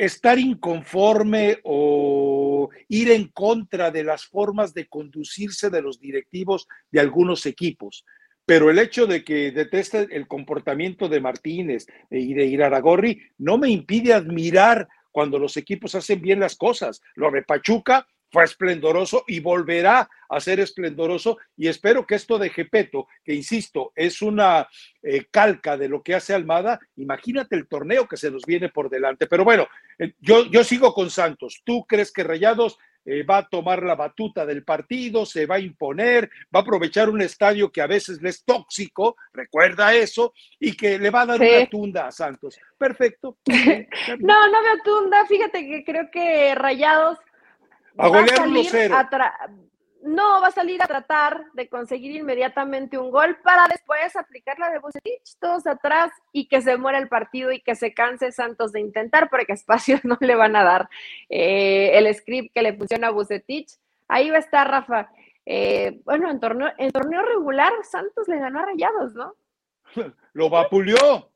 estar 0.01 0.39
inconforme 0.39 1.59
o 1.63 2.71
ir 2.87 3.11
en 3.11 3.27
contra 3.27 3.91
de 3.91 4.03
las 4.03 4.25
formas 4.25 4.73
de 4.73 4.87
conducirse 4.87 5.69
de 5.69 5.83
los 5.83 5.99
directivos 5.99 6.67
de 6.89 6.99
algunos 6.99 7.45
equipos. 7.45 8.03
Pero 8.43 8.71
el 8.71 8.79
hecho 8.79 9.05
de 9.05 9.23
que 9.23 9.51
deteste 9.51 10.07
el 10.09 10.27
comportamiento 10.27 11.07
de 11.07 11.21
Martínez 11.21 11.85
y 12.09 12.33
de 12.33 12.45
Iraragorri 12.45 13.21
no 13.37 13.59
me 13.59 13.69
impide 13.69 14.13
admirar 14.13 14.87
cuando 15.11 15.37
los 15.37 15.55
equipos 15.55 15.93
hacen 15.93 16.19
bien 16.19 16.39
las 16.39 16.55
cosas. 16.55 16.99
Lo 17.13 17.29
de 17.29 17.43
Pachuca 17.43 18.07
fue 18.31 18.45
esplendoroso 18.45 19.23
y 19.27 19.39
volverá 19.39 20.09
a 20.29 20.39
ser 20.39 20.59
esplendoroso 20.59 21.37
y 21.57 21.67
espero 21.67 22.07
que 22.07 22.15
esto 22.15 22.39
de 22.39 22.49
Gepeto, 22.49 23.07
que 23.23 23.33
insisto, 23.33 23.91
es 23.95 24.21
una 24.21 24.67
eh, 25.03 25.25
calca 25.29 25.77
de 25.77 25.89
lo 25.89 26.01
que 26.01 26.15
hace 26.15 26.33
Almada, 26.33 26.79
imagínate 26.95 27.55
el 27.55 27.67
torneo 27.67 28.07
que 28.07 28.17
se 28.17 28.31
nos 28.31 28.43
viene 28.45 28.69
por 28.69 28.89
delante. 28.89 29.27
Pero 29.27 29.43
bueno, 29.43 29.67
eh, 29.99 30.13
yo, 30.19 30.45
yo 30.49 30.63
sigo 30.63 30.93
con 30.93 31.09
Santos. 31.09 31.61
¿Tú 31.65 31.85
crees 31.85 32.11
que 32.11 32.23
Rayados 32.23 32.77
eh, 33.03 33.23
va 33.23 33.39
a 33.39 33.47
tomar 33.49 33.81
la 33.81 33.95
batuta 33.95 34.45
del 34.45 34.63
partido, 34.63 35.25
se 35.25 35.47
va 35.47 35.55
a 35.55 35.59
imponer, 35.59 36.29
va 36.55 36.59
a 36.59 36.61
aprovechar 36.61 37.09
un 37.09 37.21
estadio 37.21 37.71
que 37.71 37.81
a 37.81 37.87
veces 37.87 38.21
le 38.21 38.29
es 38.29 38.45
tóxico, 38.45 39.17
recuerda 39.33 39.95
eso, 39.95 40.33
y 40.59 40.77
que 40.77 40.99
le 40.99 41.09
va 41.09 41.21
a 41.21 41.25
dar 41.25 41.41
una 41.41 41.65
tunda 41.65 42.07
a 42.07 42.11
Santos. 42.11 42.59
Perfecto. 42.77 43.37
no, 43.45 44.47
no 44.51 44.63
veo 44.63 44.77
tunda, 44.83 45.25
fíjate 45.25 45.65
que 45.65 45.83
creo 45.83 46.11
que 46.11 46.53
Rayados 46.53 47.17
a 47.97 48.07
golear 48.07 48.39
1-0 48.47 49.69
no 50.03 50.41
va 50.41 50.47
a 50.47 50.51
salir 50.51 50.81
a 50.81 50.87
tratar 50.87 51.45
de 51.53 51.69
conseguir 51.69 52.15
inmediatamente 52.15 52.97
un 52.97 53.11
gol 53.11 53.37
para 53.43 53.67
después 53.67 54.15
aplicar 54.15 54.57
la 54.57 54.71
de 54.71 54.79
Bucetich, 54.79 55.37
todos 55.39 55.67
atrás 55.67 56.11
y 56.31 56.47
que 56.47 56.61
se 56.61 56.77
muera 56.77 56.97
el 56.97 57.07
partido 57.07 57.51
y 57.51 57.61
que 57.61 57.75
se 57.75 57.93
canse 57.93 58.31
Santos 58.31 58.71
de 58.71 58.79
intentar 58.79 59.29
porque 59.29 59.53
espacios 59.53 60.03
no 60.03 60.17
le 60.19 60.35
van 60.35 60.55
a 60.55 60.63
dar 60.63 60.89
eh, 61.29 61.91
el 61.93 62.13
script 62.13 62.53
que 62.53 62.61
le 62.61 62.73
funciona 62.73 63.07
a 63.07 63.11
Bucetich. 63.11 63.77
Ahí 64.07 64.29
va 64.29 64.37
a 64.37 64.39
estar 64.39 64.69
Rafa. 64.69 65.09
Eh, 65.45 66.01
bueno, 66.03 66.29
en 66.29 66.39
torneo, 66.39 66.71
en 66.77 66.91
torneo 66.91 67.21
regular 67.23 67.71
Santos 67.83 68.27
le 68.27 68.39
ganó 68.39 68.59
a 68.59 68.65
Rayados, 68.65 69.13
¿no? 69.13 69.35
Lo 70.33 70.49
vapuleó. 70.49 71.29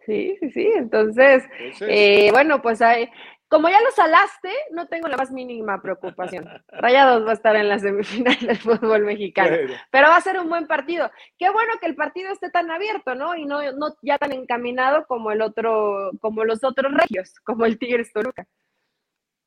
Sí, 0.00 0.36
sí, 0.40 0.50
sí. 0.50 0.72
Entonces, 0.74 1.44
eh, 1.82 2.30
bueno, 2.32 2.62
pues 2.62 2.80
hay, 2.80 3.10
como 3.48 3.68
ya 3.68 3.80
lo 3.80 3.90
salaste, 3.92 4.52
no 4.72 4.88
tengo 4.88 5.08
la 5.08 5.16
más 5.16 5.30
mínima 5.30 5.80
preocupación. 5.80 6.48
Rayados 6.68 7.26
va 7.26 7.30
a 7.30 7.34
estar 7.34 7.56
en 7.56 7.68
la 7.68 7.78
semifinal 7.78 8.38
del 8.40 8.58
fútbol 8.58 9.04
mexicano, 9.04 9.56
pero 9.90 10.08
va 10.08 10.16
a 10.16 10.20
ser 10.20 10.38
un 10.38 10.48
buen 10.48 10.66
partido. 10.66 11.10
Qué 11.38 11.48
bueno 11.50 11.72
que 11.80 11.86
el 11.86 11.96
partido 11.96 12.30
esté 12.30 12.50
tan 12.50 12.70
abierto, 12.70 13.14
¿no? 13.14 13.34
Y 13.36 13.46
no, 13.46 13.72
no 13.72 13.96
ya 14.02 14.18
tan 14.18 14.32
encaminado 14.32 15.06
como 15.06 15.32
el 15.32 15.40
otro, 15.40 16.10
como 16.20 16.44
los 16.44 16.62
otros 16.62 16.92
regios, 16.92 17.34
como 17.44 17.64
el 17.64 17.78
Tigres 17.78 18.12
Toluca. 18.12 18.46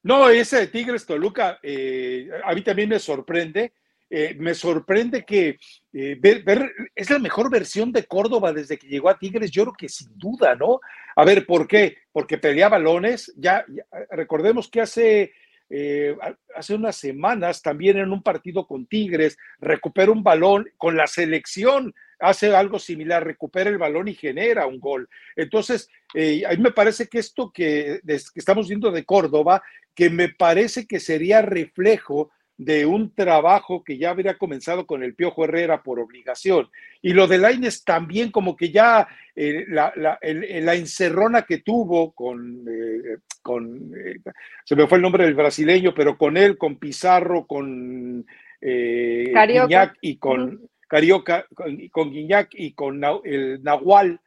No, 0.03 0.29
ese 0.29 0.61
de 0.61 0.67
Tigres 0.67 1.05
Toluca 1.05 1.59
eh, 1.61 2.29
a 2.43 2.53
mí 2.55 2.61
también 2.61 2.89
me 2.89 2.97
sorprende 2.97 3.73
eh, 4.13 4.35
me 4.37 4.53
sorprende 4.53 5.23
que 5.23 5.57
eh, 5.93 6.17
ver, 6.19 6.69
es 6.93 7.09
la 7.09 7.17
mejor 7.17 7.49
versión 7.49 7.93
de 7.93 8.03
Córdoba 8.03 8.51
desde 8.51 8.77
que 8.77 8.89
llegó 8.89 9.07
a 9.07 9.17
Tigres, 9.17 9.51
yo 9.51 9.63
creo 9.63 9.73
que 9.73 9.87
sin 9.87 10.09
duda, 10.17 10.53
¿no? 10.53 10.81
A 11.15 11.23
ver, 11.23 11.45
¿por 11.45 11.65
qué? 11.65 11.95
Porque 12.11 12.37
pelea 12.37 12.67
balones, 12.67 13.33
ya, 13.37 13.63
recordemos 14.09 14.69
que 14.69 14.81
hace, 14.81 15.31
eh, 15.69 16.17
hace 16.53 16.75
unas 16.75 16.97
semanas 16.97 17.61
también 17.61 17.99
en 17.99 18.11
un 18.11 18.21
partido 18.21 18.67
con 18.67 18.85
Tigres 18.85 19.37
recupera 19.61 20.11
un 20.11 20.23
balón 20.23 20.67
con 20.75 20.97
la 20.97 21.07
selección, 21.07 21.95
hace 22.19 22.53
algo 22.53 22.79
similar, 22.79 23.25
recupera 23.25 23.69
el 23.69 23.77
balón 23.77 24.09
y 24.09 24.13
genera 24.13 24.67
un 24.67 24.81
gol. 24.81 25.07
Entonces, 25.37 25.87
a 26.13 26.49
mí 26.51 26.57
me 26.57 26.71
parece 26.71 27.07
que 27.07 27.19
esto 27.19 27.49
que, 27.49 28.01
que 28.05 28.15
estamos 28.35 28.67
viendo 28.67 28.91
de 28.91 29.05
Córdoba, 29.05 29.63
que 29.95 30.09
me 30.09 30.27
parece 30.27 30.85
que 30.85 30.99
sería 30.99 31.41
reflejo 31.41 32.29
de 32.63 32.85
un 32.85 33.11
trabajo 33.15 33.83
que 33.83 33.97
ya 33.97 34.11
habría 34.11 34.37
comenzado 34.37 34.85
con 34.85 35.01
el 35.01 35.15
Piojo 35.15 35.45
Herrera 35.45 35.81
por 35.81 35.99
obligación. 35.99 36.69
Y 37.01 37.13
lo 37.13 37.25
de 37.25 37.39
Laines 37.39 37.83
también 37.83 38.29
como 38.29 38.55
que 38.55 38.69
ya 38.69 39.07
eh, 39.35 39.65
la, 39.67 39.91
la, 39.95 40.19
la, 40.21 40.75
encerrona 40.75 41.41
que 41.41 41.57
tuvo 41.57 42.11
con, 42.11 42.63
eh, 42.69 43.17
con 43.41 43.91
eh, 43.97 44.19
se 44.63 44.75
me 44.75 44.85
fue 44.85 44.99
el 44.99 45.01
nombre 45.01 45.25
del 45.25 45.33
brasileño, 45.33 45.95
pero 45.95 46.19
con 46.19 46.37
él, 46.37 46.59
con 46.59 46.75
Pizarro, 46.77 47.47
con 47.47 48.27
Guiñac 48.61 49.97
y 49.99 50.17
con 50.17 50.69
Carioca, 50.87 51.47
con, 51.55 51.87
con 51.87 52.11
Guiñac 52.11 52.49
y 52.53 52.73
con 52.73 53.01
el 53.23 53.63
Nahual, 53.63 54.21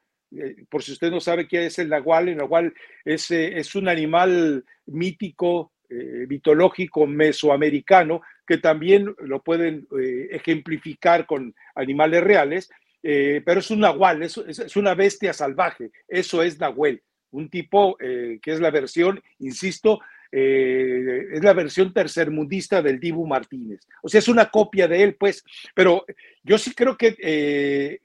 por 0.69 0.83
si 0.83 0.91
usted 0.91 1.13
no 1.13 1.21
sabe 1.21 1.47
qué 1.47 1.67
es 1.67 1.79
el 1.79 1.89
Nahual, 1.89 2.31
el 2.31 2.39
Nahual 2.39 2.75
es, 3.05 3.31
es 3.31 3.77
un 3.77 3.89
animal 3.89 4.65
mítico 4.87 5.71
eh, 5.91 6.27
mitológico 6.29 7.07
mesoamericano, 7.07 8.23
que 8.47 8.59
también 8.59 9.15
lo 9.19 9.43
pueden 9.43 9.87
eh, 10.01 10.29
ejemplificar 10.31 11.27
con 11.27 11.55
animales 11.75 12.25
reales, 12.25 12.71
eh, 13.03 13.43
pero 13.45 13.61
es 13.61 13.71
un 13.71 13.81
nahual, 13.81 14.23
es, 14.23 14.39
es, 14.39 14.77
una 14.77 14.95
bestia 14.95 15.35
salvaje, 15.35 15.91
eso 16.09 16.43
es 16.43 16.59
Nahuel, 16.59 17.03
un 17.33 17.51
tipo 17.51 17.97
que 17.99 18.41
es 18.45 18.61
la 18.61 18.71
versión, 18.71 19.21
insisto, 19.41 20.01
es 20.31 21.43
la 21.43 21.53
versión 21.53 21.93
tercermundista 21.93 22.81
del 22.81 22.99
Dibu 22.99 23.27
Martínez. 23.27 23.87
O 24.03 24.09
sea, 24.09 24.21
es 24.21 24.29
una 24.29 24.51
copia 24.51 24.89
de 24.89 25.03
él, 25.03 25.17
pues, 25.17 25.45
pero 25.75 26.05
yo 26.43 26.57
sí 26.59 26.73
creo 26.75 26.97
que 26.97 28.01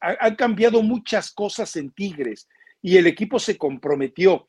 han 0.00 0.36
cambiado 0.36 0.82
muchas 0.82 1.32
cosas 1.32 1.74
en 1.76 1.90
Tigres 1.90 2.48
y 2.82 2.96
el 2.96 3.06
equipo 3.06 3.38
se 3.38 3.56
comprometió. 3.56 4.48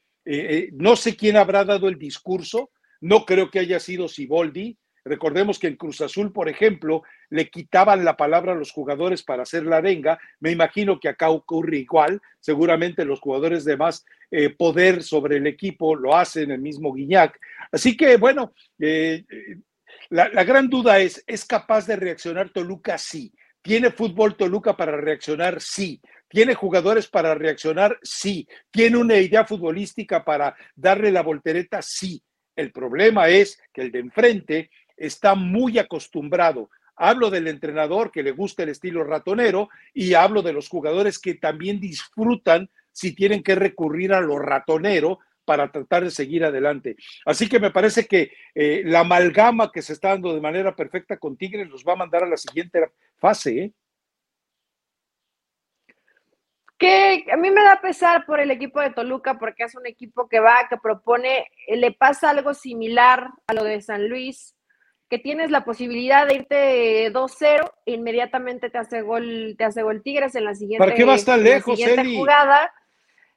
No 0.74 0.95
sé 0.95 1.15
quién 1.15 1.38
habrá 1.38 1.65
dado 1.65 1.88
el 1.88 1.97
discurso, 1.97 2.69
no 3.01 3.26
creo 3.26 3.51
que 3.51 3.59
haya 3.59 3.80
sido 3.80 4.07
Siboldi. 4.07 4.78
Recordemos 5.05 5.59
que 5.59 5.67
en 5.67 5.76
Cruz 5.76 5.99
Azul, 5.99 6.32
por 6.32 6.47
ejemplo, 6.47 7.03
le 7.30 7.49
quitaban 7.49 8.05
la 8.05 8.15
palabra 8.15 8.53
a 8.53 8.55
los 8.55 8.71
jugadores 8.71 9.21
para 9.24 9.43
hacer 9.43 9.65
la 9.65 9.78
arenga. 9.78 10.17
Me 10.39 10.51
imagino 10.51 10.97
que 10.97 11.09
acá 11.09 11.30
ocurre 11.30 11.80
igual. 11.80 12.21
Seguramente 12.39 13.03
los 13.03 13.19
jugadores 13.19 13.65
de 13.65 13.76
más 13.76 14.05
eh, 14.32 14.49
poder 14.51 15.03
sobre 15.03 15.38
el 15.38 15.47
equipo 15.47 15.95
lo 15.95 16.15
hacen, 16.15 16.51
el 16.51 16.61
mismo 16.61 16.93
Guiñac. 16.93 17.38
Así 17.69 17.97
que, 17.97 18.15
bueno, 18.15 18.53
eh, 18.80 19.26
la 20.09 20.43
gran 20.45 20.69
duda 20.69 20.99
es, 20.99 21.21
¿es 21.28 21.43
capaz 21.43 21.86
de 21.86 21.97
reaccionar 21.97 22.51
Toluca? 22.51 22.97
Sí. 22.97 23.34
¿Tiene 23.61 23.91
fútbol 23.91 24.38
Toluca 24.38 24.78
para 24.78 24.95
reaccionar? 24.95 25.59
Sí. 25.59 26.01
¿Tiene 26.34 26.55
jugadores 26.55 27.07
para 27.07 27.36
reaccionar? 27.36 27.99
Sí. 28.01 28.47
¿Tiene 28.71 28.97
una 28.97 29.17
idea 29.17 29.45
futbolística 29.45 30.25
para 30.25 30.55
darle 30.75 31.11
la 31.11 31.21
voltereta? 31.21 31.79
Sí. 31.84 32.23
El 32.55 32.71
problema 32.71 33.29
es 33.29 33.61
que 33.71 33.81
el 33.81 33.91
de 33.91 33.99
enfrente 33.99 34.71
está 34.97 35.36
muy 35.36 35.77
acostumbrado. 35.77 36.71
Hablo 36.95 37.29
del 37.29 37.47
entrenador 37.47 38.11
que 38.11 38.23
le 38.23 38.31
gusta 38.31 38.63
el 38.63 38.69
estilo 38.69 39.03
ratonero 39.03 39.69
y 39.93 40.15
hablo 40.15 40.41
de 40.41 40.53
los 40.53 40.69
jugadores 40.69 41.19
que 41.19 41.36
también 41.36 41.79
disfrutan 41.79 42.67
si 42.91 43.13
tienen 43.13 43.43
que 43.43 43.53
recurrir 43.53 44.11
a 44.11 44.19
lo 44.19 44.39
ratonero 44.39 45.19
para 45.45 45.71
tratar 45.71 46.03
de 46.03 46.09
seguir 46.09 46.45
adelante. 46.45 46.95
Así 47.25 47.47
que 47.47 47.59
me 47.59 47.69
parece 47.69 48.07
que 48.07 48.31
eh, 48.55 48.81
la 48.86 49.01
amalgama 49.01 49.71
que 49.71 49.84
se 49.84 49.93
está 49.93 50.09
dando 50.09 50.34
de 50.34 50.41
manera 50.41 50.75
perfecta 50.75 51.17
con 51.17 51.38
Tigres 51.38 51.69
los 51.69 51.84
va 51.84 51.93
a 51.93 51.97
mandar 51.97 52.23
a 52.23 52.27
la 52.27 52.38
siguiente 52.38 52.79
fase. 53.19 53.59
¿eh? 53.59 53.73
Que 56.84 57.31
a 57.31 57.38
mí 57.38 57.49
me 57.51 57.63
da 57.63 57.79
pesar 57.81 58.25
por 58.25 58.39
el 58.39 58.51
equipo 58.51 58.81
de 58.81 58.91
Toluca 58.91 59.39
porque 59.39 59.63
es 59.63 59.75
un 59.75 59.88
equipo 59.88 60.27
que 60.27 60.39
va, 60.39 60.67
que 60.69 60.77
propone, 60.77 61.47
eh, 61.67 61.77
le 61.77 61.91
pasa 61.91 62.29
algo 62.29 62.53
similar 62.53 63.29
a 63.47 63.53
lo 63.53 63.63
de 63.63 63.81
San 63.81 64.09
Luis, 64.09 64.55
que 65.09 65.17
tienes 65.19 65.51
la 65.51 65.63
posibilidad 65.63 66.27
de 66.27 66.36
irte 66.36 67.13
2-0 67.13 67.71
e 67.86 67.93
inmediatamente 67.93 68.69
te 68.69 68.77
hace 68.77 69.01
gol, 69.01 69.55
te 69.57 69.63
hace 69.63 69.84
gol 69.84 70.01
Tigres 70.03 70.36
en 70.36 70.45
la 70.45 70.55
siguiente, 70.55 70.84
¿Para 70.84 70.95
qué 70.95 71.05
vas 71.05 71.23
tan 71.23 71.43
lejos, 71.43 71.79
Eli? 71.79 72.17
jugada. 72.17 72.71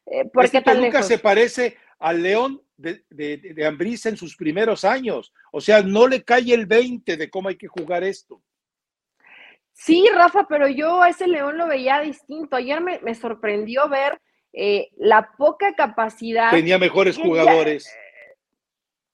Eh, 0.06 0.24
¿Por 0.24 0.44
este 0.44 0.62
Toluca 0.62 1.02
se 1.02 1.18
parece 1.18 1.76
al 1.98 2.22
León 2.22 2.62
de, 2.76 3.04
de, 3.10 3.38
de 3.38 3.66
Ambrisa 3.66 4.08
en 4.08 4.16
sus 4.16 4.36
primeros 4.36 4.84
años. 4.84 5.32
O 5.52 5.60
sea, 5.60 5.82
no 5.82 6.06
le 6.06 6.22
cae 6.22 6.52
el 6.52 6.66
20 6.66 7.16
de 7.16 7.30
cómo 7.30 7.48
hay 7.48 7.56
que 7.56 7.68
jugar 7.68 8.04
esto. 8.04 8.42
Sí, 9.86 10.04
Rafa, 10.12 10.48
pero 10.48 10.66
yo 10.66 11.00
a 11.00 11.10
ese 11.10 11.28
León 11.28 11.58
lo 11.58 11.68
veía 11.68 12.00
distinto. 12.00 12.56
Ayer 12.56 12.80
me, 12.80 13.14
sorprendió 13.14 13.88
ver 13.88 14.20
eh, 14.52 14.88
la 14.96 15.30
poca 15.38 15.76
capacidad. 15.76 16.50
Tenía 16.50 16.76
mejores 16.76 17.16
jugadores. 17.16 17.88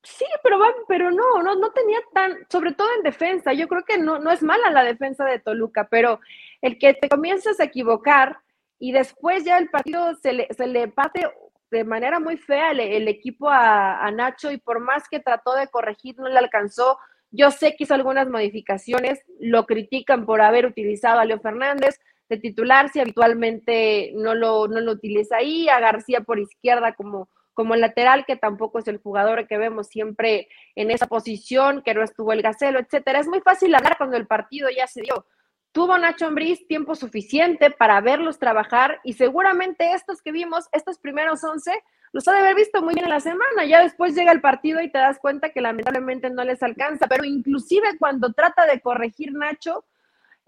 sí, 0.03 0.25
pero, 0.43 0.59
pero 0.89 1.11
no, 1.11 1.43
no, 1.43 1.57
no 1.57 1.73
tenía 1.73 1.99
tan, 2.15 2.39
sobre 2.49 2.73
todo 2.73 2.89
en 2.97 3.03
defensa. 3.03 3.53
Yo 3.53 3.69
creo 3.69 3.85
que 3.85 3.99
no, 3.99 4.19
no 4.19 4.31
es 4.31 4.43
mala 4.43 4.71
la 4.71 4.83
defensa 4.83 5.27
de 5.27 5.41
Toluca, 5.41 5.89
pero 5.91 6.21
el 6.63 6.79
que 6.79 6.95
te 6.95 7.11
comienzas 7.11 7.61
a 7.61 7.65
equivocar 7.65 8.39
y 8.79 8.93
después 8.93 9.45
ya 9.45 9.59
el 9.59 9.69
partido 9.69 10.15
se 10.23 10.33
le, 10.33 10.49
se 10.55 10.67
le 10.67 10.89
pate 10.89 11.31
de 11.71 11.85
manera 11.85 12.19
muy 12.19 12.39
fea 12.39 12.71
el, 12.71 13.09
equipo 13.09 13.51
a, 13.51 14.03
a, 14.03 14.11
Nacho 14.11 14.51
y 14.51 14.57
por 14.57 14.81
más 14.81 15.07
que 15.07 15.21
trató 15.21 15.53
de 15.53 15.69
corregir, 15.69 16.17
no 16.19 16.29
le 16.29 16.39
alcanzó. 16.39 16.97
Yo 17.33 17.51
sé 17.51 17.75
que 17.75 17.85
hizo 17.85 17.95
algunas 17.95 18.29
modificaciones, 18.29 19.25
lo 19.41 19.65
critican 19.67 20.27
por 20.27 20.43
haber 20.43 20.67
utilizado 20.67 21.19
a 21.19 21.25
Leo 21.25 21.41
Fernández, 21.41 21.99
de 22.29 22.37
titular 22.37 22.91
si 22.91 23.01
habitualmente 23.01 24.13
no 24.15 24.35
lo, 24.35 24.69
no 24.69 24.81
lo 24.81 24.93
utiliza 24.93 25.37
ahí, 25.37 25.69
a 25.69 25.81
García 25.81 26.21
por 26.21 26.39
izquierda 26.39 26.95
como, 26.95 27.29
como 27.55 27.75
lateral, 27.75 28.25
que 28.27 28.37
tampoco 28.37 28.79
es 28.79 28.89
el 28.89 28.99
jugador 28.99 29.47
que 29.47 29.59
vemos 29.59 29.89
siempre 29.89 30.49
en 30.75 30.91
esa 30.91 31.07
posición, 31.07 31.83
que 31.83 31.95
no 31.95 32.03
estuvo 32.03 32.33
el 32.33 32.43
Gacelo, 32.43 32.79
etcétera. 32.79 33.21
Es 33.21 33.29
muy 33.29 33.41
fácil 33.41 33.75
hablar 33.75 33.97
cuando 33.97 34.17
el 34.17 34.27
partido 34.27 34.69
ya 34.71 34.87
se 34.87 35.03
dio. 35.03 35.27
Tuvo 35.73 35.97
Nacho 35.97 36.27
Ambriz 36.27 36.67
tiempo 36.69 36.95
suficiente 36.95 37.71
para 37.71 38.01
verlos 38.03 38.39
trabajar 38.39 39.01
y 39.05 39.15
seguramente 39.15 39.93
estos 39.93 40.21
que 40.21 40.31
vimos, 40.31 40.69
estos 40.73 40.99
primeros 40.99 41.43
11, 41.43 41.73
los 42.13 42.29
ha 42.29 42.33
de 42.33 42.41
haber 42.41 42.57
visto 42.57 42.83
muy 42.83 42.93
bien 42.93 43.07
en 43.07 43.11
la 43.11 43.21
semana. 43.21 43.65
Ya 43.65 43.83
después 43.83 44.15
llega 44.15 44.33
el 44.33 44.43
partido 44.43 44.83
y 44.83 44.91
te 44.91 44.99
das 44.99 45.19
cuenta 45.19 45.49
que 45.49 45.63
lamentablemente 45.63 46.29
no 46.29 46.45
les 46.45 46.63
alcanza. 46.63 47.07
Pero 47.07 47.25
inclusive 47.25 47.97
cuando 47.99 48.35
trata 48.35 48.67
de 48.67 48.81
corregir 48.81 49.33
Nacho, 49.33 49.87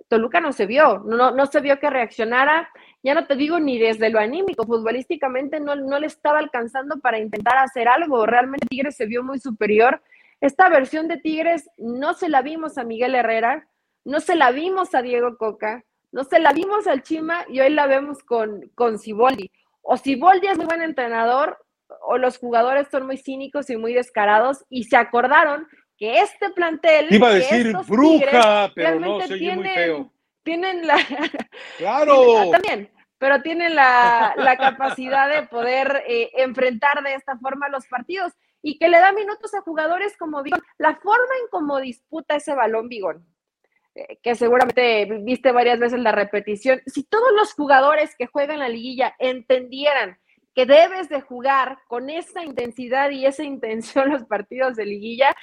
Toluca 0.09 0.41
no 0.43 0.53
se 0.53 0.67
vio, 0.67 0.99
no, 1.07 1.31
no 1.31 1.47
se 1.47 1.61
vio 1.61 1.79
que 1.81 1.89
reaccionara. 1.89 2.69
Ya 3.03 3.15
no 3.15 3.27
te 3.27 3.35
digo 3.35 3.59
ni 3.61 3.79
desde 3.79 4.11
lo 4.11 4.19
anímico, 4.19 4.67
futbolísticamente 4.67 5.59
no, 5.59 5.75
no 5.75 5.99
le 5.99 6.07
estaba 6.07 6.39
alcanzando 6.39 7.01
para 7.01 7.19
intentar 7.19 7.57
hacer 7.57 7.89
algo. 7.89 8.27
Realmente 8.27 8.67
Tigres 8.67 8.97
se 8.97 9.07
vio 9.07 9.23
muy 9.23 9.39
superior. 9.39 10.03
Esta 10.43 10.69
versión 10.69 11.09
de 11.09 11.17
Tigres 11.17 11.71
no 11.79 12.13
se 12.13 12.29
la 12.29 12.43
vimos 12.43 12.77
a 12.77 12.85
Miguel 12.85 13.15
Herrera, 13.15 13.67
no 14.05 14.21
se 14.21 14.37
la 14.37 14.51
vimos 14.51 14.95
a 14.95 15.03
Diego 15.03 15.37
Coca, 15.37 15.85
no 16.13 16.25
se 16.25 16.39
la 16.39 16.53
vimos 16.53 16.87
al 16.87 17.03
Chima 17.03 17.45
y 17.49 17.61
hoy 17.61 17.71
la 17.71 17.87
vemos 17.87 18.23
con, 18.23 18.71
con 18.75 18.99
Ciboldi 18.99 19.51
o 19.85 19.97
si 19.97 20.17
Boldi 20.17 20.49
es 20.49 20.57
muy 20.57 20.67
buen 20.67 20.83
entrenador, 20.83 21.59
o 22.01 22.19
los 22.19 22.39
jugadores 22.39 22.89
son 22.91 23.07
muy 23.07 23.19
cínicos 23.19 23.71
y 23.71 23.77
muy 23.77 23.93
descarados, 23.93 24.65
y 24.69 24.85
se 24.85 24.97
acordaron 24.97 25.69
que 25.97 26.21
este 26.21 26.51
plantel. 26.51 27.07
Iba 27.11 27.29
a 27.29 27.35
decir 27.35 27.77
bruja, 27.87 28.73
pero 28.75 28.99
no, 28.99 29.21
soy 29.21 29.39
tienen, 29.39 29.59
muy 29.59 29.69
feo. 29.69 30.13
Tienen 30.43 30.87
la. 30.87 30.97
¡Claro! 31.79 32.17
también, 32.51 32.91
pero 33.19 33.43
tienen 33.43 33.75
la, 33.75 34.57
capacidad 34.59 35.29
de 35.29 35.47
poder 35.47 36.03
eh, 36.09 36.31
enfrentar 36.39 37.03
de 37.03 37.15
esta 37.15 37.37
forma 37.39 37.69
los 37.69 37.87
partidos 37.87 38.33
y 38.63 38.79
que 38.79 38.89
le 38.89 38.99
da 38.99 39.13
minutos 39.13 39.55
a 39.55 39.61
jugadores 39.61 40.17
como 40.17 40.43
Vigón. 40.43 40.63
La 40.79 40.97
forma 40.97 41.35
en 41.43 41.49
cómo 41.51 41.79
disputa 41.79 42.37
ese 42.37 42.55
balón 42.55 42.89
Vigón, 42.89 43.27
que 44.23 44.35
seguramente 44.35 45.05
viste 45.23 45.53
varias 45.53 45.79
veces 45.79 46.01
la 46.01 46.13
repetición, 46.13 46.83
si 46.87 47.05
todos 47.05 47.33
los 47.33 47.53
jugadores 47.55 48.15
que 48.17 48.27
juegan 48.27 48.59
la 48.59 48.69
liguilla 48.69 49.15
entendieran 49.19 50.19
que 50.55 50.67
debes 50.67 51.09
de 51.09 51.21
jugar 51.21 51.79
con 51.89 52.11
esa 52.11 52.45
intensidad 52.45 53.11
y 53.11 53.27
esa 53.27 53.43
intención 53.45 54.11
los 54.11 54.25
partidos 54.25 54.77
de 54.77 54.87
liguilla, 54.87 55.35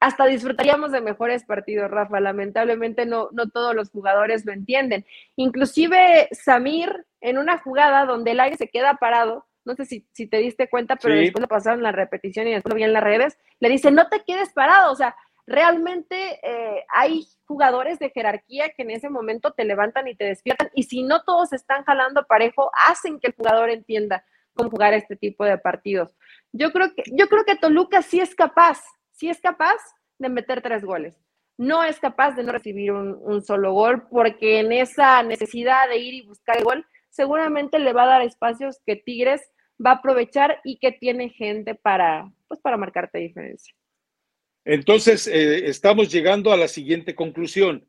hasta 0.00 0.26
disfrutaríamos 0.26 0.92
de 0.92 1.00
mejores 1.00 1.44
partidos, 1.44 1.90
Rafa. 1.90 2.20
Lamentablemente 2.20 3.06
no, 3.06 3.28
no 3.32 3.48
todos 3.48 3.74
los 3.74 3.90
jugadores 3.90 4.44
lo 4.44 4.52
entienden. 4.52 5.06
Inclusive 5.36 6.28
Samir, 6.32 7.06
en 7.20 7.38
una 7.38 7.58
jugada 7.58 8.04
donde 8.04 8.32
el 8.32 8.40
aire 8.40 8.56
se 8.56 8.68
queda 8.68 8.94
parado, 8.94 9.46
no 9.64 9.74
sé 9.74 9.86
si, 9.86 10.06
si 10.12 10.26
te 10.26 10.36
diste 10.38 10.68
cuenta, 10.68 10.96
pero 10.96 11.14
después 11.14 11.40
lo 11.40 11.48
pasaron 11.48 11.82
la 11.82 11.90
repetición 11.90 12.46
y 12.46 12.52
después 12.52 12.70
lo 12.70 12.76
vi 12.76 12.82
en 12.82 12.92
las 12.92 13.02
redes, 13.02 13.38
le 13.60 13.70
dice, 13.70 13.90
no 13.90 14.08
te 14.08 14.22
quedes 14.24 14.52
parado, 14.52 14.92
o 14.92 14.94
sea, 14.94 15.16
realmente 15.46 16.40
eh, 16.42 16.84
hay 16.88 17.26
jugadores 17.46 17.98
de 17.98 18.10
jerarquía 18.10 18.70
que 18.70 18.82
en 18.82 18.90
ese 18.90 19.10
momento 19.10 19.52
te 19.52 19.64
levantan 19.64 20.08
y 20.08 20.14
te 20.14 20.24
despiertan 20.24 20.70
y 20.74 20.84
si 20.84 21.02
no 21.02 21.22
todos 21.22 21.52
están 21.52 21.84
jalando 21.84 22.26
parejo, 22.26 22.70
hacen 22.88 23.20
que 23.20 23.28
el 23.28 23.34
jugador 23.34 23.70
entienda 23.70 24.24
cómo 24.54 24.70
jugar 24.70 24.94
este 24.94 25.16
tipo 25.16 25.44
de 25.44 25.58
partidos. 25.58 26.10
Yo 26.52 26.72
creo 26.72 26.94
que, 26.94 27.02
yo 27.12 27.28
creo 27.28 27.44
que 27.44 27.56
Toluca 27.56 28.02
sí 28.02 28.20
es 28.20 28.34
capaz, 28.34 28.82
sí 29.12 29.28
es 29.28 29.40
capaz 29.40 29.78
de 30.18 30.28
meter 30.28 30.62
tres 30.62 30.84
goles. 30.84 31.20
No 31.56 31.84
es 31.84 32.00
capaz 32.00 32.32
de 32.32 32.42
no 32.42 32.52
recibir 32.52 32.92
un, 32.92 33.42
solo 33.42 33.72
gol 33.72 34.08
porque 34.08 34.58
en 34.60 34.72
esa 34.72 35.22
necesidad 35.22 35.88
de 35.88 35.98
ir 35.98 36.14
y 36.14 36.26
buscar 36.26 36.56
el 36.56 36.64
gol, 36.64 36.86
seguramente 37.10 37.78
le 37.78 37.92
va 37.92 38.04
a 38.04 38.08
dar 38.08 38.22
espacios 38.22 38.80
que 38.84 38.96
Tigres 38.96 39.40
va 39.84 39.90
a 39.90 39.94
aprovechar 39.94 40.60
y 40.64 40.78
que 40.78 40.90
tiene 40.92 41.28
gente 41.28 41.74
para, 41.74 42.30
pues, 42.48 42.60
para 42.60 42.76
marcarte 42.76 43.18
diferencia. 43.18 43.74
Entonces, 44.64 45.26
eh, 45.26 45.68
estamos 45.68 46.10
llegando 46.10 46.52
a 46.52 46.56
la 46.56 46.68
siguiente 46.68 47.14
conclusión. 47.14 47.86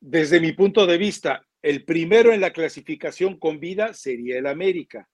Desde 0.00 0.40
mi 0.40 0.52
punto 0.52 0.86
de 0.86 0.98
vista, 0.98 1.46
el 1.62 1.84
primero 1.84 2.32
en 2.32 2.40
la 2.40 2.52
clasificación 2.52 3.38
con 3.38 3.58
vida 3.58 3.92
sería 3.92 4.38
el 4.38 4.46
América. 4.46 5.08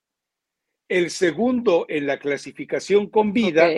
El 0.88 1.10
segundo 1.10 1.86
en 1.88 2.06
la 2.06 2.18
clasificación 2.18 3.08
con 3.08 3.32
vida 3.32 3.70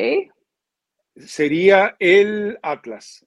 sería 1.15 1.97
el 1.99 2.59
Atlas. 2.63 3.27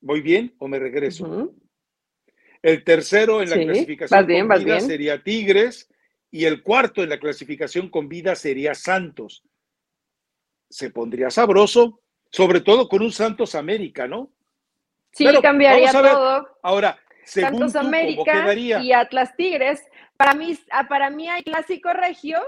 ¿Voy 0.00 0.20
bien 0.20 0.54
o 0.58 0.68
me 0.68 0.78
regreso? 0.78 1.54
El 2.60 2.84
tercero 2.84 3.40
en 3.40 3.50
la 3.50 3.56
clasificación 3.56 4.26
con 4.26 4.64
vida 4.64 4.80
sería 4.80 5.22
Tigres 5.22 5.88
y 6.30 6.44
el 6.44 6.62
cuarto 6.62 7.02
en 7.02 7.08
la 7.08 7.18
clasificación 7.18 7.88
con 7.88 8.08
vida 8.08 8.34
sería 8.34 8.74
Santos 8.74 9.47
se 10.68 10.90
pondría 10.90 11.30
sabroso, 11.30 12.00
sobre 12.30 12.60
todo 12.60 12.88
con 12.88 13.02
un 13.02 13.12
Santos 13.12 13.54
América, 13.54 14.06
¿no? 14.06 14.30
Sí, 15.12 15.26
cambiaría 15.42 15.90
todo. 15.92 16.48
Ahora, 16.62 16.98
Santos 17.24 17.76
América 17.76 18.54
y 18.54 18.92
Atlas 18.92 19.34
Tigres. 19.36 19.82
Para 20.16 20.34
mí, 20.34 20.58
ah, 20.70 20.88
para 20.88 21.10
mí 21.10 21.28
hay 21.28 21.42
clásico 21.42 21.92
regio, 21.92 22.40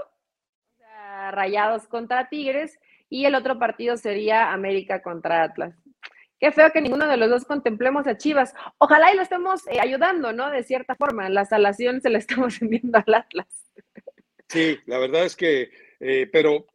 Rayados 1.31 1.87
contra 1.87 2.29
Tigres, 2.29 2.79
y 3.09 3.25
el 3.25 3.35
otro 3.35 3.59
partido 3.59 3.97
sería 3.97 4.51
América 4.51 5.01
contra 5.01 5.43
Atlas. 5.43 5.75
Qué 6.39 6.51
feo 6.51 6.71
que 6.71 6.81
ninguno 6.81 7.07
de 7.07 7.17
los 7.17 7.29
dos 7.29 7.45
contemplemos 7.45 8.07
a 8.07 8.17
Chivas. 8.17 8.55
Ojalá 8.79 9.13
y 9.13 9.15
lo 9.15 9.21
estemos 9.21 9.67
eh, 9.67 9.79
ayudando, 9.79 10.33
¿no? 10.33 10.49
De 10.49 10.63
cierta 10.63 10.95
forma, 10.95 11.29
la 11.29 11.45
salación 11.45 12.01
se 12.01 12.09
la 12.09 12.17
estamos 12.19 12.59
enviando 12.61 12.97
al 13.05 13.13
Atlas. 13.13 13.71
Sí, 14.47 14.79
la 14.85 14.97
verdad 14.97 15.25
es 15.25 15.35
que, 15.35 15.69
eh, 15.99 16.27
pero 16.31 16.65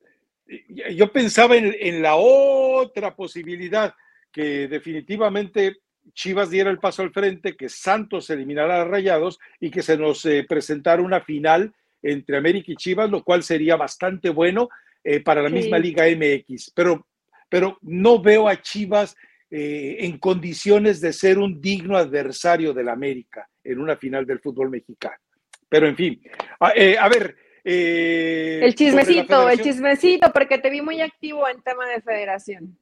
yo 0.94 1.12
pensaba 1.12 1.56
en, 1.56 2.02
la 2.02 2.16
otra 2.16 3.14
posibilidad, 3.14 3.94
que 4.32 4.68
definitivamente 4.68 5.78
Chivas 6.12 6.50
diera 6.50 6.70
el 6.70 6.78
paso 6.78 7.02
al 7.02 7.12
frente, 7.12 7.56
que 7.56 7.68
Santos 7.68 8.30
eliminara 8.30 8.80
a 8.80 8.84
Rayados 8.84 9.38
y 9.60 9.70
que 9.70 9.82
se 9.82 9.96
nos 9.96 10.24
eh, 10.26 10.44
presentara 10.48 11.02
una 11.02 11.20
final 11.20 11.74
entre 12.02 12.36
América 12.36 12.70
y 12.70 12.76
Chivas, 12.76 13.10
lo 13.10 13.24
cual 13.24 13.42
sería 13.42 13.76
bastante 13.76 14.30
bueno 14.30 14.68
eh, 15.02 15.20
para 15.20 15.42
la 15.42 15.48
misma 15.48 15.78
Liga 15.78 16.04
MX. 16.04 16.70
Pero, 16.74 17.06
pero 17.48 17.78
no 17.82 18.20
veo 18.20 18.48
a 18.48 18.60
Chivas 18.60 19.16
eh, 19.50 19.96
en 20.00 20.18
condiciones 20.18 21.00
de 21.00 21.12
ser 21.12 21.38
un 21.38 21.60
digno 21.60 21.96
adversario 21.96 22.72
del 22.72 22.88
América 22.88 23.48
en 23.64 23.80
una 23.80 23.96
final 23.96 24.24
del 24.26 24.38
fútbol 24.38 24.70
mexicano. 24.70 25.16
Pero 25.68 25.88
en 25.88 25.96
fin, 25.96 26.22
a, 26.60 26.68
a 27.00 27.08
ver, 27.08 27.36
eh, 27.68 28.60
el 28.62 28.76
chismecito, 28.76 29.48
el 29.48 29.60
chismecito, 29.60 30.32
porque 30.32 30.58
te 30.58 30.70
vi 30.70 30.80
muy 30.80 31.00
activo 31.00 31.48
en 31.48 31.60
tema 31.62 31.84
de 31.88 32.00
federación. 32.00 32.78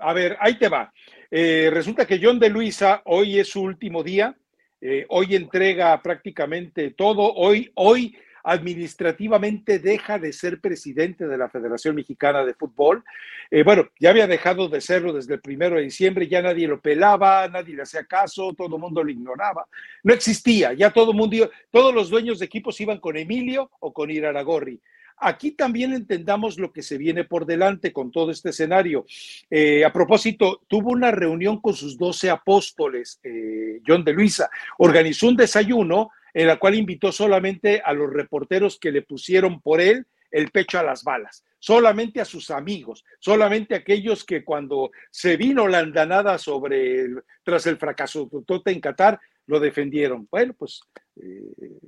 A 0.00 0.12
ver, 0.12 0.36
ahí 0.40 0.58
te 0.58 0.68
va. 0.68 0.92
Eh, 1.30 1.70
resulta 1.72 2.04
que 2.04 2.18
John 2.20 2.40
de 2.40 2.50
Luisa 2.50 3.02
hoy 3.04 3.38
es 3.38 3.48
su 3.48 3.62
último 3.62 4.02
día. 4.02 4.36
Eh, 4.80 5.06
hoy 5.10 5.36
entrega 5.36 6.02
prácticamente 6.02 6.90
todo. 6.90 7.34
Hoy, 7.34 7.70
hoy 7.74 8.16
administrativamente 8.46 9.80
deja 9.80 10.20
de 10.20 10.32
ser 10.32 10.60
presidente 10.60 11.26
de 11.26 11.36
la 11.36 11.48
Federación 11.48 11.96
Mexicana 11.96 12.44
de 12.44 12.54
Fútbol. 12.54 13.02
Eh, 13.50 13.64
bueno, 13.64 13.88
ya 13.98 14.10
había 14.10 14.28
dejado 14.28 14.68
de 14.68 14.80
serlo 14.80 15.12
desde 15.12 15.34
el 15.34 15.40
primero 15.40 15.76
de 15.76 15.82
diciembre, 15.82 16.28
ya 16.28 16.42
nadie 16.42 16.68
lo 16.68 16.80
pelaba, 16.80 17.48
nadie 17.48 17.74
le 17.74 17.82
hacía 17.82 18.04
caso, 18.04 18.54
todo 18.56 18.76
el 18.76 18.80
mundo 18.80 19.02
lo 19.02 19.10
ignoraba. 19.10 19.66
No 20.04 20.14
existía, 20.14 20.72
ya 20.74 20.92
todo 20.92 21.10
el 21.10 21.16
mundo, 21.16 21.50
todos 21.72 21.92
los 21.92 22.08
dueños 22.08 22.38
de 22.38 22.46
equipos 22.46 22.80
iban 22.80 23.00
con 23.00 23.16
Emilio 23.16 23.68
o 23.80 23.92
con 23.92 24.12
Iraragorri. 24.12 24.80
Aquí 25.18 25.50
también 25.50 25.92
entendamos 25.92 26.56
lo 26.56 26.72
que 26.72 26.82
se 26.82 26.98
viene 26.98 27.24
por 27.24 27.46
delante 27.46 27.92
con 27.92 28.12
todo 28.12 28.30
este 28.30 28.50
escenario. 28.50 29.06
Eh, 29.50 29.84
a 29.84 29.92
propósito, 29.92 30.62
tuvo 30.68 30.90
una 30.90 31.10
reunión 31.10 31.60
con 31.60 31.74
sus 31.74 31.98
doce 31.98 32.30
apóstoles, 32.30 33.18
eh, 33.24 33.80
John 33.84 34.04
de 34.04 34.12
Luisa, 34.12 34.48
organizó 34.78 35.26
un 35.26 35.36
desayuno 35.36 36.10
en 36.36 36.46
la 36.48 36.58
cual 36.58 36.74
invitó 36.74 37.12
solamente 37.12 37.80
a 37.82 37.94
los 37.94 38.12
reporteros 38.12 38.78
que 38.78 38.92
le 38.92 39.00
pusieron 39.00 39.58
por 39.62 39.80
él 39.80 40.04
el 40.30 40.50
pecho 40.50 40.78
a 40.78 40.82
las 40.82 41.02
balas, 41.02 41.46
solamente 41.58 42.20
a 42.20 42.26
sus 42.26 42.50
amigos, 42.50 43.06
solamente 43.20 43.74
a 43.74 43.78
aquellos 43.78 44.22
que 44.22 44.44
cuando 44.44 44.90
se 45.10 45.38
vino 45.38 45.66
la 45.66 45.78
andanada 45.78 46.36
sobre 46.36 47.06
tras 47.42 47.66
el 47.66 47.78
fracaso 47.78 48.28
total 48.46 48.74
en 48.74 48.80
Qatar, 48.82 49.18
lo 49.46 49.58
defendieron. 49.58 50.28
Bueno, 50.30 50.52
pues 50.52 50.82
eh, 51.22 51.78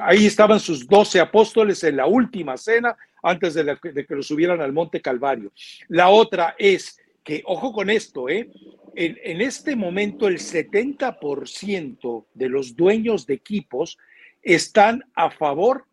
ahí 0.00 0.24
estaban 0.24 0.60
sus 0.60 0.86
doce 0.86 1.20
apóstoles 1.20 1.84
en 1.84 1.98
la 1.98 2.06
última 2.06 2.56
cena 2.56 2.96
antes 3.22 3.52
de, 3.52 3.64
de 3.82 4.06
que 4.06 4.16
los 4.16 4.26
subieran 4.26 4.62
al 4.62 4.72
Monte 4.72 5.02
Calvario. 5.02 5.52
La 5.88 6.08
otra 6.08 6.54
es 6.56 6.98
que, 7.24 7.42
ojo 7.46 7.72
con 7.72 7.90
esto, 7.90 8.28
¿eh? 8.28 8.50
en, 8.94 9.40
este 9.40 9.76
momento 9.76 10.28
el 10.28 10.38
70% 10.38 12.24
de 12.34 12.48
los 12.48 12.76
dueños 12.76 13.26
de 13.26 13.34
equipos 13.34 13.98
están 14.42 15.04
a 15.14 15.30
favor 15.30 15.86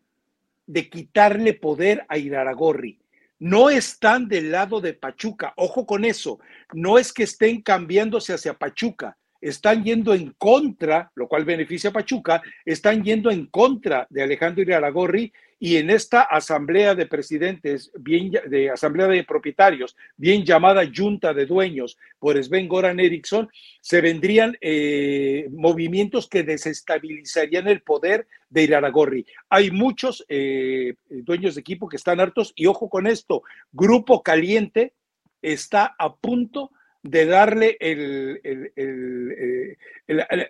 de 0.66 0.88
quitarle 0.88 1.54
poder 1.54 2.04
a 2.08 2.18
Iraragorri. 2.18 2.98
No 3.38 3.70
están 3.70 4.28
del 4.28 4.50
lado 4.50 4.80
de 4.80 4.94
Pachuca. 4.94 5.52
Ojo 5.56 5.86
con 5.86 6.04
eso. 6.04 6.40
No 6.72 6.98
es 6.98 7.12
que 7.12 7.22
estén 7.22 7.62
cambiándose 7.62 8.32
hacia 8.32 8.54
Pachuca. 8.54 9.16
están 9.40 9.84
yendo 9.84 10.12
en 10.14 10.34
contra, 10.36 11.12
lo 11.14 11.28
cual 11.28 11.44
beneficia 11.44 11.90
a 11.90 11.92
Pachuca, 11.92 12.42
están 12.64 13.04
yendo 13.04 13.30
en 13.30 13.46
contra 13.46 14.04
de 14.10 14.24
Alejandro 14.24 14.62
Iraragorri 14.62 15.32
y 15.58 15.76
en 15.76 15.90
esta 15.90 16.22
asamblea 16.22 16.94
de 16.94 17.06
presidentes, 17.06 17.90
bien, 17.98 18.30
de 18.46 18.70
asamblea 18.70 19.08
de 19.08 19.24
propietarios, 19.24 19.96
bien 20.16 20.44
llamada 20.44 20.82
junta 20.94 21.34
de 21.34 21.46
dueños 21.46 21.98
por 22.18 22.42
Sven 22.42 22.68
Goran 22.68 23.00
Eriksson, 23.00 23.48
se 23.80 24.00
vendrían 24.00 24.56
eh, 24.60 25.48
movimientos 25.50 26.28
que 26.28 26.44
desestabilizarían 26.44 27.66
el 27.66 27.82
poder 27.82 28.28
de 28.48 28.62
Iraragorri. 28.62 29.26
Hay 29.48 29.70
muchos 29.70 30.24
eh, 30.28 30.94
dueños 31.08 31.56
de 31.56 31.60
equipo 31.60 31.88
que 31.88 31.96
están 31.96 32.20
hartos 32.20 32.52
y 32.54 32.66
ojo 32.66 32.88
con 32.88 33.06
esto, 33.06 33.42
Grupo 33.72 34.22
Caliente 34.22 34.94
está 35.42 35.94
a 35.98 36.14
punto 36.14 36.70
de 37.02 37.26
darle 37.26 37.76
el, 37.80 38.40
eh, 38.44 39.76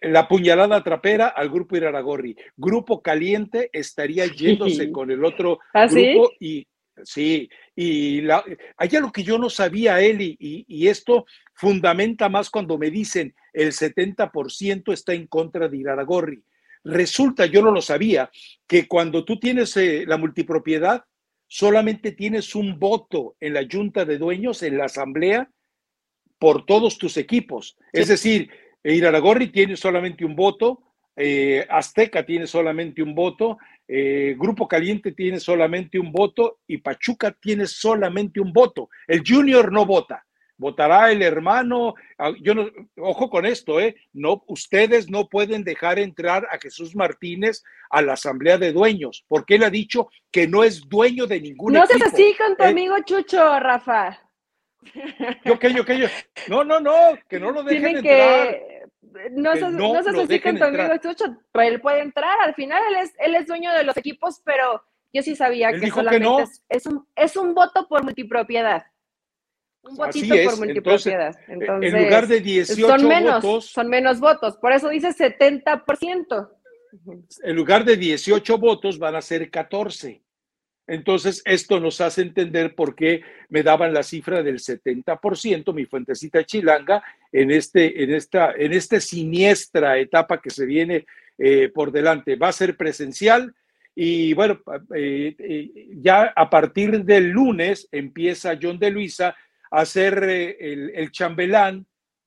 la 0.03 0.29
puñalada 0.29 0.83
trapera 0.83 1.29
al 1.29 1.51
grupo 1.51 1.77
Iraragorri. 1.77 2.37
Grupo 2.57 3.03
Caliente 3.03 3.71
estaría 3.73 4.27
yéndose 4.27 4.91
con 4.91 5.11
el 5.11 5.25
otro 5.25 5.59
¿Ah, 5.75 5.87
grupo 5.87 6.33
y 6.41 6.67
sí, 7.05 7.49
y 7.77 8.23
la, 8.23 8.45
hay 8.77 8.89
algo 8.97 9.13
que 9.13 9.23
yo 9.23 9.39
no 9.39 9.51
sabía, 9.51 10.01
Eli, 10.01 10.37
y, 10.41 10.65
y 10.67 10.89
esto 10.89 11.27
fundamenta 11.55 12.29
más 12.29 12.51
cuando 12.51 12.79
me 12.79 12.91
dicen 12.91 13.35
el 13.53 13.73
70% 13.73 14.93
está 14.93 15.13
en 15.13 15.27
contra 15.27 15.69
de 15.69 15.77
Iraragorri. 15.77 16.43
Resulta, 16.85 17.47
yo 17.47 17.63
no 17.63 17.71
lo 17.71 17.83
sabía, 17.83 18.31
que 18.67 18.87
cuando 18.87 19.25
tú 19.25 19.39
tienes 19.39 19.77
eh, 19.77 20.05
la 20.07 20.17
multipropiedad, 20.17 21.05
solamente 21.47 22.13
tienes 22.13 22.55
un 22.55 22.79
voto 22.79 23.37
en 23.41 23.55
la 23.55 23.67
junta 23.71 24.05
de 24.05 24.19
dueños, 24.19 24.63
en 24.63 24.79
la 24.79 24.85
asamblea, 24.85 25.51
por 26.39 26.65
todos 26.65 26.99
tus 26.99 27.17
equipos. 27.17 27.77
Es 27.93 28.09
decir, 28.09 28.51
Iraragorri 28.83 29.49
tiene 29.49 29.77
solamente 29.77 30.25
un 30.25 30.37
voto, 30.37 30.83
eh, 31.17 31.67
Azteca 31.69 32.25
tiene 32.25 32.47
solamente 32.47 33.03
un 33.03 33.15
voto, 33.15 33.59
eh, 33.89 34.37
Grupo 34.39 34.69
Caliente 34.69 35.13
tiene 35.13 35.41
solamente 35.41 35.99
un 35.99 36.13
voto 36.13 36.61
y 36.67 36.79
Pachuca 36.79 37.33
tiene 37.33 37.67
solamente 37.67 38.41
un 38.41 38.53
voto. 38.53 38.89
El 39.07 39.23
Junior 39.27 39.73
no 39.73 39.85
vota. 39.85 40.25
Votará 40.61 41.13
el 41.13 41.23
hermano. 41.23 41.95
Yo 42.43 42.53
no, 42.53 42.69
ojo 42.97 43.31
con 43.31 43.47
esto, 43.47 43.81
¿eh? 43.81 43.95
No, 44.13 44.43
ustedes 44.49 45.09
no 45.09 45.29
pueden 45.29 45.63
dejar 45.63 46.01
entrar 46.01 46.49
a 46.51 46.59
Jesús 46.59 46.97
Martínez 46.97 47.63
a 47.91 48.03
la 48.03 48.15
asamblea 48.15 48.59
de 48.59 48.73
dueños, 48.73 49.25
porque 49.29 49.55
él 49.55 49.63
ha 49.63 49.71
dicho 49.71 50.09
que 50.33 50.49
no 50.49 50.65
es 50.65 50.89
dueño 50.89 51.29
de 51.29 51.41
ningún 51.41 51.75
no 51.75 51.85
equipo. 51.85 51.95
No 51.95 52.01
seas 52.01 52.13
así 52.13 52.35
con 52.37 52.57
tu 52.57 52.65
amigo 52.65 52.97
Chucho, 53.05 53.61
Rafa. 53.61 54.28
Yo 55.45 55.59
que 55.59 55.73
yo 55.73 55.85
que 55.85 55.99
yo. 55.99 56.07
No, 56.49 56.65
no, 56.65 56.81
no, 56.81 56.93
que 57.29 57.39
no 57.41 57.51
lo 57.51 57.63
dejen 57.63 57.83
Tienen 57.83 57.97
entrar. 58.07 58.49
Que... 58.49 58.79
No, 59.33 59.53
Que 59.53 59.59
seas- 59.59 59.73
no 59.73 59.95
no 59.95 60.03
pero 61.53 61.69
él 61.69 61.81
puede 61.81 62.01
entrar. 62.01 62.39
Al 62.41 62.55
final 62.55 62.83
él 62.91 62.97
es, 63.03 63.15
él 63.19 63.35
es 63.35 63.47
dueño 63.47 63.73
de 63.73 63.85
los 63.85 63.97
equipos, 63.97 64.41
pero 64.45 64.83
yo 65.13 65.23
sí 65.23 65.35
sabía 65.35 65.71
Él 65.71 65.81
que 65.81 65.91
solamente 65.91 66.25
no. 66.25 66.41
es, 66.41 66.63
es 66.69 66.87
un, 66.87 67.07
es 67.17 67.37
un 67.37 67.55
voto 67.55 67.89
por 67.89 68.05
multipropiedad. 68.05 68.85
Un 69.83 69.93
Así 70.03 70.21
votito 70.21 70.35
es, 70.35 70.49
por 70.49 70.59
multipropiedad. 70.59 71.37
Entonces, 71.49 71.95
en 71.95 72.05
lugar 72.05 72.27
de 72.27 72.41
18 72.41 72.87
son 72.99 73.09
menos, 73.09 73.43
votos, 73.43 73.67
son 73.67 73.89
menos 73.89 74.21
votos. 74.21 74.57
Por 74.59 74.73
eso 74.73 74.89
dice 74.89 75.09
70%. 75.09 76.51
en 77.43 77.57
lugar 77.57 77.85
de 77.85 77.97
18 77.97 78.59
votos 78.59 78.99
van 78.99 79.17
a 79.17 79.23
ser 79.23 79.51
14. 79.51 80.23
Entonces, 80.89 81.43
esto 81.45 81.79
nos 81.79 82.01
hace 82.01 82.23
entender 82.23 82.75
por 82.75 82.95
qué 82.97 83.23
me 83.51 83.63
daban 83.63 83.93
la 83.93 84.03
cifra 84.03 84.43
del 84.43 84.59
70%, 84.59 85.73
mi 85.75 85.85
fuentecita 85.85 86.45
chilanga, 86.45 87.05
en, 87.31 87.51
este, 87.51 88.03
en, 88.03 88.15
esta, 88.15 88.53
en 88.57 88.73
esta 88.73 88.99
siniestra 88.99 89.99
etapa 89.99 90.41
que 90.41 90.51
se 90.51 90.65
viene 90.67 91.05
eh, 91.37 91.69
por 91.73 91.93
delante. 91.93 92.37
Va 92.37 92.49
a 92.49 92.53
ser 92.53 92.77
presencial 92.77 93.55
y 93.95 94.33
bueno, 94.33 94.61
eh, 94.95 95.35
eh, 95.39 95.89
ya 95.97 96.33
a 96.35 96.49
partir 96.49 97.05
del 97.05 97.29
lunes 97.31 97.87
empieza 97.93 98.59
John 98.61 98.79
de 98.79 98.91
Luisa 98.91 99.37
a 99.71 99.85
ser 99.85 100.25
el, 100.25 100.91
el 100.95 101.11
chambelán, 101.13 101.85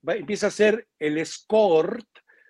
va- 0.08 0.14
empieza 0.14 0.46
a 0.46 0.50
ser 0.52 0.86
el 1.00 1.18
escort 1.18 2.06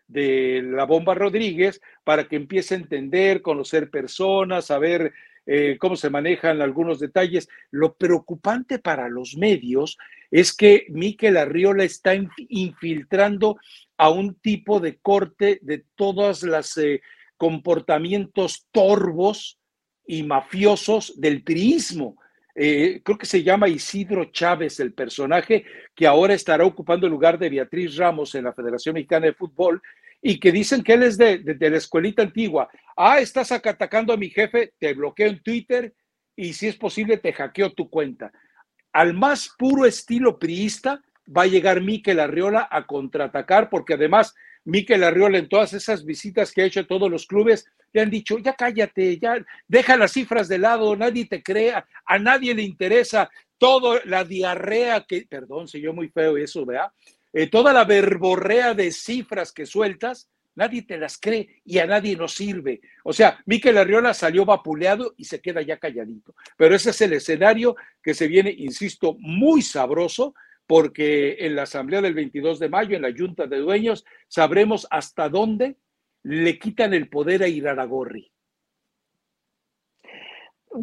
de 0.07 0.61
la 0.63 0.85
bomba 0.85 1.15
Rodríguez 1.15 1.81
para 2.05 2.29
que 2.29 2.37
empiece 2.37 2.75
a 2.75 2.79
entender, 2.79 3.41
conocer 3.41 3.89
personas, 3.91 4.67
saber 4.67 5.15
eh, 5.47 5.77
cómo 5.79 5.97
se 5.97 6.11
manejan 6.11 6.61
algunos 6.61 6.99
detalles. 6.99 7.49
Lo 7.71 7.95
preocupante 7.95 8.79
para 8.79 9.09
los 9.09 9.37
medios 9.37 9.99
es 10.31 10.55
que 10.55 10.87
Miquel 10.89 11.37
Arriola 11.37 11.85
está 11.85 12.15
inf- 12.15 12.47
infiltrando 12.49 13.59
a 13.99 14.11
un 14.11 14.35
tipo 14.35 14.81
de 14.81 14.99
corte 14.99 15.59
de 15.63 15.85
todas 15.95 16.43
las 16.43 16.77
eh, 16.79 17.01
comportamientos 17.37 18.67
torvos 18.71 19.59
y 20.07 20.23
mafiosos 20.23 21.21
del 21.21 21.43
priismo. 21.43 22.17
Eh, 22.55 23.01
creo 23.03 23.17
que 23.17 23.27
se 23.27 23.43
llama 23.43 23.69
Isidro 23.69 24.27
Chávez, 24.27 24.79
el 24.79 24.93
personaje 24.93 25.65
que 25.95 26.07
ahora 26.07 26.35
estará 26.35 26.65
ocupando 26.67 27.07
el 27.07 27.13
lugar 27.13 27.39
de 27.39 27.49
Beatriz 27.49 27.97
Ramos 27.97 28.35
en 28.35 28.45
la 28.45 28.53
Federación 28.53 28.95
Mexicana 28.95 29.27
de 29.27 29.33
Fútbol 29.33 29.81
y 30.23 30.39
que 30.39 30.53
dicen 30.53 30.83
que 30.85 30.95
él 30.95 31.03
es 31.03 31.19
de, 31.19 31.39
de- 31.39 31.71
la 31.71 31.77
escuelita 31.77 32.23
antigua. 32.23 32.71
Ah, 32.97 33.19
estás 33.19 33.51
atacando 33.53 34.13
a 34.13 34.17
mi 34.17 34.31
jefe, 34.31 34.73
te 34.79 34.95
bloqueo 34.95 35.29
en 35.29 35.43
Twitter 35.43 35.93
y 36.37 36.53
si 36.53 36.69
es 36.69 36.77
posible 36.77 37.19
te 37.19 37.33
hackeo 37.33 37.73
tu 37.73 37.91
cuenta. 37.91 38.33
Al 38.93 39.15
más 39.15 39.51
puro 39.59 39.85
estilo 39.85 40.39
priista 40.39 41.03
va 41.37 41.43
a 41.43 41.47
llegar 41.47 41.81
Miquel 41.81 42.21
Arriola 42.21 42.69
a 42.71 42.87
contraatacar 42.87 43.69
porque 43.69 43.95
además 43.95 44.35
Miquel 44.65 45.03
Arriola 45.03 45.39
en 45.39 45.49
todas 45.49 45.73
esas 45.73 46.05
visitas 46.05 46.53
que 46.53 46.63
ha 46.63 46.67
hecho 46.67 46.81
a 46.81 46.87
todos 46.87 47.11
los 47.11 47.27
clubes 47.27 47.67
le 47.93 48.01
han 48.01 48.11
dicho, 48.11 48.39
ya 48.39 48.55
cállate, 48.55 49.19
ya 49.19 49.37
deja 49.69 49.97
las 49.99 50.13
cifras 50.13 50.49
de 50.49 50.59
lado, 50.59 50.97
nadie 50.97 51.27
te 51.27 51.43
crea, 51.43 51.87
a 52.07 52.19
nadie 52.19 52.55
le 52.55 52.63
interesa 52.63 53.29
todo 53.59 54.01
la 54.05 54.25
diarrea 54.25 55.05
que, 55.07 55.27
perdón, 55.29 55.69
se 55.69 55.79
yo 55.81 55.93
muy 55.93 56.09
feo 56.09 56.39
eso, 56.39 56.65
¿verdad? 56.65 56.91
Eh, 57.33 57.49
toda 57.49 57.73
la 57.73 57.85
verborrea 57.85 58.75
de 58.75 58.93
cifras 58.93 59.53
que 59.53 59.67
sueltas, 59.67 60.29
nadie 60.55 60.83
te 60.83 60.99
las 60.99 61.19
cree 61.19 61.63
y 61.65 61.79
a 61.79 61.87
nadie 61.87 62.17
nos 62.17 62.35
sirve. 62.35 62.81
O 63.05 63.13
sea, 63.13 63.39
Miquel 63.47 63.79
Arriola 63.79 64.15
salió 64.15 64.45
vapuleado 64.45 65.15
y 65.17 65.25
se 65.25 65.41
queda 65.41 65.63
ya 65.63 65.79
calladito. 65.79 66.35
Pero 66.57 66.75
ese 66.75 66.91
es 66.91 67.01
el 67.01 67.15
escenario 67.15 67.77
que 68.03 68.15
se 68.15 68.29
viene, 68.29 68.55
insisto, 68.57 69.17
muy 69.19 69.63
sabroso, 69.63 70.35
porque 70.67 71.37
en 71.41 71.57
la 71.57 71.63
asamblea 71.63 72.01
del 72.01 72.15
22 72.15 72.59
de 72.59 72.69
mayo, 72.69 72.97
en 72.97 73.03
la 73.03 73.15
Junta 73.17 73.47
de 73.47 73.59
Dueños, 73.59 74.05
sabremos 74.29 74.87
hasta 74.91 75.29
dónde 75.29 75.77
le 76.23 76.59
quitan 76.59 76.95
el 76.95 77.09
poder 77.09 77.43
a 77.43 77.49
Iraragorri. 77.49 78.31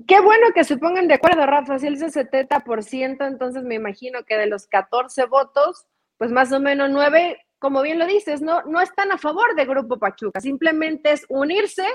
Qué 0.07 0.21
bueno 0.21 0.47
que 0.53 0.63
se 0.63 0.77
pongan 0.77 1.07
de 1.07 1.15
acuerdo, 1.15 1.45
Rafa. 1.47 1.79
Si 1.79 1.87
él 1.87 1.93
dice 1.93 2.07
70%, 2.07 3.27
entonces 3.27 3.63
me 3.63 3.75
imagino 3.75 4.23
que 4.23 4.37
de 4.37 4.45
los 4.45 4.67
14 4.67 5.25
votos, 5.25 5.87
pues 6.19 6.31
más 6.31 6.51
o 6.51 6.59
menos 6.59 6.89
9, 6.91 7.39
como 7.59 7.81
bien 7.81 7.97
lo 7.97 8.05
dices, 8.05 8.41
no, 8.41 8.61
no 8.63 8.81
están 8.81 9.11
a 9.13 9.17
favor 9.17 9.55
de 9.55 9.65
Grupo 9.65 9.97
Pachuca. 9.97 10.41
Simplemente 10.41 11.13
es 11.13 11.25
unirse 11.29 11.85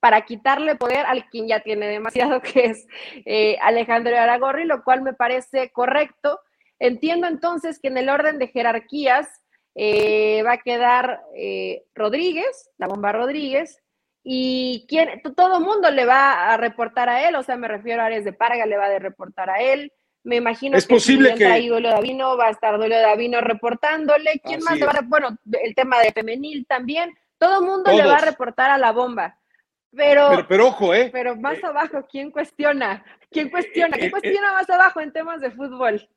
para 0.00 0.20
quitarle 0.26 0.76
poder 0.76 1.06
al 1.06 1.24
quien 1.30 1.48
ya 1.48 1.60
tiene 1.60 1.88
demasiado, 1.88 2.40
que 2.42 2.66
es 2.66 2.86
eh, 3.24 3.56
Alejandro 3.62 4.16
Aragorri, 4.16 4.66
lo 4.66 4.84
cual 4.84 5.00
me 5.00 5.14
parece 5.14 5.70
correcto. 5.70 6.40
Entiendo 6.78 7.26
entonces 7.26 7.80
que 7.80 7.88
en 7.88 7.96
el 7.96 8.10
orden 8.10 8.38
de 8.38 8.48
jerarquías 8.48 9.28
eh, 9.74 10.42
va 10.42 10.52
a 10.52 10.58
quedar 10.58 11.22
eh, 11.34 11.84
Rodríguez, 11.94 12.70
la 12.76 12.86
bomba 12.86 13.12
Rodríguez, 13.12 13.82
y 14.22 14.84
quién, 14.88 15.22
todo 15.34 15.60
mundo 15.60 15.90
le 15.90 16.04
va 16.04 16.52
a 16.52 16.58
reportar 16.58 17.08
a 17.08 17.26
él, 17.26 17.34
o 17.34 17.42
sea, 17.42 17.56
me 17.56 17.68
refiero 17.68 18.02
a 18.02 18.06
Ares 18.06 18.26
de 18.26 18.34
Parga, 18.34 18.66
le 18.66 18.76
va 18.76 18.86
a 18.86 18.98
reportar 18.98 19.48
a 19.48 19.62
él. 19.62 19.90
Me 20.22 20.36
imagino 20.36 20.76
Es 20.76 20.86
que 20.86 20.94
posible 20.94 21.32
si 21.32 21.38
que- 21.38 21.46
ahí 21.46 21.68
Davino, 21.68 22.36
va 22.36 22.48
a 22.48 22.50
estar 22.50 22.76
Duelo 22.76 22.98
Davino 23.00 23.40
reportándole. 23.40 24.40
¿Quién 24.44 24.56
Así 24.58 24.64
más 24.64 24.78
le 24.78 24.86
va 24.86 24.92
a 24.92 25.00
Bueno, 25.02 25.38
el 25.62 25.74
tema 25.74 25.98
de 26.00 26.12
femenil 26.12 26.66
también. 26.66 27.16
Todo 27.38 27.60
el 27.60 27.66
mundo 27.66 27.90
le 27.90 28.04
va 28.04 28.14
a 28.14 28.18
Todos. 28.18 28.30
reportar 28.30 28.70
a 28.70 28.78
la 28.78 28.92
bomba. 28.92 29.36
Pero, 29.92 30.28
Pero, 30.30 30.46
pero 30.48 30.66
ojo, 30.68 30.94
¿eh? 30.94 31.08
pero 31.12 31.34
más 31.34 31.56
eh, 31.58 31.62
abajo, 31.64 32.06
¿quién 32.08 32.30
cuestiona? 32.30 33.02
¿Quién 33.30 33.48
cuestiona? 33.50 33.96
eh, 33.96 33.98
¿Quién 33.98 34.08
eh, 34.08 34.10
cuestiona 34.10 34.52
más 34.52 34.70
abajo 34.70 35.00
en 35.00 35.12
temas 35.12 35.40
de 35.40 35.50
fútbol? 35.50 36.08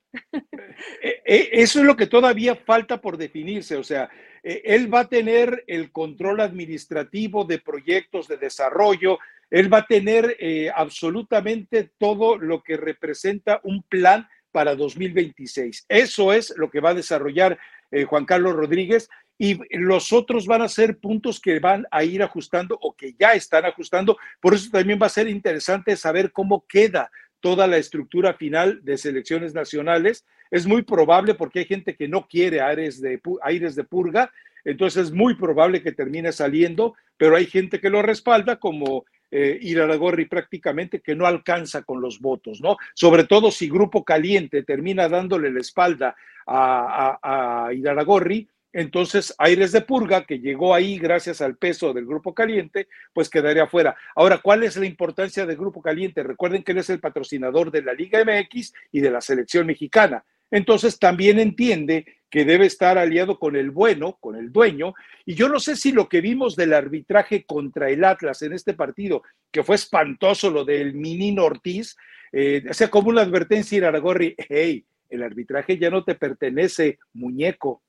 Eso 1.23 1.79
es 1.79 1.85
lo 1.85 1.95
que 1.95 2.05
todavía 2.05 2.55
falta 2.55 3.01
por 3.01 3.17
definirse. 3.17 3.75
O 3.77 3.83
sea, 3.83 4.09
él 4.43 4.93
va 4.93 5.01
a 5.01 5.07
tener 5.09 5.63
el 5.67 5.91
control 5.91 6.41
administrativo 6.41 7.45
de 7.45 7.59
proyectos 7.59 8.27
de 8.27 8.37
desarrollo, 8.37 9.17
él 9.53 9.71
va 9.71 9.77
a 9.77 9.85
tener 9.85 10.35
eh, 10.39 10.71
absolutamente 10.75 11.91
todo 11.99 12.39
lo 12.39 12.63
que 12.63 12.75
representa 12.75 13.61
un 13.63 13.83
plan 13.83 14.27
para 14.51 14.75
2026. 14.75 15.85
Eso 15.87 16.33
es 16.33 16.55
lo 16.57 16.71
que 16.71 16.79
va 16.79 16.89
a 16.89 16.95
desarrollar 16.95 17.59
eh, 17.91 18.03
Juan 18.05 18.25
Carlos 18.25 18.55
Rodríguez 18.55 19.11
y 19.37 19.59
los 19.77 20.11
otros 20.11 20.47
van 20.47 20.63
a 20.63 20.69
ser 20.69 20.97
puntos 20.97 21.39
que 21.39 21.59
van 21.59 21.85
a 21.91 22.03
ir 22.03 22.23
ajustando 22.23 22.79
o 22.81 22.95
que 22.95 23.13
ya 23.19 23.33
están 23.33 23.63
ajustando. 23.65 24.17
Por 24.41 24.55
eso 24.55 24.71
también 24.71 24.97
va 24.99 25.05
a 25.05 25.09
ser 25.09 25.27
interesante 25.27 25.95
saber 25.97 26.31
cómo 26.31 26.65
queda 26.67 27.11
toda 27.39 27.67
la 27.67 27.77
estructura 27.77 28.33
final 28.33 28.83
de 28.83 28.97
selecciones 28.97 29.53
nacionales. 29.53 30.25
Es 30.49 30.65
muy 30.65 30.81
probable 30.81 31.35
porque 31.35 31.59
hay 31.59 31.65
gente 31.65 31.95
que 31.95 32.07
no 32.07 32.27
quiere 32.27 32.57
de, 32.57 33.21
aires 33.43 33.75
de 33.75 33.83
purga. 33.83 34.31
entonces 34.65 35.05
es 35.05 35.11
muy 35.11 35.35
probable 35.35 35.83
que 35.83 35.91
termine 35.91 36.31
saliendo, 36.31 36.95
pero 37.17 37.35
hay 37.35 37.45
gente 37.45 37.79
que 37.79 37.91
lo 37.91 38.01
respalda 38.01 38.55
como 38.55 39.05
eh, 39.35 39.57
Iraragorri 39.61 40.25
prácticamente 40.25 41.01
que 41.01 41.15
no 41.15 41.25
alcanza 41.25 41.81
con 41.81 41.99
los 41.99 42.19
votos, 42.19 42.61
¿no? 42.61 42.77
Sobre 42.93 43.23
todo 43.23 43.49
si 43.49 43.67
Grupo 43.67 44.03
Caliente 44.03 44.61
termina 44.61 45.09
dándole 45.09 45.51
la 45.51 45.59
espalda 45.59 46.15
a, 46.45 47.17
a, 47.21 47.65
a 47.65 47.73
Iraragorri, 47.73 48.47
entonces 48.73 49.33
Aires 49.39 49.71
de 49.71 49.81
Purga, 49.81 50.25
que 50.25 50.39
llegó 50.39 50.75
ahí 50.75 50.99
gracias 50.99 51.41
al 51.41 51.55
peso 51.55 51.93
del 51.93 52.05
Grupo 52.05 52.35
Caliente, 52.35 52.87
pues 53.11 53.29
quedaría 53.29 53.65
fuera. 53.65 53.95
Ahora, 54.15 54.39
¿cuál 54.39 54.63
es 54.63 54.77
la 54.77 54.85
importancia 54.85 55.47
del 55.47 55.57
Grupo 55.57 55.81
Caliente? 55.81 56.21
Recuerden 56.21 56.63
que 56.63 56.73
él 56.73 56.79
es 56.79 56.89
el 56.91 56.99
patrocinador 56.99 57.71
de 57.71 57.81
la 57.81 57.93
Liga 57.93 58.23
MX 58.23 58.73
y 58.91 58.99
de 58.99 59.09
la 59.11 59.21
selección 59.21 59.65
mexicana. 59.65 60.23
Entonces 60.49 60.99
también 60.99 61.39
entiende 61.39 62.05
que 62.33 62.45
debe 62.45 62.65
estar 62.65 62.97
aliado 62.97 63.37
con 63.37 63.55
el 63.55 63.69
bueno, 63.69 64.17
con 64.19 64.35
el 64.35 64.51
dueño. 64.51 64.95
Y 65.23 65.35
yo 65.35 65.49
no 65.49 65.59
sé 65.59 65.75
si 65.75 65.91
lo 65.91 66.09
que 66.09 66.19
vimos 66.19 66.55
del 66.55 66.73
arbitraje 66.73 67.45
contra 67.45 67.91
el 67.91 68.03
Atlas 68.03 68.41
en 68.41 68.53
este 68.53 68.73
partido, 68.73 69.21
que 69.51 69.61
fue 69.61 69.75
espantoso 69.75 70.49
lo 70.49 70.65
del 70.65 70.95
Minino 70.95 71.45
Ortiz, 71.45 71.95
eh, 72.31 72.63
o 72.67 72.73
sea, 72.73 72.89
como 72.89 73.09
una 73.09 73.21
advertencia 73.21 73.77
ir 73.77 73.85
a 73.85 73.89
Aragorri, 73.89 74.35
hey, 74.49 74.83
el 75.09 75.21
arbitraje 75.21 75.77
ya 75.77 75.91
no 75.91 76.03
te 76.03 76.15
pertenece, 76.15 76.97
muñeco. 77.13 77.83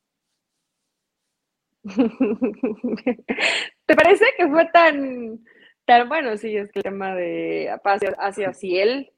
¿Te 3.87 3.97
parece 3.97 4.27
que 4.37 4.47
fue 4.47 4.67
tan, 4.75 5.41
tan 5.87 6.07
bueno? 6.07 6.37
Sí, 6.37 6.55
es 6.55 6.71
que 6.71 6.81
el 6.81 6.83
tema 6.83 7.15
de 7.15 7.75
hacia, 7.83 8.11
hacia 8.19 8.53
Ciel. 8.53 9.11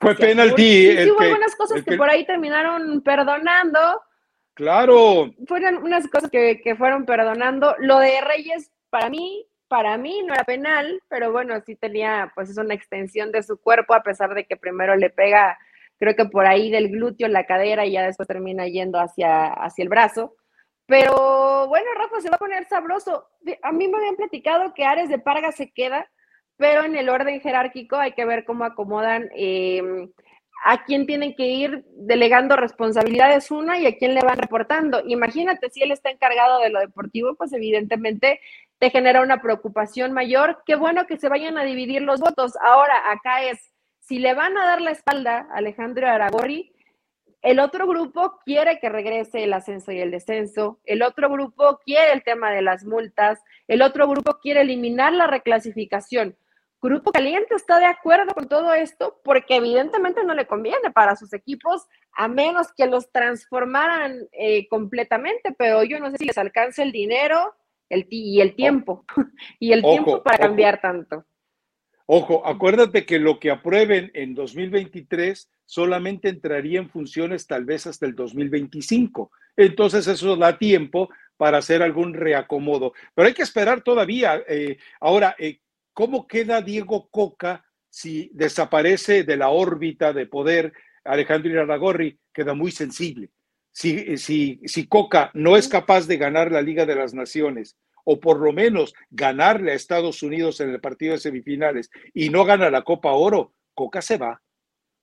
Fue 0.00 0.16
penalti. 0.16 0.96
Sí, 0.96 1.10
hubo 1.12 1.20
algunas 1.20 1.54
cosas 1.54 1.84
que, 1.84 1.96
por 1.96 2.10
ahí 2.10 2.26
terminaron 2.26 3.02
perdonando. 3.02 3.78
Claro. 4.54 5.32
Fueron 5.46 5.82
unas 5.82 6.08
cosas 6.08 6.30
que, 6.30 6.60
que 6.62 6.76
fueron 6.76 7.04
perdonando. 7.04 7.74
Lo 7.78 7.98
de 7.98 8.20
Reyes, 8.20 8.70
para 8.90 9.10
mí, 9.10 9.46
para 9.68 9.98
mí 9.98 10.22
no 10.24 10.34
era 10.34 10.44
penal, 10.44 11.02
pero 11.08 11.32
bueno, 11.32 11.60
sí 11.66 11.74
tenía, 11.74 12.32
pues 12.34 12.50
es 12.50 12.58
una 12.58 12.74
extensión 12.74 13.32
de 13.32 13.42
su 13.42 13.60
cuerpo, 13.60 13.94
a 13.94 14.02
pesar 14.02 14.34
de 14.34 14.44
que 14.44 14.56
primero 14.56 14.94
le 14.96 15.10
pega, 15.10 15.58
creo 15.98 16.14
que 16.14 16.26
por 16.26 16.46
ahí 16.46 16.70
del 16.70 16.88
glúteo, 16.90 17.28
la 17.28 17.44
cadera, 17.44 17.84
y 17.84 17.92
ya 17.92 18.04
después 18.04 18.28
termina 18.28 18.66
yendo 18.68 19.00
hacia, 19.00 19.48
hacia 19.52 19.82
el 19.82 19.88
brazo. 19.88 20.36
Pero 20.86 21.66
bueno, 21.68 21.86
Rafa 21.96 22.20
se 22.20 22.28
va 22.28 22.36
a 22.36 22.38
poner 22.38 22.66
sabroso. 22.68 23.26
A 23.62 23.72
mí 23.72 23.88
me 23.88 23.98
habían 23.98 24.16
platicado 24.16 24.74
que 24.74 24.84
Ares 24.84 25.08
de 25.08 25.18
Parga 25.18 25.50
se 25.50 25.72
queda, 25.72 26.08
pero 26.56 26.84
en 26.84 26.94
el 26.94 27.08
orden 27.08 27.40
jerárquico 27.40 27.96
hay 27.96 28.12
que 28.12 28.24
ver 28.24 28.44
cómo 28.44 28.64
acomodan 28.64 29.28
em, 29.34 30.12
a 30.66 30.82
quién 30.84 31.06
tienen 31.06 31.34
que 31.34 31.46
ir 31.46 31.84
delegando 31.94 32.56
responsabilidades 32.56 33.50
una 33.50 33.78
y 33.78 33.86
a 33.86 33.98
quién 33.98 34.14
le 34.14 34.22
van 34.22 34.38
reportando. 34.38 35.02
Imagínate 35.06 35.68
si 35.68 35.82
él 35.82 35.92
está 35.92 36.10
encargado 36.10 36.58
de 36.60 36.70
lo 36.70 36.80
deportivo, 36.80 37.34
pues 37.34 37.52
evidentemente 37.52 38.40
te 38.78 38.88
genera 38.88 39.20
una 39.20 39.42
preocupación 39.42 40.12
mayor. 40.12 40.62
Qué 40.64 40.74
bueno 40.74 41.06
que 41.06 41.18
se 41.18 41.28
vayan 41.28 41.58
a 41.58 41.64
dividir 41.64 42.00
los 42.00 42.20
votos. 42.20 42.54
Ahora, 42.62 43.12
acá 43.12 43.42
es, 43.44 43.74
si 44.00 44.18
le 44.18 44.32
van 44.32 44.56
a 44.56 44.64
dar 44.64 44.80
la 44.80 44.92
espalda 44.92 45.46
a 45.50 45.58
Alejandro 45.58 46.08
Aragori, 46.08 46.72
el 47.42 47.60
otro 47.60 47.86
grupo 47.86 48.40
quiere 48.46 48.78
que 48.80 48.88
regrese 48.88 49.44
el 49.44 49.52
ascenso 49.52 49.92
y 49.92 50.00
el 50.00 50.10
descenso. 50.10 50.80
El 50.84 51.02
otro 51.02 51.28
grupo 51.28 51.78
quiere 51.84 52.12
el 52.12 52.22
tema 52.22 52.50
de 52.50 52.62
las 52.62 52.86
multas. 52.86 53.38
El 53.68 53.82
otro 53.82 54.08
grupo 54.08 54.38
quiere 54.40 54.62
eliminar 54.62 55.12
la 55.12 55.26
reclasificación. 55.26 56.38
Grupo 56.84 57.12
Caliente 57.12 57.54
está 57.54 57.78
de 57.78 57.86
acuerdo 57.86 58.34
con 58.34 58.46
todo 58.46 58.74
esto 58.74 59.18
porque 59.24 59.56
evidentemente 59.56 60.22
no 60.22 60.34
le 60.34 60.46
conviene 60.46 60.90
para 60.92 61.16
sus 61.16 61.32
equipos 61.32 61.86
a 62.12 62.28
menos 62.28 62.74
que 62.76 62.86
los 62.86 63.10
transformaran 63.10 64.28
eh, 64.32 64.68
completamente, 64.68 65.54
pero 65.56 65.82
yo 65.82 65.98
no 65.98 66.10
sé 66.10 66.18
si 66.18 66.26
les 66.26 66.36
alcanza 66.36 66.82
el 66.82 66.92
dinero 66.92 67.54
el 67.88 68.06
y 68.10 68.42
el 68.42 68.54
tiempo 68.54 69.06
y 69.58 69.72
el 69.72 69.80
tiempo 69.80 70.22
para 70.22 70.36
cambiar 70.36 70.82
tanto. 70.82 71.24
Ojo, 72.04 72.46
acuérdate 72.46 73.06
que 73.06 73.18
lo 73.18 73.40
que 73.40 73.50
aprueben 73.50 74.10
en 74.12 74.34
2023 74.34 75.50
solamente 75.64 76.28
entraría 76.28 76.80
en 76.80 76.90
funciones 76.90 77.46
tal 77.46 77.64
vez 77.64 77.86
hasta 77.86 78.04
el 78.04 78.14
2025. 78.14 79.30
Entonces 79.56 80.06
eso 80.06 80.36
da 80.36 80.58
tiempo 80.58 81.08
para 81.38 81.58
hacer 81.58 81.82
algún 81.82 82.12
reacomodo. 82.12 82.92
Pero 83.14 83.28
hay 83.28 83.32
que 83.32 83.42
esperar 83.42 83.80
todavía. 83.80 84.42
Eh, 84.46 84.76
ahora, 85.00 85.34
eh, 85.38 85.60
¿cómo 85.94 86.26
queda 86.26 86.60
Diego 86.60 87.08
Coca 87.08 87.64
si 87.88 88.30
desaparece 88.34 89.24
de 89.24 89.36
la 89.36 89.48
órbita 89.48 90.12
de 90.12 90.26
poder 90.26 90.72
Alejandro 91.04 91.50
Iraragorri? 91.50 92.18
Queda 92.32 92.52
muy 92.54 92.70
sensible. 92.70 93.30
Si, 93.72 94.18
si, 94.18 94.60
si 94.66 94.86
Coca 94.86 95.30
no 95.34 95.56
es 95.56 95.68
capaz 95.68 96.06
de 96.06 96.16
ganar 96.16 96.52
la 96.52 96.60
Liga 96.60 96.84
de 96.84 96.94
las 96.94 97.14
Naciones, 97.14 97.76
o 98.04 98.20
por 98.20 98.38
lo 98.38 98.52
menos 98.52 98.94
ganarle 99.10 99.72
a 99.72 99.74
Estados 99.74 100.22
Unidos 100.22 100.60
en 100.60 100.70
el 100.70 100.80
partido 100.80 101.12
de 101.12 101.20
semifinales 101.20 101.90
y 102.12 102.28
no 102.28 102.44
gana 102.44 102.70
la 102.70 102.82
Copa 102.82 103.12
Oro, 103.12 103.54
Coca 103.74 104.02
se 104.02 104.18
va. 104.18 104.40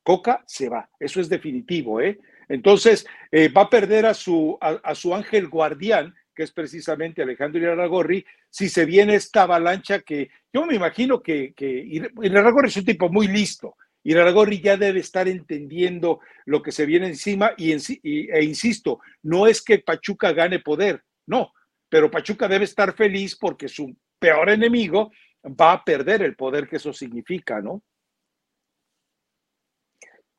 Coca 0.03 0.43
se 0.47 0.69
va. 0.69 0.89
Eso 0.99 1.19
es 1.19 1.29
definitivo, 1.29 1.99
¿eh? 1.99 2.19
Entonces, 2.47 3.05
eh, 3.31 3.49
va 3.49 3.63
a 3.63 3.69
perder 3.69 4.05
a 4.05 4.13
su, 4.13 4.57
a, 4.59 4.93
su 4.93 5.15
ángel 5.15 5.47
guardián, 5.47 6.13
que 6.41 6.45
es 6.45 6.51
precisamente 6.51 7.21
Alejandro 7.21 7.61
Iraragorri, 7.61 8.25
si 8.49 8.67
se 8.67 8.83
viene 8.83 9.13
esta 9.13 9.43
avalancha 9.43 9.99
que 9.99 10.31
yo 10.51 10.65
me 10.65 10.73
imagino 10.73 11.21
que, 11.21 11.53
que 11.53 11.67
Iraragorri 11.67 12.69
es 12.69 12.77
un 12.77 12.85
tipo 12.85 13.09
muy 13.09 13.27
listo. 13.27 13.77
Iraragorri 14.01 14.59
ya 14.59 14.75
debe 14.75 15.01
estar 15.01 15.27
entendiendo 15.27 16.19
lo 16.45 16.63
que 16.63 16.71
se 16.71 16.87
viene 16.87 17.05
encima 17.05 17.53
y, 17.57 17.73
e 18.01 18.43
insisto, 18.43 19.01
no 19.21 19.45
es 19.45 19.61
que 19.61 19.77
Pachuca 19.77 20.33
gane 20.33 20.57
poder, 20.57 21.03
no, 21.27 21.53
pero 21.87 22.09
Pachuca 22.09 22.47
debe 22.47 22.65
estar 22.65 22.95
feliz 22.95 23.37
porque 23.37 23.67
su 23.67 23.95
peor 24.17 24.49
enemigo 24.49 25.11
va 25.45 25.73
a 25.73 25.83
perder 25.83 26.23
el 26.23 26.35
poder 26.35 26.67
que 26.67 26.77
eso 26.77 26.91
significa, 26.91 27.61
¿no? 27.61 27.83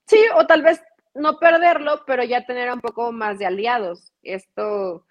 Sí, 0.09 0.19
o 0.35 0.49
tal 0.49 0.63
vez 0.63 0.83
no 1.15 1.39
perderlo, 1.39 2.03
pero 2.09 2.25
ya 2.25 2.45
tener 2.45 2.73
un 2.73 2.81
poco 2.81 3.13
más 3.13 3.39
de 3.39 3.47
aliados. 3.47 4.13
Esto 4.25 5.07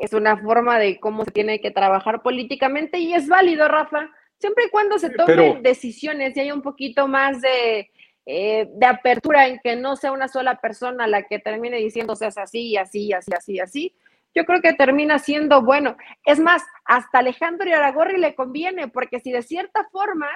es 0.00 0.12
una 0.12 0.36
forma 0.36 0.78
de 0.78 1.00
cómo 1.00 1.24
se 1.24 1.32
tiene 1.32 1.60
que 1.60 1.70
trabajar 1.70 2.22
políticamente 2.22 2.98
y 2.98 3.14
es 3.14 3.28
válido, 3.28 3.66
Rafa, 3.66 4.10
siempre 4.38 4.64
y 4.66 4.70
cuando 4.70 4.98
se 4.98 5.10
tomen 5.10 5.62
decisiones 5.62 6.36
y 6.36 6.40
hay 6.40 6.52
un 6.52 6.62
poquito 6.62 7.08
más 7.08 7.40
de, 7.40 7.90
eh, 8.26 8.68
de 8.72 8.86
apertura 8.86 9.48
en 9.48 9.58
que 9.58 9.76
no 9.76 9.96
sea 9.96 10.12
una 10.12 10.28
sola 10.28 10.60
persona 10.60 11.06
la 11.06 11.24
que 11.24 11.38
termine 11.38 11.78
diciendo 11.78 12.14
seas 12.14 12.38
así, 12.38 12.76
así, 12.76 13.12
así, 13.12 13.32
así, 13.36 13.58
así, 13.58 13.96
yo 14.34 14.44
creo 14.44 14.60
que 14.60 14.74
termina 14.74 15.18
siendo 15.18 15.62
bueno. 15.62 15.96
Es 16.24 16.38
más, 16.38 16.62
hasta 16.84 17.18
Alejandro 17.18 17.68
y 17.68 17.72
Aragorri 17.72 18.18
le 18.18 18.34
conviene, 18.34 18.88
porque 18.88 19.20
si 19.20 19.32
de 19.32 19.42
cierta 19.42 19.88
forma 19.90 20.28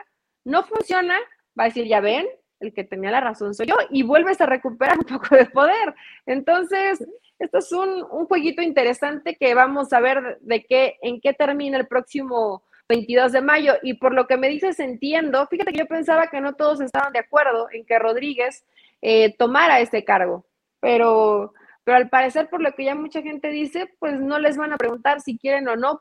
no 0.44 0.64
funciona, 0.64 1.16
va 1.58 1.64
a 1.64 1.66
decir, 1.66 1.86
ya 1.86 2.00
ven, 2.00 2.26
el 2.64 2.74
que 2.74 2.84
tenía 2.84 3.10
la 3.10 3.20
razón 3.20 3.54
soy 3.54 3.66
yo, 3.66 3.76
y 3.90 4.02
vuelves 4.02 4.40
a 4.40 4.46
recuperar 4.46 4.98
un 4.98 5.04
poco 5.04 5.36
de 5.36 5.46
poder. 5.46 5.94
Entonces, 6.26 7.06
esto 7.38 7.58
es 7.58 7.72
un, 7.72 8.04
un 8.10 8.26
jueguito 8.26 8.62
interesante 8.62 9.36
que 9.36 9.54
vamos 9.54 9.92
a 9.92 10.00
ver 10.00 10.38
de 10.40 10.64
qué, 10.64 10.96
en 11.02 11.20
qué 11.20 11.32
termina 11.32 11.78
el 11.78 11.86
próximo 11.86 12.64
22 12.88 13.32
de 13.32 13.40
mayo. 13.40 13.74
Y 13.82 13.94
por 13.94 14.14
lo 14.14 14.26
que 14.26 14.36
me 14.36 14.48
dices, 14.48 14.78
entiendo, 14.80 15.46
fíjate 15.48 15.72
que 15.72 15.78
yo 15.78 15.86
pensaba 15.86 16.28
que 16.28 16.40
no 16.40 16.54
todos 16.54 16.80
estaban 16.80 17.12
de 17.12 17.20
acuerdo 17.20 17.68
en 17.72 17.84
que 17.84 17.98
Rodríguez 17.98 18.64
eh, 19.02 19.34
tomara 19.36 19.80
este 19.80 20.04
cargo, 20.04 20.46
pero 20.80 21.52
pero 21.84 21.98
al 21.98 22.08
parecer, 22.08 22.48
por 22.48 22.62
lo 22.62 22.74
que 22.74 22.84
ya 22.84 22.94
mucha 22.94 23.22
gente 23.22 23.50
dice, 23.50 23.94
pues 23.98 24.18
no 24.18 24.38
les 24.38 24.56
van 24.56 24.72
a 24.72 24.78
preguntar 24.78 25.20
si 25.20 25.38
quieren 25.38 25.68
o 25.68 25.76
no, 25.76 26.00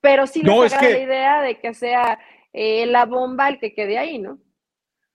pero 0.00 0.26
sí 0.26 0.42
les 0.42 0.52
no, 0.52 0.64
la 0.64 0.98
idea 0.98 1.40
de 1.40 1.60
que 1.60 1.72
sea 1.72 2.18
eh, 2.52 2.84
la 2.86 3.06
bomba 3.06 3.48
el 3.48 3.60
que 3.60 3.74
quede 3.74 3.96
ahí, 3.96 4.18
¿no? 4.18 4.40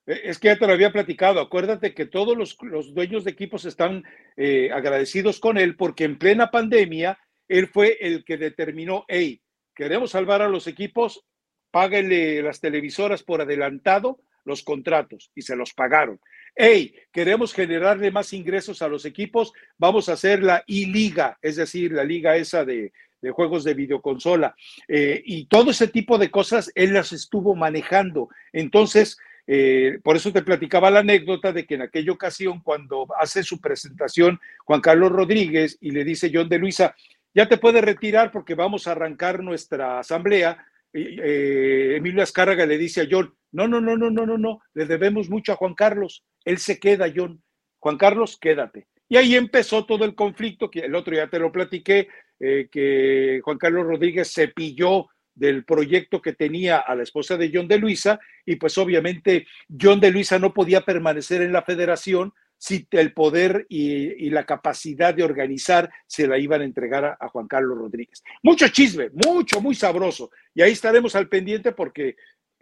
Eh, 0.05 0.21
es 0.25 0.39
que 0.39 0.49
ya 0.49 0.57
te 0.57 0.67
lo 0.67 0.73
había 0.73 0.91
platicado. 0.91 1.39
Acuérdate 1.39 1.93
que 1.93 2.05
todos 2.05 2.37
los, 2.37 2.57
dueños 2.93 3.23
de 3.23 3.31
equipos 3.31 3.65
están 3.65 4.03
eh, 4.37 4.71
agradecidos 4.71 5.39
con 5.39 5.57
él 5.57 5.75
porque 5.75 6.03
en 6.03 6.17
plena 6.17 6.51
pandemia 6.51 7.17
él 7.47 7.67
fue 7.67 7.97
el 7.99 8.23
que 8.23 8.37
determinó, 8.37 9.05
hey, 9.07 9.41
queremos 9.75 10.11
salvar 10.11 10.41
a 10.41 10.49
los 10.49 10.67
equipos, 10.67 11.25
páguenle 11.71 12.41
las 12.41 12.59
televisoras 12.61 13.23
por 13.23 13.41
adelantado 13.41 14.19
los 14.45 14.63
contratos 14.63 15.31
y 15.35 15.41
se 15.41 15.55
los 15.55 15.73
pagaron 15.73 16.19
hey, 16.55 16.93
queremos 17.11 17.53
generarle 17.53 18.11
más 18.11 18.33
ingresos 18.33 18.81
a 18.81 18.87
los 18.87 19.05
equipos, 19.05 19.53
vamos 19.77 20.09
a 20.09 20.13
hacer 20.13 20.43
la 20.43 20.63
I-Liga, 20.67 21.37
es 21.41 21.55
decir, 21.55 21.91
la 21.91 22.03
liga 22.03 22.35
esa 22.35 22.65
de, 22.65 22.91
juegos 23.31 23.63
de 23.63 23.73
videoconsola. 23.73 24.55
Eh, 24.87 25.21
y 25.25 25.45
todo 25.45 25.71
ese 25.71 25.87
tipo 25.87 26.17
de 26.17 26.29
cosas 26.29 26.71
él 26.75 26.93
las 26.93 27.13
estuvo 27.13 27.55
manejando. 27.55 28.29
Entonces, 28.51 29.17
eh, 29.45 29.99
por 30.03 30.15
eso 30.15 30.31
te 30.31 30.41
platicaba 30.41 30.89
la 30.89 30.99
anécdota 30.99 31.51
de 31.51 31.65
que 31.65 31.75
en 31.75 31.81
aquella 31.81 32.11
ocasión, 32.11 32.61
cuando 32.61 33.07
hace 33.19 33.43
su 33.43 33.59
presentación 33.59 34.39
Juan 34.65 34.81
Carlos 34.81 35.11
Rodríguez 35.11 35.77
y 35.81 35.91
le 35.91 36.03
dice 36.03 36.31
John 36.33 36.49
de 36.49 36.59
Luisa, 36.59 36.95
ya 37.33 37.47
te 37.47 37.57
puedes 37.57 37.83
retirar 37.83 38.31
porque 38.31 38.55
vamos 38.55 38.87
a 38.87 38.91
arrancar 38.91 39.43
nuestra 39.43 39.99
asamblea, 39.99 40.65
eh, 40.93 41.95
Emilio 41.97 42.21
Azcárraga 42.21 42.65
le 42.65 42.77
dice 42.77 43.01
a 43.01 43.07
John, 43.09 43.33
no, 43.51 43.67
no, 43.67 43.81
no, 43.81 43.97
no, 43.97 44.09
no, 44.09 44.25
no, 44.25 44.37
no, 44.37 44.61
le 44.73 44.85
debemos 44.85 45.29
mucho 45.29 45.51
a 45.51 45.55
Juan 45.55 45.73
Carlos, 45.73 46.23
él 46.45 46.57
se 46.57 46.79
queda, 46.79 47.11
John. 47.13 47.41
Juan 47.79 47.97
Carlos, 47.97 48.37
quédate. 48.39 48.87
Y 49.09 49.17
ahí 49.17 49.35
empezó 49.35 49.85
todo 49.85 50.05
el 50.05 50.15
conflicto, 50.15 50.71
que 50.71 50.79
el 50.81 50.95
otro 50.95 51.13
ya 51.13 51.27
te 51.27 51.37
lo 51.37 51.51
platiqué, 51.51 52.07
eh, 52.39 52.67
que 52.71 53.41
Juan 53.43 53.57
Carlos 53.57 53.85
Rodríguez 53.85 54.29
se 54.29 54.47
pilló 54.47 55.07
del 55.35 55.65
proyecto 55.65 56.21
que 56.21 56.33
tenía 56.33 56.77
a 56.77 56.95
la 56.95 57.03
esposa 57.03 57.37
de 57.37 57.51
John 57.53 57.67
de 57.67 57.77
Luisa 57.77 58.19
y 58.45 58.55
pues 58.55 58.77
obviamente 58.77 59.47
John 59.79 59.99
de 59.99 60.11
Luisa 60.11 60.39
no 60.39 60.53
podía 60.53 60.81
permanecer 60.81 61.41
en 61.41 61.53
la 61.53 61.63
federación 61.63 62.33
si 62.63 62.87
el 62.91 63.11
poder 63.11 63.65
y, 63.67 64.29
la 64.29 64.45
capacidad 64.45 65.13
de 65.13 65.23
organizar 65.23 65.91
se 66.07 66.27
la 66.27 66.37
iban 66.37 66.61
a 66.61 66.63
entregar 66.63 67.17
a, 67.19 67.27
Juan 67.27 67.45
Carlos 67.45 67.77
Rodríguez. 67.77 68.23
Mucho 68.41 68.69
chisme, 68.69 69.09
mucho, 69.25 69.59
muy 69.59 69.75
sabroso. 69.75 70.31
Y 70.55 70.61
ahí 70.61 70.71
estaremos 70.71 71.13
al 71.15 71.27
pendiente 71.27 71.73
porque 71.73 72.15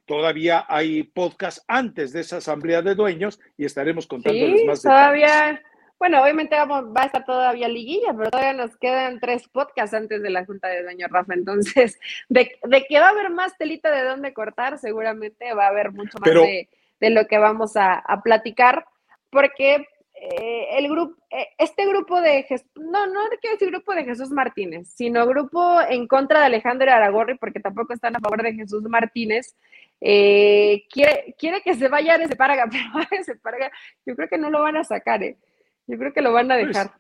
todavía 0.06 0.66
hay 0.68 1.04
podcast 1.04 1.60
antes 1.68 2.14
de 2.14 2.22
esa 2.22 2.38
asamblea 2.38 2.82
de 2.82 2.96
dueños 2.96 3.40
y 3.60 3.66
estaremos 3.66 4.08
contándoles 4.08 4.66
más 4.66 4.82
todavía, 4.82 5.62
bueno, 6.02 6.20
obviamente 6.20 6.56
vamos, 6.56 6.86
va 6.86 7.04
a 7.04 7.06
estar 7.06 7.24
todavía 7.26 7.68
liguilla, 7.68 8.12
pero 8.18 8.32
todavía 8.32 8.54
nos 8.54 8.76
quedan 8.78 9.20
tres 9.20 9.48
podcasts 9.48 9.94
antes 9.94 10.24
de 10.24 10.32
la 10.32 10.44
Junta 10.48 10.68
de 10.68 10.82
Dueños, 10.82 11.12
Rafa. 11.12 11.36
Entonces, 11.36 12.00
de, 12.30 12.58
que 12.90 13.00
va 13.00 13.06
a 13.06 13.10
haber 13.10 13.30
más 13.30 13.56
telita 13.56 13.92
de 13.92 14.04
dónde 14.04 14.34
cortar, 14.34 14.80
seguramente 14.80 15.54
va 15.54 15.66
a 15.66 15.70
haber 15.70 15.92
mucho 15.92 16.18
más 16.18 16.34
de, 16.34 17.10
lo 17.12 17.28
que 17.28 17.38
vamos 17.38 17.74
a, 17.76 18.04
platicar, 18.24 18.88
porque 19.30 19.86
eh, 20.16 20.70
el 20.72 20.90
grupo, 20.90 21.22
eh, 21.30 21.50
este 21.60 21.86
grupo 21.86 22.20
de, 22.20 22.48
no, 22.78 23.06
no 23.06 23.20
quiero 23.40 23.58
decir 23.58 23.70
grupo 23.70 23.94
de 23.94 24.04
Jesús 24.04 24.32
Martínez, 24.32 24.88
sino 24.88 25.28
grupo 25.28 25.82
en 25.88 26.08
contra 26.08 26.40
de 26.40 26.46
Alejandro 26.48 26.92
Aragorri, 26.92 27.38
porque 27.38 27.60
tampoco 27.60 27.94
están 27.94 28.16
a 28.16 28.20
favor 28.20 28.42
de 28.42 28.56
Jesús 28.56 28.82
Martínez, 28.90 29.56
eh, 30.02 30.84
quiere, 30.90 31.36
quiere 31.38 31.62
que 31.62 31.76
se 31.76 31.90
vaya 31.90 32.14
a 32.16 32.24
ese 32.24 32.36
Parga, 32.36 32.68
pero 32.72 33.06
ese 33.12 33.36
Parga, 33.36 33.72
yo 34.04 34.16
creo 34.16 34.28
que 34.28 34.40
no 34.40 34.50
lo 34.50 34.64
van 34.64 34.78
a 34.78 34.84
sacar, 34.84 35.22
¿eh? 35.22 35.38
Yo 35.92 35.98
creo 35.98 36.14
que 36.14 36.22
lo 36.22 36.32
van 36.32 36.50
a 36.50 36.56
pues, 36.56 36.68
dejar. 36.68 36.92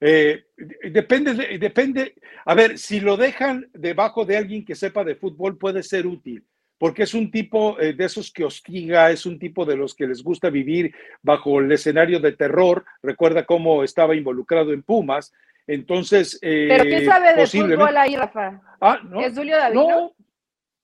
Eh, 0.00 0.44
depende, 0.92 1.58
depende. 1.58 2.14
A 2.44 2.54
ver, 2.54 2.78
si 2.78 3.00
lo 3.00 3.16
dejan 3.16 3.68
debajo 3.72 4.24
de 4.24 4.36
alguien 4.36 4.64
que 4.64 4.76
sepa 4.76 5.02
de 5.02 5.16
fútbol, 5.16 5.58
puede 5.58 5.82
ser 5.82 6.06
útil, 6.06 6.44
porque 6.78 7.02
es 7.02 7.14
un 7.14 7.32
tipo 7.32 7.80
eh, 7.80 7.94
de 7.94 8.04
esos 8.04 8.32
que 8.32 8.44
hostiga, 8.44 9.10
es 9.10 9.26
un 9.26 9.40
tipo 9.40 9.64
de 9.64 9.76
los 9.76 9.92
que 9.96 10.06
les 10.06 10.22
gusta 10.22 10.50
vivir 10.50 10.94
bajo 11.20 11.58
el 11.58 11.72
escenario 11.72 12.20
de 12.20 12.30
terror. 12.30 12.84
Recuerda 13.02 13.44
cómo 13.44 13.82
estaba 13.82 14.14
involucrado 14.14 14.72
en 14.72 14.84
Pumas. 14.84 15.32
Entonces. 15.66 16.38
Eh, 16.42 16.66
¿Pero 16.68 16.84
qué 16.84 17.04
sabe 17.04 17.34
de 17.34 17.46
fútbol 17.48 17.96
ahí, 17.96 18.14
Rafa? 18.14 18.60
Ah, 18.80 19.00
no. 19.02 19.20
¿Es 19.20 19.34
Julio 19.34 19.56
Davino? 19.56 20.14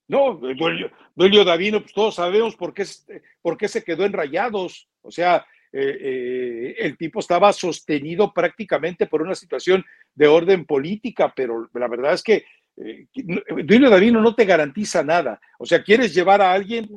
No, 0.08 0.40
no 0.40 0.90
Julio, 1.14 1.44
Davino, 1.44 1.82
pues 1.82 1.92
todos 1.92 2.16
sabemos 2.16 2.56
por 2.56 2.74
qué, 2.74 2.84
por 3.42 3.56
qué 3.56 3.68
se 3.68 3.84
quedó 3.84 4.04
en 4.04 4.12
rayados. 4.12 4.88
O 5.02 5.12
sea, 5.12 5.46
eh, 5.72 5.98
eh, 6.00 6.74
el 6.78 6.96
tipo 6.96 7.20
estaba 7.20 7.52
sostenido 7.52 8.32
prácticamente 8.32 9.06
por 9.06 9.22
una 9.22 9.34
situación 9.34 9.84
de 10.14 10.26
orden 10.26 10.64
política, 10.64 11.32
pero 11.34 11.68
la 11.74 11.88
verdad 11.88 12.14
es 12.14 12.22
que 12.22 12.44
eh, 12.76 13.06
Duilio 13.64 13.88
Davino 13.88 14.20
no 14.20 14.34
te 14.34 14.44
garantiza 14.44 15.04
nada. 15.04 15.40
O 15.58 15.66
sea, 15.66 15.82
quieres 15.82 16.12
llevar 16.12 16.42
a 16.42 16.52
alguien 16.52 16.88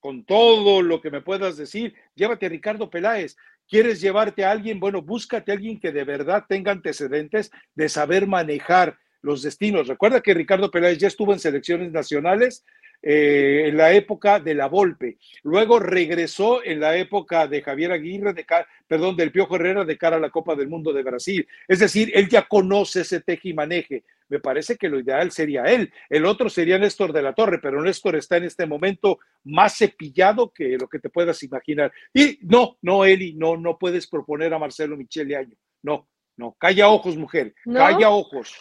con 0.00 0.24
todo 0.24 0.82
lo 0.82 1.00
que 1.00 1.10
me 1.10 1.20
puedas 1.20 1.56
decir, 1.56 1.94
llévate 2.14 2.46
a 2.46 2.48
Ricardo 2.48 2.90
Peláez. 2.90 3.36
¿Quieres 3.68 4.00
llevarte 4.00 4.44
a 4.44 4.50
alguien? 4.50 4.80
Bueno, 4.80 5.02
búscate 5.02 5.52
a 5.52 5.54
alguien 5.54 5.78
que 5.78 5.92
de 5.92 6.04
verdad 6.04 6.44
tenga 6.48 6.72
antecedentes 6.72 7.50
de 7.74 7.88
saber 7.88 8.26
manejar 8.26 8.98
los 9.20 9.42
destinos. 9.42 9.88
Recuerda 9.88 10.22
que 10.22 10.34
Ricardo 10.34 10.70
Peláez 10.70 10.98
ya 10.98 11.08
estuvo 11.08 11.32
en 11.32 11.38
selecciones 11.38 11.92
nacionales, 11.92 12.64
eh, 13.00 13.64
en 13.68 13.76
la 13.76 13.92
época 13.92 14.40
de 14.40 14.54
la 14.54 14.66
Volpe. 14.66 15.18
Luego 15.42 15.78
regresó 15.78 16.64
en 16.64 16.80
la 16.80 16.96
época 16.96 17.46
de 17.46 17.62
Javier 17.62 17.92
Aguirre, 17.92 18.32
de, 18.32 18.44
perdón, 18.86 19.16
del 19.16 19.30
Piojo 19.30 19.56
Herrera 19.56 19.84
de 19.84 19.96
cara 19.96 20.16
a 20.16 20.20
la 20.20 20.30
Copa 20.30 20.56
del 20.56 20.68
Mundo 20.68 20.92
de 20.92 21.02
Brasil. 21.02 21.46
Es 21.68 21.78
decir, 21.78 22.10
él 22.14 22.28
ya 22.28 22.42
conoce 22.48 23.02
ese 23.02 23.20
teje 23.20 23.50
y 23.50 23.54
maneje. 23.54 24.04
Me 24.28 24.40
parece 24.40 24.76
que 24.76 24.88
lo 24.88 24.98
ideal 24.98 25.30
sería 25.30 25.62
él. 25.64 25.92
El 26.10 26.26
otro 26.26 26.50
sería 26.50 26.78
Néstor 26.78 27.12
de 27.12 27.22
la 27.22 27.34
Torre, 27.34 27.60
pero 27.60 27.82
Néstor 27.82 28.16
está 28.16 28.36
en 28.36 28.44
este 28.44 28.66
momento 28.66 29.18
más 29.44 29.78
cepillado 29.78 30.52
que 30.52 30.76
lo 30.76 30.88
que 30.88 30.98
te 30.98 31.08
puedas 31.08 31.42
imaginar. 31.42 31.92
Y 32.12 32.38
no, 32.42 32.78
no, 32.82 33.04
Eli, 33.04 33.34
no, 33.34 33.56
no 33.56 33.78
puedes 33.78 34.06
proponer 34.06 34.52
a 34.52 34.58
Marcelo 34.58 34.96
Michele 34.96 35.36
Año. 35.36 35.56
No, 35.82 36.08
no, 36.36 36.56
calla 36.58 36.88
ojos, 36.88 37.16
mujer, 37.16 37.54
calla 37.64 38.10
ojos. 38.10 38.54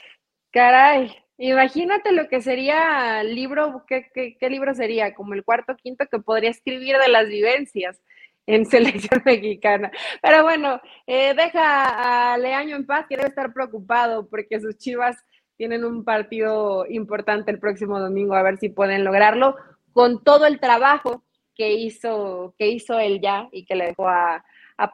Caray, 0.51 1.15
Imagínate 1.37 2.11
lo 2.13 2.27
que 2.29 2.41
sería 2.41 3.23
libro, 3.23 3.83
¿qué, 3.87 4.09
qué, 4.13 4.49
libro 4.49 4.73
sería? 4.73 5.13
Como 5.13 5.35
el 5.35 5.43
cuarto, 5.43 5.75
quinto 5.75 6.05
que 6.09 6.19
podría 6.19 6.49
escribir 6.49 6.97
de 6.97 7.09
las 7.09 7.27
vivencias 7.27 8.01
en 8.47 8.65
selección 9.11 9.21
mexicana. 9.23 9.91
Pero 10.21 10.43
bueno, 10.43 10.81
eh, 11.05 11.35
deja 11.35 12.33
a 12.33 12.37
Leaño 12.37 12.75
en 12.75 12.85
paz, 12.87 13.05
que 13.07 13.17
debe 13.17 13.29
estar 13.29 13.53
preocupado 13.53 14.27
porque 14.27 14.59
sus 14.59 14.77
chivas 14.77 15.15
tienen 15.57 15.85
un 15.85 16.03
partido 16.03 16.85
importante 16.89 17.51
el 17.51 17.59
próximo 17.59 17.99
domingo, 17.99 18.35
a 18.35 18.43
ver 18.43 18.57
si 18.57 18.69
pueden 18.69 19.03
lograrlo 19.03 19.55
con 19.93 20.23
todo 20.23 20.45
el 20.45 20.59
trabajo 20.59 21.23
que 21.55 21.73
hizo, 21.73 22.55
que 22.57 22.67
hizo 22.67 22.99
él 22.99 23.19
ya 23.21 23.49
y 23.51 23.65
que 23.65 23.75
le 23.75 23.87
dejó 23.87 24.07
a, 24.07 24.43
a. 24.77 24.91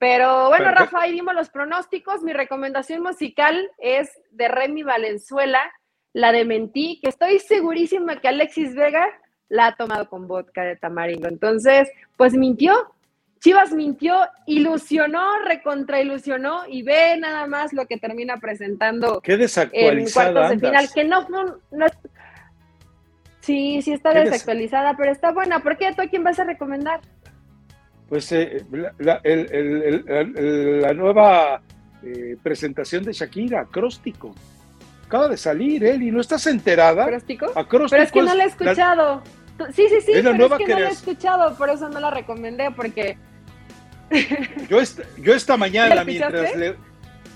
Pero 0.00 0.48
bueno, 0.48 0.70
Rafa, 0.70 1.02
ahí 1.02 1.12
dimos 1.12 1.34
los 1.34 1.50
pronósticos. 1.50 2.22
Mi 2.22 2.32
recomendación 2.32 3.02
musical 3.02 3.70
es 3.76 4.10
de 4.30 4.48
Remy 4.48 4.82
Valenzuela, 4.82 5.60
la 6.14 6.32
de 6.32 6.46
Mentí, 6.46 6.98
que 7.02 7.10
estoy 7.10 7.38
segurísima 7.38 8.18
que 8.18 8.28
Alexis 8.28 8.74
Vega 8.74 9.06
la 9.50 9.66
ha 9.66 9.76
tomado 9.76 10.08
con 10.08 10.26
vodka 10.26 10.62
de 10.64 10.76
tamarindo. 10.76 11.28
Entonces, 11.28 11.90
pues 12.16 12.32
mintió. 12.32 12.94
Chivas 13.40 13.72
mintió, 13.72 14.16
ilusionó, 14.46 15.38
recontrailusionó 15.44 16.62
y 16.66 16.82
ve 16.82 17.18
nada 17.18 17.46
más 17.46 17.74
lo 17.74 17.86
que 17.86 17.98
termina 17.98 18.38
presentando 18.38 19.20
Qué 19.20 19.34
en 19.34 20.10
cuartos 20.10 20.48
de 20.50 20.58
final, 20.58 20.88
que 20.94 21.04
no, 21.04 21.26
no, 21.28 21.86
Sí, 23.40 23.82
sí 23.82 23.92
está 23.92 24.12
desactualizada, 24.12 24.96
pero 24.96 25.12
está 25.12 25.32
buena. 25.32 25.60
¿Por 25.60 25.76
qué? 25.76 25.92
¿Tú 25.94 26.02
a 26.02 26.06
quién 26.06 26.22
vas 26.22 26.38
a 26.38 26.44
recomendar? 26.44 27.00
Pues 28.10 28.30
eh, 28.32 28.64
la, 28.98 29.20
nueva 30.94 31.62
eh, 32.02 32.36
presentación 32.42 33.04
de 33.04 33.12
Shakira, 33.12 33.60
Acróstico. 33.60 34.34
Acaba 35.06 35.28
de 35.28 35.36
salir 35.36 35.84
y 35.84 36.10
no 36.10 36.20
estás 36.20 36.44
enterada. 36.48 37.04
¿Acróstico? 37.04 37.46
Pero 37.88 38.02
es 38.02 38.10
que 38.10 38.22
no 38.22 38.34
la 38.34 38.44
he 38.44 38.48
escuchado. 38.48 39.22
sí, 39.72 39.84
sí, 39.88 40.00
sí, 40.00 40.12
pero 40.14 40.32
es 40.32 40.52
que 40.58 40.66
no 40.66 40.78
la 40.80 40.88
he 40.88 40.92
escuchado, 40.92 41.56
por 41.56 41.70
eso 41.70 41.88
no 41.88 42.00
la 42.00 42.10
recomendé, 42.10 42.72
porque... 42.72 43.16
yo, 44.68 44.80
esta, 44.80 45.04
yo 45.18 45.32
esta 45.32 45.56
mañana, 45.56 46.02
mientras 46.04 46.56
le, 46.56 46.74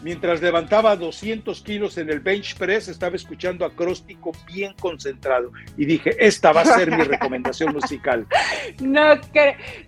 Mientras 0.05 0.43
levantaba 0.43 0.95
200 0.97 1.63
kilos 1.63 1.97
en 1.97 2.11
el 2.11 2.21
bench 2.21 2.59
press, 2.59 2.89
estaba 2.89 3.17
escuchando 3.17 3.65
acróstico 3.65 4.33
bien 4.47 4.75
concentrado 4.79 5.51
y 5.79 5.87
dije, 5.87 6.15
esta 6.19 6.53
va 6.53 6.61
a 6.61 6.67
ser 6.67 6.91
mi 6.91 7.03
recomendación 7.03 7.73
musical. 7.73 8.27
No, 8.81 9.15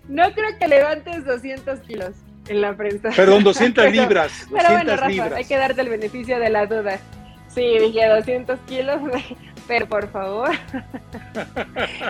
no 0.08 0.32
creo 0.32 0.58
que 0.58 0.68
levantes 0.68 1.24
200 1.24 1.80
kilos 1.80 2.12
en 2.48 2.62
la 2.62 2.74
prensa. 2.74 3.10
Perdón, 3.14 3.44
200 3.44 3.92
libras. 3.92 4.46
pero 4.50 4.70
bueno, 4.70 4.96
Rafa, 4.96 5.36
hay 5.36 5.44
que 5.44 5.56
darte 5.56 5.82
el 5.82 5.90
beneficio 5.90 6.38
de 6.38 6.48
la 6.48 6.64
duda. 6.64 6.98
Sí, 7.48 7.78
dije 7.78 8.06
200 8.06 8.58
kilos, 8.60 9.00
pero 9.68 9.86
por 9.86 10.10
favor. 10.10 10.50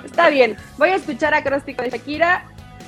Está 0.05 0.31
bien, 0.31 0.57
voy 0.79 0.91
a 0.91 0.97
escuchar 0.97 1.35
acróstico 1.35 1.83
de 1.83 1.91
Shakira 1.91 2.45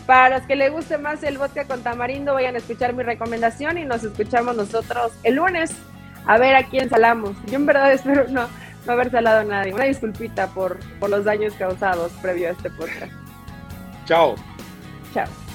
para 0.09 0.39
los 0.39 0.47
que 0.47 0.57
les 0.57 0.73
guste 0.73 0.97
más 0.97 1.23
el 1.23 1.37
vodka 1.37 1.67
con 1.67 1.83
tamarindo, 1.83 2.33
vayan 2.33 2.55
a 2.55 2.59
escuchar 2.59 2.95
mi 2.95 3.03
recomendación 3.03 3.77
y 3.77 3.85
nos 3.85 4.03
escuchamos 4.03 4.57
nosotros 4.57 5.13
el 5.23 5.35
lunes 5.35 5.71
a 6.25 6.39
ver 6.39 6.57
a 6.57 6.63
quién 6.63 6.89
salamos. 6.89 7.37
Yo 7.45 7.57
en 7.57 7.67
verdad 7.67 7.93
espero 7.93 8.25
no, 8.31 8.49
no 8.87 8.93
haber 8.93 9.11
salado 9.11 9.41
a 9.41 9.45
nadie. 9.45 9.75
Una 9.75 9.85
disculpita 9.85 10.47
por, 10.47 10.79
por 10.99 11.11
los 11.11 11.27
daños 11.27 11.53
causados 11.59 12.11
previo 12.23 12.49
a 12.49 12.53
este 12.53 12.71
podcast. 12.71 13.13
Chao. 14.07 14.35
Chao. 15.13 15.48